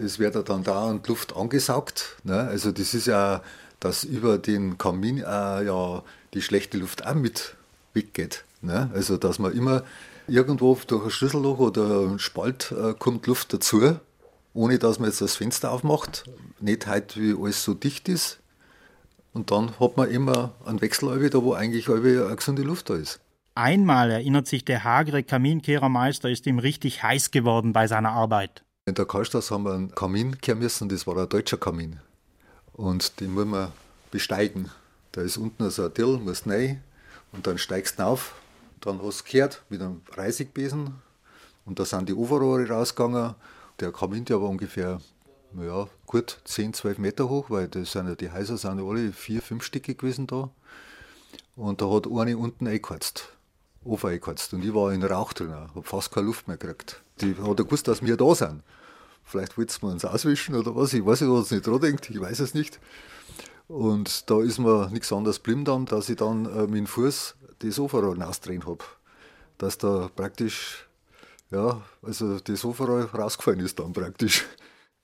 Es 0.04 0.20
wird 0.20 0.50
dann 0.50 0.64
dauernd 0.64 1.08
Luft 1.08 1.36
angesaugt. 1.36 2.18
Ne? 2.24 2.40
Also 2.40 2.72
das 2.72 2.94
ist 2.94 3.08
ja, 3.08 3.42
dass 3.80 4.04
über 4.04 4.38
den 4.38 4.78
Kamin 4.78 5.20
äh, 5.20 5.22
ja 5.66 6.04
die 6.34 6.42
schlechte 6.42 6.78
Luft 6.78 7.06
auch 7.06 7.16
mit 7.16 7.56
weggeht. 7.94 8.44
Ne? 8.62 8.90
Also 8.94 9.18
dass 9.18 9.40
man 9.40 9.54
immer 9.54 9.84
irgendwo 10.28 10.78
durch 10.88 11.06
ein 11.06 11.12
Schlüsselloch 11.12 11.60
oder 11.60 12.02
einen 12.02 12.20
Spalt 12.20 12.72
äh, 12.72 12.94
kommt 12.94 13.28
Luft 13.28 13.54
dazu, 13.54 13.98
ohne 14.54 14.80
dass 14.80 15.00
man 15.00 15.10
jetzt 15.10 15.22
das 15.22 15.36
Fenster 15.36 15.72
aufmacht. 15.72 16.26
Nicht 16.60 16.88
halt, 16.88 17.18
wie 17.18 17.36
alles 17.40 17.64
so 17.64 17.74
dicht 17.74 18.10
ist. 18.10 18.40
Und 19.34 19.52
dann 19.52 19.80
hat 19.80 19.98
man 19.98 20.10
immer 20.10 20.54
einen 20.66 20.82
Wechsel, 20.82 21.30
da 21.30 21.44
wo 21.44 21.54
eigentlich 21.54 21.90
eine 21.90 22.36
gesunde 22.36 22.64
Luft 22.64 22.90
da 22.90 22.96
ist. 22.96 23.20
Einmal 23.54 24.12
erinnert 24.12 24.48
sich 24.48 24.66
der 24.66 24.84
hagere 24.84 25.24
Kaminkehrermeister, 25.24 26.30
ist 26.30 26.46
ihm 26.46 26.60
richtig 26.60 27.04
heiß 27.04 27.32
geworden 27.32 27.72
bei 27.72 27.88
seiner 27.88 28.12
Arbeit. 28.12 28.65
In 28.88 28.94
der 28.94 29.08
Karlstraße 29.08 29.52
haben 29.52 29.64
wir 29.64 29.74
einen 29.74 29.96
Kamin 29.96 30.40
kehren 30.40 30.60
müssen, 30.60 30.88
das 30.90 31.08
war 31.08 31.18
ein 31.18 31.28
deutscher 31.28 31.58
Kamin. 31.58 32.00
Und 32.74 33.20
den 33.20 33.34
muss 33.34 33.46
man 33.46 33.72
besteigen. 34.12 34.70
Da 35.12 35.22
ist 35.22 35.38
unten 35.38 35.72
so 35.72 35.86
ein 35.86 35.94
Till, 35.96 36.20
muss 36.20 36.46
rein 36.46 36.84
und 37.32 37.48
dann 37.48 37.58
steigst 37.58 37.98
du 37.98 38.04
auf. 38.04 38.36
Dann 38.82 39.02
hast 39.02 39.22
du 39.22 39.32
gehört 39.32 39.64
mit 39.70 39.82
einem 39.82 40.04
Reisigbesen 40.12 40.94
und 41.66 41.80
da 41.80 41.86
sind 41.86 42.10
die 42.10 42.14
Overrohre 42.14 42.70
rausgegangen. 42.70 43.34
Der 43.80 43.92
Kamin, 43.92 44.24
der 44.26 44.40
war 44.40 44.50
ungefähr 44.50 45.02
ja, 45.60 45.88
gut 46.06 46.40
10, 46.46 46.76
12 46.76 47.00
Meter 47.00 47.28
hoch, 47.28 47.50
weil 47.50 47.68
das 47.68 47.92
sind 47.92 48.08
ja, 48.08 48.14
die 48.14 48.32
Häuser 48.32 48.60
sind 48.60 48.78
ja 48.78 48.86
alle 48.86 49.12
vier, 49.14 49.42
fünf 49.42 49.64
Stücke 49.64 49.96
gewesen 49.96 50.28
da. 50.28 50.52
Und 51.56 51.82
da 51.82 51.90
hat 51.90 52.06
eine 52.06 52.38
unten 52.38 52.68
eingeheizt, 52.68 53.30
Ofen 53.84 54.12
eingeheizt. 54.12 54.54
Und 54.54 54.64
ich 54.64 54.76
war 54.76 54.94
in 54.94 55.02
Rauch 55.02 55.34
drin, 55.34 55.56
habe 55.56 55.82
fast 55.82 56.12
keine 56.12 56.28
Luft 56.28 56.48
mehr 56.48 56.58
gekriegt. 56.58 57.02
Die 57.22 57.36
hat 57.36 57.58
gewusst, 57.58 57.88
dass 57.88 58.04
wir 58.04 58.18
da 58.18 58.36
sind. 58.36 58.64
Vielleicht 59.24 59.58
wollten 59.58 59.82
wir 59.82 59.90
uns 59.90 60.06
auswischen 60.06 60.56
oder 60.56 60.76
was, 60.76 60.94
ich 60.94 61.06
weiß 61.06 61.22
nicht, 61.22 61.32
was 61.32 61.52
nicht 61.52 61.66
dran 61.66 61.82
denkt, 61.82 62.10
ich 62.10 62.20
weiß 62.20 62.40
es 62.40 62.54
nicht. 62.54 62.80
Und 63.68 64.30
da 64.30 64.42
ist 64.42 64.60
mir 64.60 64.90
nichts 64.92 65.12
anderes 65.12 65.40
blieben 65.40 65.66
dann, 65.66 65.86
dass 65.86 66.10
ich 66.10 66.18
dann 66.18 66.46
äh, 66.46 66.68
mit 66.68 66.76
dem 66.76 66.88
Fuß 66.88 67.36
das 67.60 67.76
Sofarohr 67.76 68.16
ausdrehen 68.28 68.66
habe. 68.68 68.84
Dass 69.58 69.78
da 69.78 70.10
praktisch, 70.16 70.88
ja, 71.50 71.82
also 72.04 72.40
das 72.40 72.62
Sofarohr 72.62 73.10
rausgefallen 73.12 73.62
ist 73.62 73.80
dann 73.80 73.94
praktisch. 73.94 74.46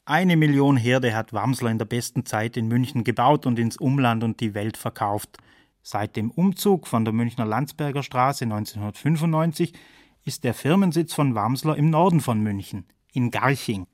Eine 0.06 0.36
Million 0.36 0.78
Herde 0.78 1.16
hat 1.16 1.34
Wamsler 1.34 1.72
in 1.72 1.78
der 1.78 1.86
besten 1.86 2.26
Zeit 2.26 2.58
in 2.58 2.68
München 2.68 3.04
gebaut 3.04 3.46
und 3.46 3.58
ins 3.58 3.78
Umland 3.78 4.24
und 4.24 4.40
die 4.40 4.54
Welt 4.54 4.78
verkauft. 4.78 5.38
Seit 5.84 6.16
dem 6.16 6.30
Umzug 6.30 6.88
von 6.88 7.06
der 7.06 7.14
Münchner 7.14 7.46
Landsberger 7.46 8.04
Straße 8.04 8.44
1995 8.44 9.74
ist 10.24 10.44
der 10.44 10.54
Firmensitz 10.54 11.14
von 11.14 11.36
Wamsler 11.36 11.76
im 11.76 11.90
Norden 11.90 12.22
von 12.22 12.42
München, 12.42 12.86
in 13.14 13.32
Garching. 13.32 13.88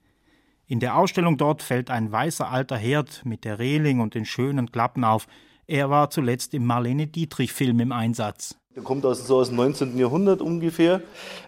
In 0.65 0.80
der 0.80 0.97
Ausstellung 0.97 1.38
dort 1.38 1.63
fällt 1.63 1.89
ein 1.89 2.11
weißer 2.11 2.49
alter 2.49 2.78
Herd 2.78 3.23
mit 3.25 3.45
der 3.45 3.59
Reling 3.59 4.01
und 4.01 4.15
den 4.15 4.25
schönen 4.25 4.71
Klappen 4.71 5.03
auf. 5.03 5.28
Er 5.65 5.89
war 5.89 6.09
zuletzt 6.09 6.53
im 6.53 6.65
Marlene 6.65 7.07
Dietrich-Film 7.07 7.80
im 7.80 7.91
Einsatz. 7.91 8.59
Der 8.78 8.84
kommt 8.84 9.07
aus, 9.07 9.25
so 9.25 9.38
aus 9.38 9.47
dem 9.47 9.55
19. 9.55 9.97
Jahrhundert 9.97 10.39
ungefähr. 10.39 11.01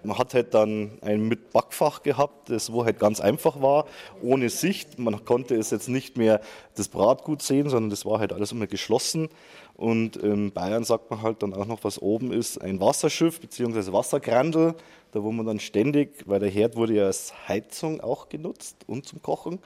Man 0.03 0.17
hat 0.17 0.33
halt 0.33 0.55
dann 0.55 0.97
ein 1.01 1.27
mit 1.27 1.51
Backfach 1.51 2.01
gehabt, 2.01 2.49
das 2.49 2.73
wo 2.73 2.85
halt 2.85 2.97
ganz 2.97 3.21
einfach 3.21 3.61
war, 3.61 3.85
ohne 4.23 4.49
Sicht. 4.49 4.97
Man 4.97 5.23
konnte 5.25 5.53
es 5.53 5.69
jetzt 5.69 5.89
nicht 5.89 6.17
mehr 6.17 6.41
das 6.73 6.87
Bratgut 6.87 7.43
sehen, 7.43 7.69
sondern 7.69 7.91
das 7.91 8.03
war 8.03 8.17
halt 8.17 8.33
alles 8.33 8.51
immer 8.51 8.65
geschlossen. 8.65 9.29
Und 9.75 10.17
in 10.17 10.51
Bayern 10.53 10.83
sagt 10.83 11.11
man 11.11 11.21
halt 11.21 11.43
dann 11.43 11.53
auch 11.53 11.67
noch, 11.67 11.83
was 11.83 12.01
oben 12.01 12.31
ist, 12.31 12.59
ein 12.63 12.81
Wasserschiff 12.81 13.39
bzw. 13.39 13.93
Wassergrandel, 13.93 14.73
da 15.11 15.21
wo 15.21 15.31
man 15.31 15.45
dann 15.45 15.59
ständig, 15.59 16.23
weil 16.25 16.39
der 16.39 16.49
Herd 16.49 16.77
wurde 16.77 16.95
ja 16.95 17.05
als 17.05 17.31
Heizung 17.47 18.01
auch 18.01 18.29
genutzt 18.29 18.75
und 18.87 19.05
zum 19.05 19.21
Kochen. 19.21 19.59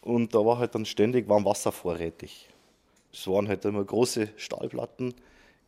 Und 0.00 0.34
da 0.34 0.38
war 0.46 0.56
halt 0.56 0.74
dann 0.74 0.86
ständig 0.86 1.28
warm 1.28 1.44
Wasser 1.44 1.72
vorrätig. 1.72 2.48
Es 3.12 3.28
waren 3.28 3.48
halt 3.48 3.66
immer 3.66 3.84
große 3.84 4.30
Stahlplatten, 4.36 5.12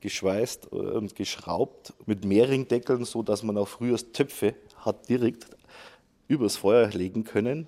geschweißt 0.05 0.67
und 0.67 1.17
geschraubt 1.17 1.95
mit 2.05 2.25
Mehringdeckeln, 2.25 3.05
so 3.05 3.23
dass 3.23 3.43
man 3.43 3.57
auch 3.57 3.69
früher 3.69 3.97
Töpfe 4.13 4.55
hat 4.77 5.09
direkt 5.09 5.47
übers 6.29 6.57
Feuer 6.57 6.89
legen 6.89 7.25
können. 7.25 7.65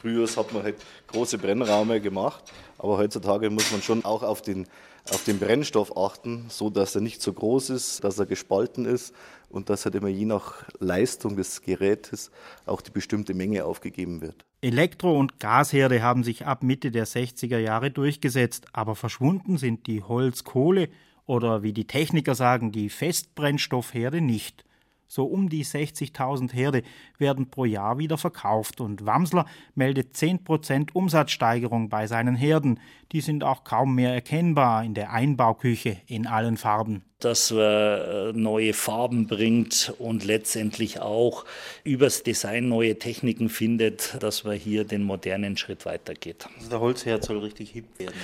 Früher 0.00 0.26
hat 0.26 0.52
man 0.52 0.62
halt 0.62 0.76
große 1.08 1.38
Brennräume 1.38 2.00
gemacht 2.00 2.44
aber 2.78 2.96
heutzutage 2.96 3.50
muss 3.50 3.70
man 3.72 3.82
schon 3.82 4.04
auch 4.04 4.22
auf 4.22 4.40
den, 4.40 4.66
auf 5.10 5.24
den 5.24 5.38
Brennstoff 5.38 5.96
achten, 5.96 6.46
so 6.48 6.70
dass 6.70 6.94
er 6.94 7.00
nicht 7.00 7.20
so 7.20 7.32
groß 7.32 7.70
ist, 7.70 8.04
dass 8.04 8.18
er 8.18 8.26
gespalten 8.26 8.84
ist 8.86 9.12
und 9.48 9.70
dass 9.70 9.84
halt 9.84 9.94
immer 9.94 10.08
je 10.08 10.24
nach 10.24 10.64
Leistung 10.78 11.36
des 11.36 11.62
Gerätes 11.62 12.30
auch 12.66 12.80
die 12.80 12.90
bestimmte 12.90 13.34
Menge 13.34 13.64
aufgegeben 13.64 14.20
wird. 14.20 14.44
Elektro- 14.60 15.18
und 15.18 15.38
Gasherde 15.38 16.02
haben 16.02 16.24
sich 16.24 16.46
ab 16.46 16.62
Mitte 16.62 16.90
der 16.90 17.06
60er 17.06 17.58
Jahre 17.58 17.90
durchgesetzt, 17.90 18.66
aber 18.72 18.96
verschwunden 18.96 19.56
sind 19.56 19.86
die 19.86 20.02
Holz-, 20.02 20.44
Kohle- 20.44 20.88
oder 21.26 21.62
wie 21.62 21.72
die 21.72 21.86
Techniker 21.86 22.34
sagen, 22.34 22.72
die 22.72 22.88
Festbrennstoffherde 22.88 24.20
nicht. 24.20 24.64
So 25.08 25.24
um 25.24 25.48
die 25.48 25.64
60.000 25.64 26.52
Herde 26.52 26.82
werden 27.16 27.50
pro 27.50 27.64
Jahr 27.64 27.98
wieder 27.98 28.18
verkauft 28.18 28.80
und 28.80 29.06
Wamsler 29.06 29.46
meldet 29.74 30.14
10% 30.14 30.90
Umsatzsteigerung 30.92 31.88
bei 31.88 32.06
seinen 32.06 32.36
Herden. 32.36 32.78
Die 33.12 33.22
sind 33.22 33.42
auch 33.42 33.64
kaum 33.64 33.94
mehr 33.94 34.12
erkennbar 34.12 34.84
in 34.84 34.94
der 34.94 35.10
Einbauküche 35.10 35.96
in 36.06 36.26
allen 36.26 36.58
Farben 36.58 37.02
dass 37.20 37.50
man 37.50 37.60
äh, 37.60 38.32
neue 38.32 38.72
Farben 38.72 39.26
bringt 39.26 39.92
und 39.98 40.24
letztendlich 40.24 41.00
auch 41.00 41.44
übers 41.82 42.22
Design 42.22 42.68
neue 42.68 42.96
Techniken 42.96 43.48
findet, 43.48 44.22
dass 44.22 44.44
man 44.44 44.56
hier 44.56 44.84
den 44.84 45.02
modernen 45.02 45.56
Schritt 45.56 45.84
weitergeht. 45.84 46.46
Also 46.56 46.70
der 46.70 46.80
Holzherd 46.80 47.24
soll 47.24 47.38
richtig 47.38 47.70
hip 47.70 47.86
werden. 47.98 48.14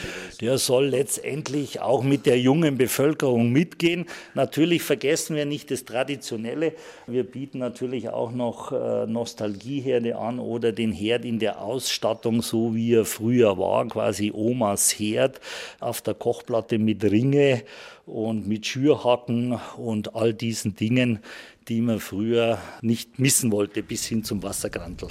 Der 0.41 0.59
soll 0.59 0.87
letztendlich 0.87 1.81
auch 1.81 2.05
mit 2.05 2.25
der 2.25 2.39
jungen 2.39 2.79
Bevölkerung 2.79 3.51
mitgehen. 3.51 4.07
Natürlich 4.35 4.83
vergessen 4.83 5.35
wir 5.35 5.45
nicht 5.45 5.73
das 5.73 5.85
Traditionelle. 5.85 6.74
Wir 7.07 7.25
bieten 7.25 7.59
natürlich 7.59 8.09
auch 8.09 8.33
noch 8.33 8.73
äh, 8.73 9.07
Nostalgieherde 9.07 10.17
an 10.19 10.39
oder 10.39 10.73
den 10.73 10.93
Herd 10.93 11.25
in 11.25 11.39
der 11.39 11.61
Ausstattung, 11.63 12.43
so 12.43 12.75
wie 12.75 12.95
er 12.95 13.05
früher 13.05 13.59
war, 13.59 13.87
quasi 13.89 14.33
Omas 14.35 14.93
Herd 14.99 15.41
auf 15.81 16.03
der 16.03 16.15
Kochplatte 16.15 16.79
mit 16.79 17.05
Ringe 17.05 17.63
und 18.07 18.47
mit 18.47 18.67
Schürhaken 18.67 19.59
und 19.77 20.15
all 20.15 20.35
diesen 20.35 20.75
Dingen, 20.77 21.21
die 21.69 21.81
man 21.81 22.01
früher 22.01 22.59
nicht 22.83 23.19
missen 23.19 23.53
wollte, 23.53 23.83
bis 23.83 24.05
hin 24.07 24.25
zum 24.25 24.43
Wassergrantel. 24.43 25.09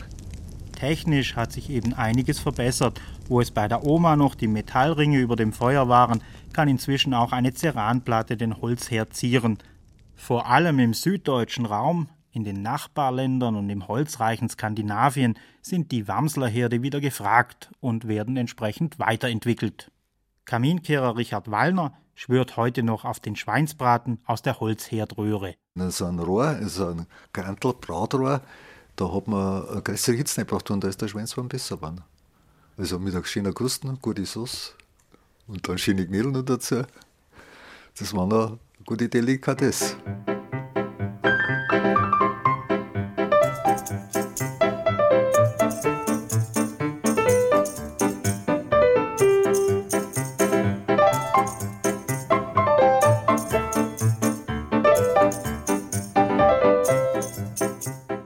Technisch 0.84 1.36
hat 1.38 1.54
sich 1.54 1.70
eben 1.70 1.94
einiges 1.94 2.40
verbessert. 2.40 3.00
Wo 3.30 3.40
es 3.40 3.52
bei 3.52 3.70
der 3.70 3.86
Oma 3.86 4.18
noch 4.18 4.36
die 4.36 4.50
Metallringe 4.50 5.18
über 5.20 5.38
dem 5.38 5.54
Feuer 5.54 5.88
waren, 5.88 6.22
kann 6.52 6.68
inzwischen 6.68 7.14
auch 7.14 7.32
eine 7.32 7.54
Ceranplatte 7.54 8.36
den 8.36 8.60
Holzherd 8.60 9.14
zieren. 9.14 9.60
Vor 10.16 10.48
allem 10.48 10.80
im 10.80 10.94
süddeutschen 10.94 11.66
Raum, 11.66 12.10
in 12.32 12.44
den 12.44 12.62
Nachbarländern 12.62 13.56
und 13.56 13.70
im 13.70 13.88
holzreichen 13.88 14.50
Skandinavien 14.50 15.38
sind 15.62 15.92
die 15.92 16.08
Wamslerherde 16.08 16.82
wieder 16.82 17.00
gefragt 17.00 17.70
und 17.80 18.08
werden 18.08 18.38
entsprechend 18.38 18.98
weiterentwickelt. 18.98 19.92
Kaminkehrer 20.46 21.16
Richard 21.16 21.52
Wallner 21.52 21.94
schwört 22.16 22.58
heute 22.58 22.84
noch 22.84 23.06
auf 23.06 23.20
den 23.20 23.36
Schweinsbraten 23.36 24.20
aus 24.26 24.42
der 24.42 24.60
Holzherdröhre. 24.60 25.56
So 25.76 26.06
ein 26.06 26.20
Rohr, 26.20 26.58
so 26.68 26.88
ein 26.88 27.08
Grantel, 27.34 27.74
Brautrohr, 27.74 28.42
da 28.96 29.14
hat 29.14 29.28
man 29.28 29.68
eine 29.68 29.82
größere 29.82 30.16
Hitze 30.16 30.42
gebraucht 30.42 30.70
und 30.72 30.84
da 30.84 30.88
ist 30.88 31.02
der 31.02 31.08
Schweinsbraten 31.08 31.50
besser 31.50 31.78
geworden. 31.78 32.02
Also 32.78 33.00
mit 33.00 33.14
einer 33.14 33.26
schönen 33.26 33.54
Krusten, 33.54 34.00
gute 34.02 34.26
Sauce 34.26 34.76
und 35.48 35.68
dann 35.68 35.78
schöne 35.78 36.06
Knödel 36.06 36.32
noch 36.32 36.44
dazu. 36.44 36.84
Das 37.98 38.14
war 38.16 38.24
eine 38.24 38.60
gute 38.86 39.08
Delikatesse. 39.08 39.96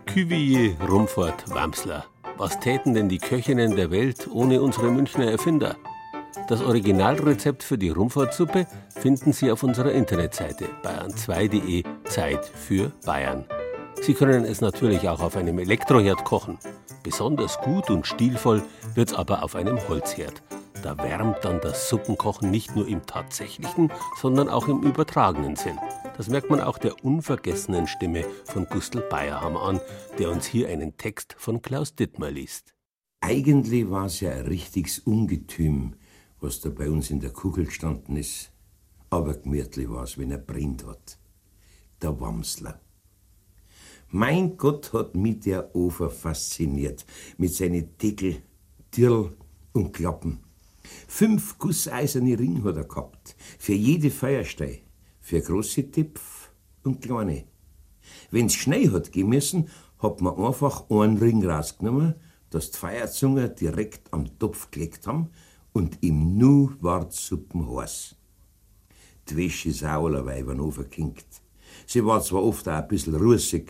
Cuvier, 0.05 0.75
Rumford, 0.87 1.43
Wamsler. 1.53 2.05
Was 2.37 2.59
täten 2.59 2.93
denn 2.93 3.09
die 3.09 3.17
Köchinnen 3.17 3.75
der 3.75 3.91
Welt 3.91 4.27
ohne 4.31 4.61
unsere 4.61 4.91
Münchner 4.91 5.31
Erfinder? 5.31 5.75
Das 6.47 6.61
Originalrezept 6.61 7.63
für 7.63 7.77
die 7.77 7.89
Rumfortsuppe 7.89 8.67
finden 8.89 9.33
Sie 9.33 9.51
auf 9.51 9.63
unserer 9.63 9.91
Internetseite 9.91 10.65
bayern2.de 10.83 11.83
Zeit 12.05 12.45
für 12.45 12.91
Bayern. 13.05 13.45
Sie 14.01 14.13
können 14.13 14.45
es 14.45 14.61
natürlich 14.61 15.09
auch 15.09 15.21
auf 15.21 15.35
einem 15.35 15.59
Elektroherd 15.59 16.23
kochen. 16.23 16.57
Besonders 17.03 17.59
gut 17.59 17.89
und 17.89 18.07
stilvoll 18.07 18.63
wird's 18.95 19.13
aber 19.13 19.43
auf 19.43 19.55
einem 19.55 19.79
Holzherd. 19.89 20.41
Da 20.83 20.97
wärmt 20.97 21.43
dann 21.43 21.59
das 21.59 21.89
Suppenkochen 21.89 22.51
nicht 22.51 22.75
nur 22.75 22.87
im 22.87 23.05
tatsächlichen, 23.05 23.91
sondern 24.21 24.47
auch 24.47 24.67
im 24.67 24.83
übertragenen 24.83 25.55
Sinn. 25.55 25.77
Das 26.15 26.29
merkt 26.29 26.49
man 26.49 26.61
auch 26.61 26.77
der 26.77 27.03
unvergessenen 27.03 27.87
Stimme 27.87 28.25
von 28.45 28.65
Gustl 28.65 29.01
Bayerhammer 29.01 29.61
an, 29.61 29.81
der 30.19 30.29
uns 30.29 30.45
hier 30.45 30.69
einen 30.69 30.97
Text 30.97 31.35
von 31.37 31.61
Klaus 31.61 31.95
Dittmer 31.95 32.31
liest. 32.31 32.73
Eigentlich 33.21 33.89
war 33.89 34.05
es 34.05 34.19
ja 34.19 34.31
ein 34.31 34.45
richtiges 34.45 34.99
Ungetüm, 34.99 35.95
was 36.47 36.61
da 36.61 36.69
bei 36.69 36.89
uns 36.89 37.09
in 37.09 37.19
der 37.19 37.31
Kugel 37.31 37.65
gestanden 37.65 38.15
ist. 38.15 38.51
Aber 39.09 39.33
gemütlich 39.33 39.89
war 39.89 40.03
es, 40.03 40.17
wenn 40.17 40.31
er 40.31 40.37
brennt 40.37 40.85
hat. 40.85 41.17
Der 42.01 42.17
Wamsler. 42.21 42.79
Mein 44.11 44.55
Gott 44.55 44.93
hat 44.93 45.13
mich 45.13 45.41
der 45.41 45.75
Ofer 45.75 46.09
fasziniert, 46.09 47.05
mit 47.37 47.53
seinen 47.53 47.97
Deckel, 47.97 48.37
Dirl 48.95 49.35
und 49.73 49.91
Klappen. 49.91 50.39
Fünf 51.09 51.57
gusseiserne 51.57 52.39
Ringe 52.39 52.63
hat 52.63 52.77
er 52.77 52.85
gehabt, 52.85 53.35
für 53.59 53.73
jede 53.73 54.09
Feuerstei 54.09 54.83
für 55.19 55.41
große 55.41 55.91
Tipf 55.91 56.49
und 56.83 57.01
kleine. 57.01 57.43
Wenn's 58.31 58.53
Schnee 58.53 58.89
hat 58.89 59.11
gemessen, 59.11 59.67
hat 59.99 60.21
man 60.21 60.37
einfach 60.37 60.89
einen 60.89 61.17
Ring 61.17 61.45
rausgenommen, 61.45 62.15
dass 62.49 62.71
die 62.71 62.77
Feierzunge 62.77 63.49
direkt 63.49 64.13
am 64.13 64.39
Topf 64.39 64.71
gelegt 64.71 65.07
haben 65.07 65.29
und 65.77 65.99
im 66.01 66.39
Nu 66.39 66.71
ward 66.81 67.13
Suppen 67.13 67.69
heiß. 67.69 68.15
Die 69.29 69.37
Wäsche 69.37 69.69
ist 69.69 69.83
auch 69.83 70.05
allerweil 70.05 70.59
overkinkt. 70.59 71.27
Sie 71.85 72.03
war 72.03 72.19
zwar 72.23 72.43
oft 72.43 72.67
auch 72.67 72.81
ein 72.81 72.87
bisschen 72.87 73.13
rußig, 73.13 73.69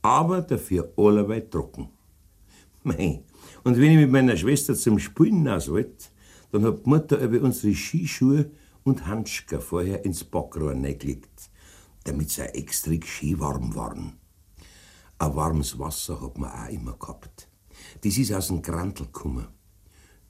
aber 0.00 0.40
dafür 0.40 0.90
allerweil 0.96 1.46
trocken. 1.50 1.90
Mei, 2.82 3.22
und 3.62 3.76
wenn 3.76 3.90
ich 3.90 3.98
mit 3.98 4.10
meiner 4.10 4.38
Schwester 4.38 4.74
zum 4.74 4.98
Spielen 4.98 5.46
aus 5.46 5.70
wollte, 5.70 6.06
dann 6.50 6.64
hat 6.64 6.86
die 6.86 6.88
Mutter 6.88 7.18
über 7.20 7.42
unsere 7.42 7.74
Skischuhe 7.74 8.50
und 8.82 9.06
Handschuhe 9.06 9.60
vorher 9.60 10.02
ins 10.02 10.24
Backrohr 10.24 10.74
gelegt, 10.74 11.50
damit 12.04 12.30
sie 12.30 12.40
extra 12.54 12.94
schön 13.04 13.38
warm 13.38 13.74
waren. 13.74 14.14
Ein 15.18 15.36
warmes 15.36 15.78
Wasser 15.78 16.22
hat 16.22 16.38
man 16.38 16.50
auch 16.50 16.70
immer 16.70 16.96
gehabt. 16.96 17.48
Das 18.00 18.16
ist 18.16 18.32
aus 18.32 18.46
dem 18.46 18.62
Grantel 18.62 19.06
gekommen. 19.06 19.48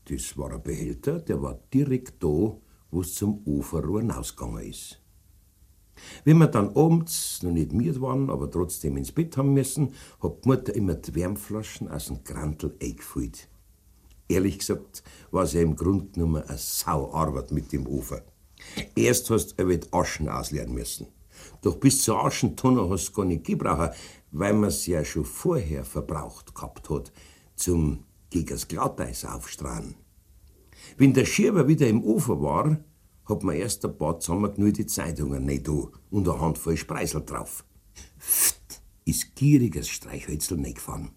Das 0.06 0.36
war 0.36 0.52
ein 0.52 0.62
Behälter, 0.62 1.18
der 1.18 1.40
war 1.40 1.58
direkt 1.72 2.22
da, 2.22 2.56
wo 2.90 3.00
es 3.00 3.14
zum 3.14 3.42
Uferrohr 3.46 4.00
hinausgegangen 4.00 4.68
ist. 4.68 5.00
Wenn 6.24 6.38
wir 6.38 6.48
dann 6.48 6.76
abends 6.76 7.42
noch 7.42 7.52
nicht 7.52 7.72
müde 7.72 8.00
waren, 8.00 8.28
aber 8.30 8.50
trotzdem 8.50 8.96
ins 8.96 9.12
Bett 9.12 9.36
haben 9.36 9.54
müssen, 9.54 9.94
hat 10.20 10.44
die 10.44 10.48
Mutter 10.48 10.74
immer 10.74 10.94
die 10.94 11.14
Wärmflaschen 11.14 11.88
aus 11.88 12.06
dem 12.06 12.24
Grantel 12.24 12.76
eingefüllt. 12.82 13.48
Ehrlich 14.28 14.58
gesagt 14.58 15.02
war 15.30 15.44
es 15.44 15.52
ja 15.52 15.60
im 15.60 15.76
Grunde 15.76 16.06
genommen 16.06 16.42
eine 16.42 16.58
Sauarbeit 16.58 17.52
mit 17.52 17.72
dem 17.72 17.86
Ufer. 17.86 18.22
Erst 18.96 19.30
hast 19.30 19.58
du 19.58 19.66
die 19.66 19.92
Aschen 19.92 20.28
ausleeren 20.28 20.72
müssen. 20.72 21.06
Doch 21.62 21.76
bis 21.76 22.02
zur 22.02 22.24
Aschentonne 22.24 22.88
hast 22.88 23.10
du 23.10 23.12
gar 23.12 23.24
nicht 23.24 23.44
gebraucht, 23.44 23.92
weil 24.32 24.54
man 24.54 24.68
es 24.68 24.86
ja 24.86 25.04
schon 25.04 25.24
vorher 25.24 25.84
verbraucht 25.84 26.54
gehabt 26.54 26.88
hat, 26.90 27.12
zum 27.54 28.03
gegen 28.34 28.48
das 28.48 28.66
Glatteis 28.66 29.24
aufstrahlen. 29.24 29.94
Wenn 30.98 31.14
der 31.14 31.24
Schirber 31.24 31.68
wieder 31.68 31.86
im 31.86 32.02
Ufer 32.02 32.42
war, 32.42 32.80
hat 33.26 33.44
man 33.44 33.54
erst 33.54 33.84
ein 33.84 33.96
paar 33.96 34.18
zusammengenühlte 34.18 34.86
Zeitungen 34.86 35.44
nicht 35.44 35.68
da 35.68 35.88
und 36.10 36.28
eine 36.28 36.40
Handvoll 36.40 36.76
Spreisel 36.76 37.24
drauf. 37.24 37.64
Pft, 38.18 38.82
ist 39.04 39.36
gieriges 39.36 39.88
Streichhölzel 39.88 40.58
nicht 40.58 40.76
gefahren. 40.76 41.12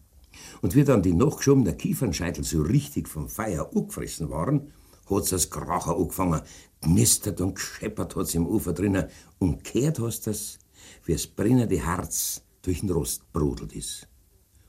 Und 0.61 0.76
wie 0.76 0.84
dann 0.84 1.01
die 1.01 1.13
nachgeschobenen 1.13 1.76
Kiefernscheitel 1.76 2.43
so 2.43 2.61
richtig 2.61 3.07
vom 3.07 3.28
Feuer 3.28 3.68
angefressen 3.76 4.30
waren, 4.30 4.72
hat's 5.09 5.32
das 5.32 5.49
Kracher 5.49 5.97
angefangen, 5.97 6.41
knistert 6.82 7.41
und 7.41 7.55
gescheppert 7.55 8.15
hat's 8.15 8.36
im 8.36 8.45
Ufer 8.45 8.74
drinnen 8.74 9.07
und 9.39 9.63
kehrt 9.63 9.97
hast 9.97 10.28
es, 10.28 10.59
wie 11.03 11.13
das 11.13 11.26
brennende 11.26 11.84
Herz 11.84 12.43
durch 12.61 12.82
den 12.82 12.91
Rost 12.91 13.34
brodelt 13.34 13.74
ist. 13.74 14.07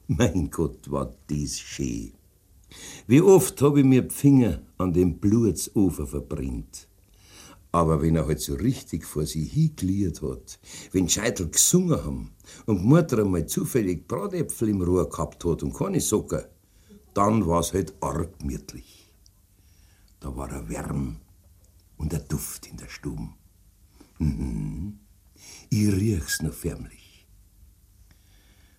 Mein 0.07 0.51
Gott, 0.51 0.91
war 0.91 1.15
dies 1.29 1.61
schön. 1.61 2.18
Wie 3.07 3.21
oft 3.21 3.61
hab 3.63 3.77
ich 3.77 3.85
mir 3.85 4.03
die 4.03 4.15
Finger 4.15 4.63
an 4.79 4.93
dem 4.93 5.19
Blutsufer 5.19 6.07
verbrennt. 6.07 6.89
Aber 7.71 8.01
wenn 8.01 8.17
er 8.17 8.27
halt 8.27 8.41
so 8.41 8.55
richtig 8.55 9.05
vor 9.05 9.27
sie 9.27 9.45
hingeliert 9.45 10.23
hat, 10.23 10.59
wenn 10.93 11.09
Scheitel 11.09 11.51
gesungen 11.51 12.03
haben 12.03 12.31
und 12.65 12.85
Mutter 12.85 13.19
einmal 13.19 13.47
zufällig 13.47 14.09
Bratäpfel 14.09 14.71
im 14.71 14.81
Rohr 14.81 15.09
gehabt 15.11 15.45
hat 15.45 15.63
und 15.63 15.75
keine 15.75 16.01
Socken, 16.01 16.45
dann 17.13 17.47
war's 17.47 17.75
halt 17.75 17.93
arg 18.01 18.39
gemütlich. 18.39 19.13
Da 20.21 20.35
war 20.35 20.51
er 20.51 20.69
Wärm 20.69 21.17
und 21.99 22.13
der 22.13 22.21
Duft 22.21 22.67
in 22.69 22.79
der 22.79 22.89
Stube. 22.89 23.29
Mhm. 24.19 25.01
Ich 25.69 25.93
riech's 25.93 26.41
noch 26.41 26.55
förmlich. 26.55 27.27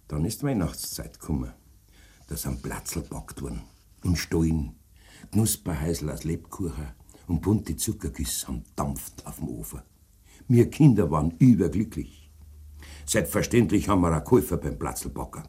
Dann 0.08 0.26
ist 0.26 0.44
Weihnachtszeit 0.44 1.20
gekommen. 1.20 1.54
Da 2.28 2.36
sind 2.36 2.64
Platzl 2.64 3.02
backt 3.02 3.42
worden 3.42 3.62
und 4.04 4.18
Stollen, 4.18 4.76
Knusperhäusl 5.32 6.10
aus 6.10 6.24
Lebkuchen 6.24 6.88
und 7.28 7.42
bunte 7.42 7.76
Zuckergüsse 7.76 8.48
haben 8.48 8.64
dampft 8.76 9.26
auf 9.26 9.38
dem 9.38 9.50
Ofen. 9.50 9.82
Wir 10.48 10.70
Kinder 10.70 11.12
waren 11.12 11.36
überglücklich. 11.38 12.32
Selbstverständlich 13.06 13.88
haben 13.90 14.02
wir 14.02 14.18
auch 14.18 14.24
Käufer 14.24 14.58
beim 14.58 14.78
Platzlbacker. 14.78 15.44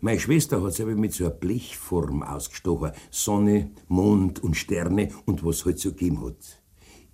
Meine 0.00 0.20
Schwester 0.20 0.62
hat 0.62 0.74
selber 0.74 0.94
mit 0.94 1.12
so 1.12 1.24
einer 1.24 1.34
Blechform 1.34 2.22
ausgestochen. 2.22 2.92
Sonne, 3.10 3.72
Mond 3.88 4.42
und 4.42 4.56
Sterne 4.56 5.10
und 5.26 5.44
was 5.44 5.64
halt 5.64 5.78
so 5.78 5.90
gegeben 5.90 6.24
hat. 6.24 6.62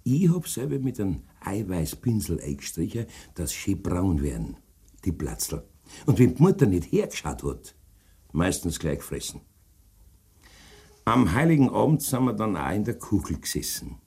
Ich 0.02 0.28
hab 0.28 0.46
selber 0.48 0.78
mit 0.78 1.00
einem 1.00 1.22
Eiweißpinsel 1.40 2.40
eingestrichen, 2.40 3.06
dass 3.34 3.52
schön 3.52 3.82
braun 3.82 4.22
werden, 4.22 4.56
die 5.04 5.12
Platzl. 5.12 5.62
Und 6.06 6.18
wenn 6.18 6.34
die 6.34 6.42
Mutter 6.42 6.66
nicht 6.66 6.92
hergeschaut 6.92 7.42
hat, 7.42 7.74
meistens 8.32 8.78
gleich 8.78 8.98
gefressen. 8.98 9.40
Am 11.06 11.34
Heiligen 11.34 11.68
Abend 11.68 12.00
sind 12.00 12.24
wir 12.24 12.32
dann 12.32 12.56
auch 12.56 12.72
in 12.72 12.84
der 12.84 12.98
Kugel 12.98 13.38
gesessen. 13.38 13.98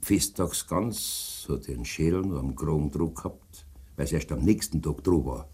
Festtags 0.00 0.66
ganz 0.66 1.46
hat 1.48 1.68
er 1.68 1.76
einen 1.76 1.84
Schädel 1.84 2.22
noch 2.22 2.40
am 2.40 2.56
Kragen 2.56 2.90
Druck 2.90 3.18
gehabt, 3.18 3.64
weil 3.94 4.06
es 4.06 4.12
erst 4.12 4.32
am 4.32 4.40
nächsten 4.40 4.82
Tag 4.82 5.04
dran 5.04 5.24
war. 5.24 5.48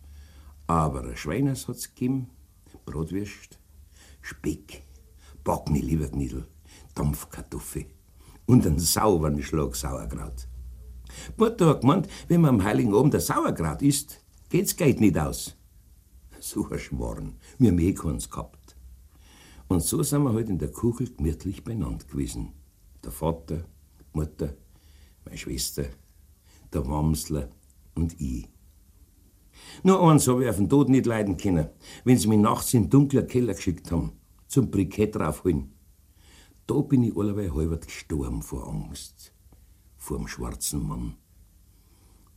Aber 0.67 1.05
ein 1.05 1.15
Schweiners 1.15 1.69
hat's 1.69 1.95
gegeben, 1.95 2.31
Brotwürst, 2.87 3.59
Speck, 4.23 4.83
Backne 5.45 5.79
Lieberknidl, 5.79 6.47
Dampfkartoffel 6.95 7.85
und 8.47 8.67
einen 8.67 8.79
sauberen 8.79 9.43
Schlag 9.43 9.77
Sauerkraut. 9.77 10.49
Mutter 11.37 11.67
hat 11.67 11.83
gemeint, 11.83 12.09
wenn 12.29 12.41
man 12.41 12.61
am 12.61 12.65
Heiligen 12.65 12.95
Abend 12.95 13.13
der 13.13 13.21
Sauerkraut 13.21 13.83
isst, 13.83 14.25
geht's 14.49 14.75
Geld 14.75 15.03
nicht 15.03 15.19
aus. 15.19 15.55
So 16.41 16.67
ein 16.71 16.79
Schmarrn, 16.79 17.37
wir 17.59 17.71
haben 17.71 17.79
eh 17.79 17.93
keins 17.93 18.31
gehabt. 18.31 18.62
Und 19.73 19.83
so 19.83 20.03
sind 20.03 20.25
wir 20.25 20.35
halt 20.35 20.51
in 20.51 20.59
der 20.59 20.71
Kuchel 20.71 21.09
gemütlich 21.17 21.65
beieinander 21.65 22.05
gewesen. 22.05 22.53
Der 23.03 23.11
Vater, 23.11 23.65
die 23.99 24.05
Mutter, 24.19 24.55
meine 25.25 25.39
Schwester, 25.39 25.87
der 26.75 26.87
Wamsler 26.87 27.49
und 27.95 28.21
ich. 28.21 28.47
Nur 29.83 30.03
eins 30.03 30.29
habe 30.29 30.45
ich 30.45 30.51
auf 30.51 30.57
den 30.57 30.69
Tod 30.69 30.91
nicht 30.91 31.07
leiden 31.07 31.39
können, 31.39 31.71
wenn 32.05 32.19
sie 32.19 32.29
mich 32.29 32.39
nachts 32.39 32.75
in 32.75 32.83
den 32.83 32.91
dunklen 32.91 33.27
Keller 33.27 33.55
geschickt 33.55 33.91
haben, 33.91 34.13
zum 34.47 34.71
Brikett 34.71 35.17
raufholen. 35.17 35.73
Da 36.67 36.75
bin 36.83 37.05
ich 37.05 37.17
allerweil 37.17 37.55
halber 37.55 37.79
gestorben 37.79 38.43
vor 38.43 38.69
Angst, 38.69 39.33
vor 39.97 40.19
dem 40.19 40.29
schwarzen 40.29 40.87
Mann. 40.87 41.17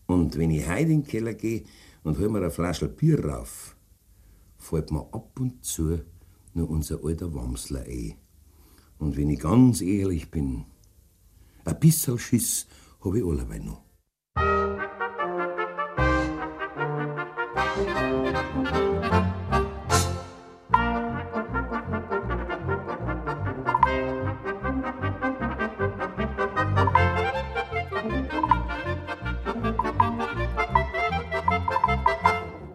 Und 0.05 0.38
wenn 0.38 0.51
ich 0.51 0.69
heute 0.69 0.83
in 0.83 1.01
den 1.01 1.03
Keller 1.03 1.33
gehe 1.33 1.65
und 2.05 2.17
hol 2.17 2.29
mir 2.29 2.38
eine 2.38 2.49
Flasche 2.49 2.88
Bier 2.88 3.25
rauf, 3.25 3.75
fällt 4.57 4.89
mir 4.89 5.01
ab 5.13 5.38
und 5.38 5.65
zu 5.65 5.99
nur 6.56 6.70
unser 6.70 7.03
alter 7.03 7.34
Wamsler 7.34 7.84
ein. 7.84 8.16
Und 8.97 9.18
wenn 9.18 9.30
ich 9.30 9.39
ganz 9.39 9.82
ehrlich 9.82 10.32
bin, 10.32 10.66
ein 11.66 11.80
bisschen 11.80 12.18
Schiss 12.18 12.68
habe 13.03 13.20
ich 13.20 13.26
allerweil 13.26 13.60
noch. 13.60 13.82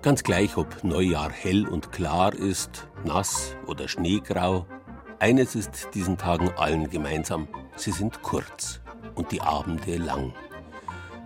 Ganz 0.03 0.25
gleich, 0.25 0.57
ob 0.57 0.83
Neujahr 0.83 1.31
hell 1.31 1.69
und 1.69 1.93
klar 1.93 2.35
ist, 2.35 2.90
nass 3.05 3.57
oder 3.67 3.89
schneegrau, 3.89 4.67
eines 5.19 5.55
ist 5.55 5.89
diesen 5.95 6.17
Tagen 6.17 6.51
allen 6.57 6.89
gemeinsam, 6.89 7.49
sie 7.77 7.91
sind 7.91 8.23
kurz 8.23 8.81
und 9.15 9.33
die 9.33 9.43
Abende 9.43 9.97
lang. 9.97 10.33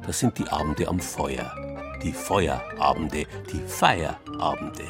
Das 0.06 0.18
sind 0.18 0.36
die 0.38 0.48
Abende 0.48 0.88
am 0.88 1.00
Feuer, 1.00 1.54
die 2.02 2.12
Feuerabende, 2.12 3.26
die 3.52 3.60
Feierabende. 3.66 4.84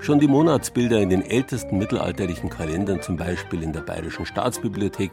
Schon 0.00 0.18
die 0.18 0.28
Monatsbilder 0.28 1.00
in 1.00 1.08
den 1.08 1.22
ältesten 1.22 1.78
mittelalterlichen 1.78 2.50
Kalendern, 2.50 3.00
zum 3.00 3.16
Beispiel 3.16 3.62
in 3.62 3.72
der 3.72 3.80
Bayerischen 3.80 4.26
Staatsbibliothek, 4.26 5.12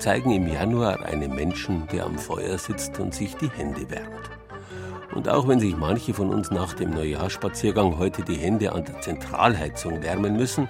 zeigen 0.00 0.32
im 0.32 0.48
Januar 0.48 1.04
einen 1.04 1.32
Menschen, 1.32 1.86
der 1.92 2.06
am 2.06 2.18
Feuer 2.18 2.58
sitzt 2.58 2.98
und 2.98 3.14
sich 3.14 3.36
die 3.36 3.50
Hände 3.50 3.88
wärmt. 3.88 4.41
Und 5.14 5.28
auch 5.28 5.46
wenn 5.46 5.60
sich 5.60 5.76
manche 5.76 6.14
von 6.14 6.30
uns 6.30 6.50
nach 6.50 6.72
dem 6.72 6.90
Neujahrsspaziergang 6.90 7.98
heute 7.98 8.22
die 8.22 8.36
Hände 8.36 8.72
an 8.72 8.84
der 8.84 9.00
Zentralheizung 9.00 10.02
wärmen 10.02 10.36
müssen, 10.36 10.68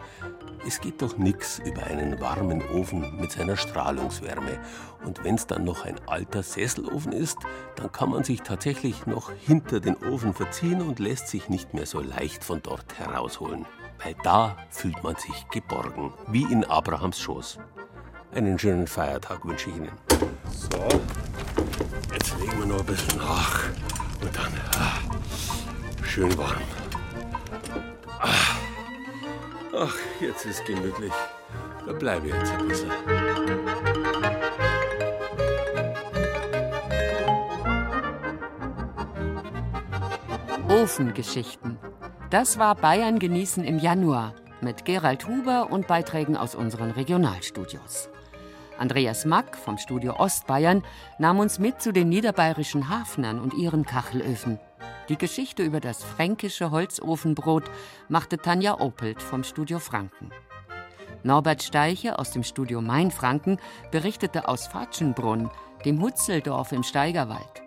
es 0.66 0.80
geht 0.80 1.02
doch 1.02 1.16
nichts 1.16 1.60
über 1.64 1.84
einen 1.84 2.20
warmen 2.20 2.62
Ofen 2.70 3.16
mit 3.20 3.32
seiner 3.32 3.56
Strahlungswärme. 3.56 4.58
Und 5.04 5.24
wenn 5.24 5.34
es 5.34 5.46
dann 5.46 5.64
noch 5.64 5.84
ein 5.84 5.96
alter 6.06 6.42
Sesselofen 6.42 7.12
ist, 7.12 7.38
dann 7.76 7.90
kann 7.90 8.10
man 8.10 8.22
sich 8.22 8.42
tatsächlich 8.42 9.06
noch 9.06 9.32
hinter 9.32 9.80
den 9.80 9.96
Ofen 9.96 10.34
verziehen 10.34 10.80
und 10.82 11.00
lässt 11.00 11.28
sich 11.28 11.48
nicht 11.48 11.74
mehr 11.74 11.86
so 11.86 12.00
leicht 12.00 12.44
von 12.44 12.62
dort 12.62 12.98
herausholen. 12.98 13.66
Weil 14.02 14.14
da 14.22 14.56
fühlt 14.70 15.02
man 15.02 15.16
sich 15.16 15.48
geborgen, 15.50 16.12
wie 16.28 16.44
in 16.44 16.64
Abrahams 16.64 17.20
Schoß. 17.20 17.58
Einen 18.32 18.58
schönen 18.58 18.86
Feiertag 18.86 19.44
wünsche 19.44 19.70
ich 19.70 19.76
Ihnen. 19.76 19.92
So, 20.50 20.88
jetzt 22.12 22.38
legen 22.38 22.58
wir 22.58 22.66
noch 22.66 22.80
ein 22.80 22.86
bisschen 22.86 23.18
nach. 23.18 23.64
Und 24.22 24.36
dann 24.36 24.52
ah, 24.76 24.98
schön 26.04 26.36
warm. 26.38 26.62
Ah. 28.20 28.28
Ach, 29.76 29.96
jetzt 30.20 30.46
ist 30.46 30.64
gemütlich. 30.64 31.12
Da 31.84 31.92
bleibe 31.92 32.28
ich 32.28 32.34
jetzt 32.34 32.52
ein 32.52 32.68
bisschen. 32.68 32.90
Ofengeschichten. 40.68 41.78
Das 42.30 42.58
war 42.58 42.76
Bayern 42.76 43.18
genießen 43.18 43.64
im 43.64 43.78
Januar 43.78 44.34
mit 44.60 44.84
Gerald 44.84 45.26
Huber 45.26 45.70
und 45.70 45.88
Beiträgen 45.88 46.36
aus 46.36 46.54
unseren 46.54 46.92
Regionalstudios. 46.92 48.08
Andreas 48.82 49.24
Mack 49.24 49.56
vom 49.56 49.78
Studio 49.78 50.16
Ostbayern 50.18 50.82
nahm 51.16 51.38
uns 51.38 51.60
mit 51.60 51.80
zu 51.80 51.92
den 51.92 52.08
niederbayerischen 52.08 52.88
Hafnern 52.88 53.38
und 53.38 53.54
ihren 53.54 53.86
Kachelöfen. 53.86 54.58
Die 55.08 55.16
Geschichte 55.16 55.62
über 55.62 55.78
das 55.78 56.02
fränkische 56.02 56.72
Holzofenbrot 56.72 57.70
machte 58.08 58.38
Tanja 58.38 58.80
Opelt 58.80 59.22
vom 59.22 59.44
Studio 59.44 59.78
Franken. 59.78 60.32
Norbert 61.22 61.62
Steiche 61.62 62.18
aus 62.18 62.32
dem 62.32 62.42
Studio 62.42 62.80
Mainfranken 62.80 63.58
berichtete 63.92 64.48
aus 64.48 64.66
Fatschenbrunn, 64.66 65.48
dem 65.84 66.02
Hutzeldorf 66.02 66.72
im 66.72 66.82
Steigerwald. 66.82 67.62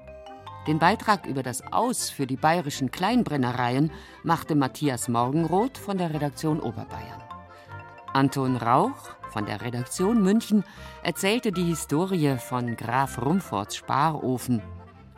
Den 0.67 0.79
Beitrag 0.79 1.27
über 1.27 1.43
das 1.43 1.63
Aus 1.71 2.09
für 2.09 2.27
die 2.27 2.35
bayerischen 2.35 2.91
Kleinbrennereien 2.91 3.89
machte 4.23 4.55
Matthias 4.55 5.07
Morgenroth 5.07 5.77
von 5.77 5.97
der 5.97 6.13
Redaktion 6.13 6.59
Oberbayern. 6.59 7.23
Anton 8.11 8.57
Rauch 8.57 9.15
von 9.35 9.45
der 9.45 9.59
Redaktion 9.59 10.23
München 10.23 10.63
erzählte 11.03 11.51
die 11.51 11.65
Historie 11.65 12.37
von 12.37 12.77
Graf 12.77 13.21
Rumforts 13.21 13.75
Sparofen 13.75 14.61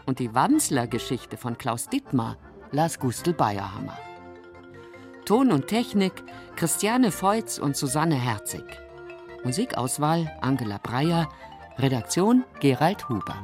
und 0.07 0.18
die 0.18 0.34
Wamsler-Geschichte 0.34 1.38
von 1.38 1.55
Klaus 1.59 1.88
Dittmar 1.88 2.36
las 2.72 2.97
Gustl 2.97 3.34
Bayerhammer. 3.34 3.95
Ton 5.26 5.51
und 5.51 5.68
Technik 5.68 6.13
Christiane 6.55 7.11
Feutz 7.11 7.59
und 7.59 7.78
Susanne 7.78 8.15
Herzig. 8.15 8.63
Musikauswahl 9.43 10.36
Angela 10.41 10.80
Breyer. 10.82 11.30
Redaktion 11.78 12.43
Gerald 12.59 13.07
Huber. 13.09 13.38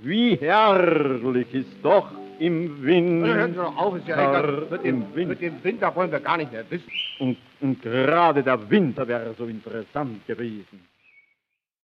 Wie 0.00 0.34
herrlich 0.34 1.54
ist 1.54 1.76
doch 1.80 2.10
im 2.42 2.82
Winter. 2.82 3.34
Hören 3.34 3.52
Sie 3.52 3.56
doch 3.56 3.76
auf, 3.76 3.96
ist 3.96 4.08
ja 4.08 4.14
egal. 4.14 4.66
Mit 4.70 4.84
dem, 4.84 5.04
mit 5.14 5.40
dem 5.40 5.62
Winter 5.62 5.94
wollen 5.94 6.10
wir 6.10 6.20
gar 6.20 6.36
nicht 6.36 6.50
mehr 6.50 6.64
wissen. 6.68 6.90
Und, 7.20 7.36
und 7.60 7.80
gerade 7.82 8.42
der 8.42 8.68
Winter 8.68 9.06
wäre 9.06 9.34
so 9.38 9.46
interessant 9.46 10.26
gewesen. 10.26 10.80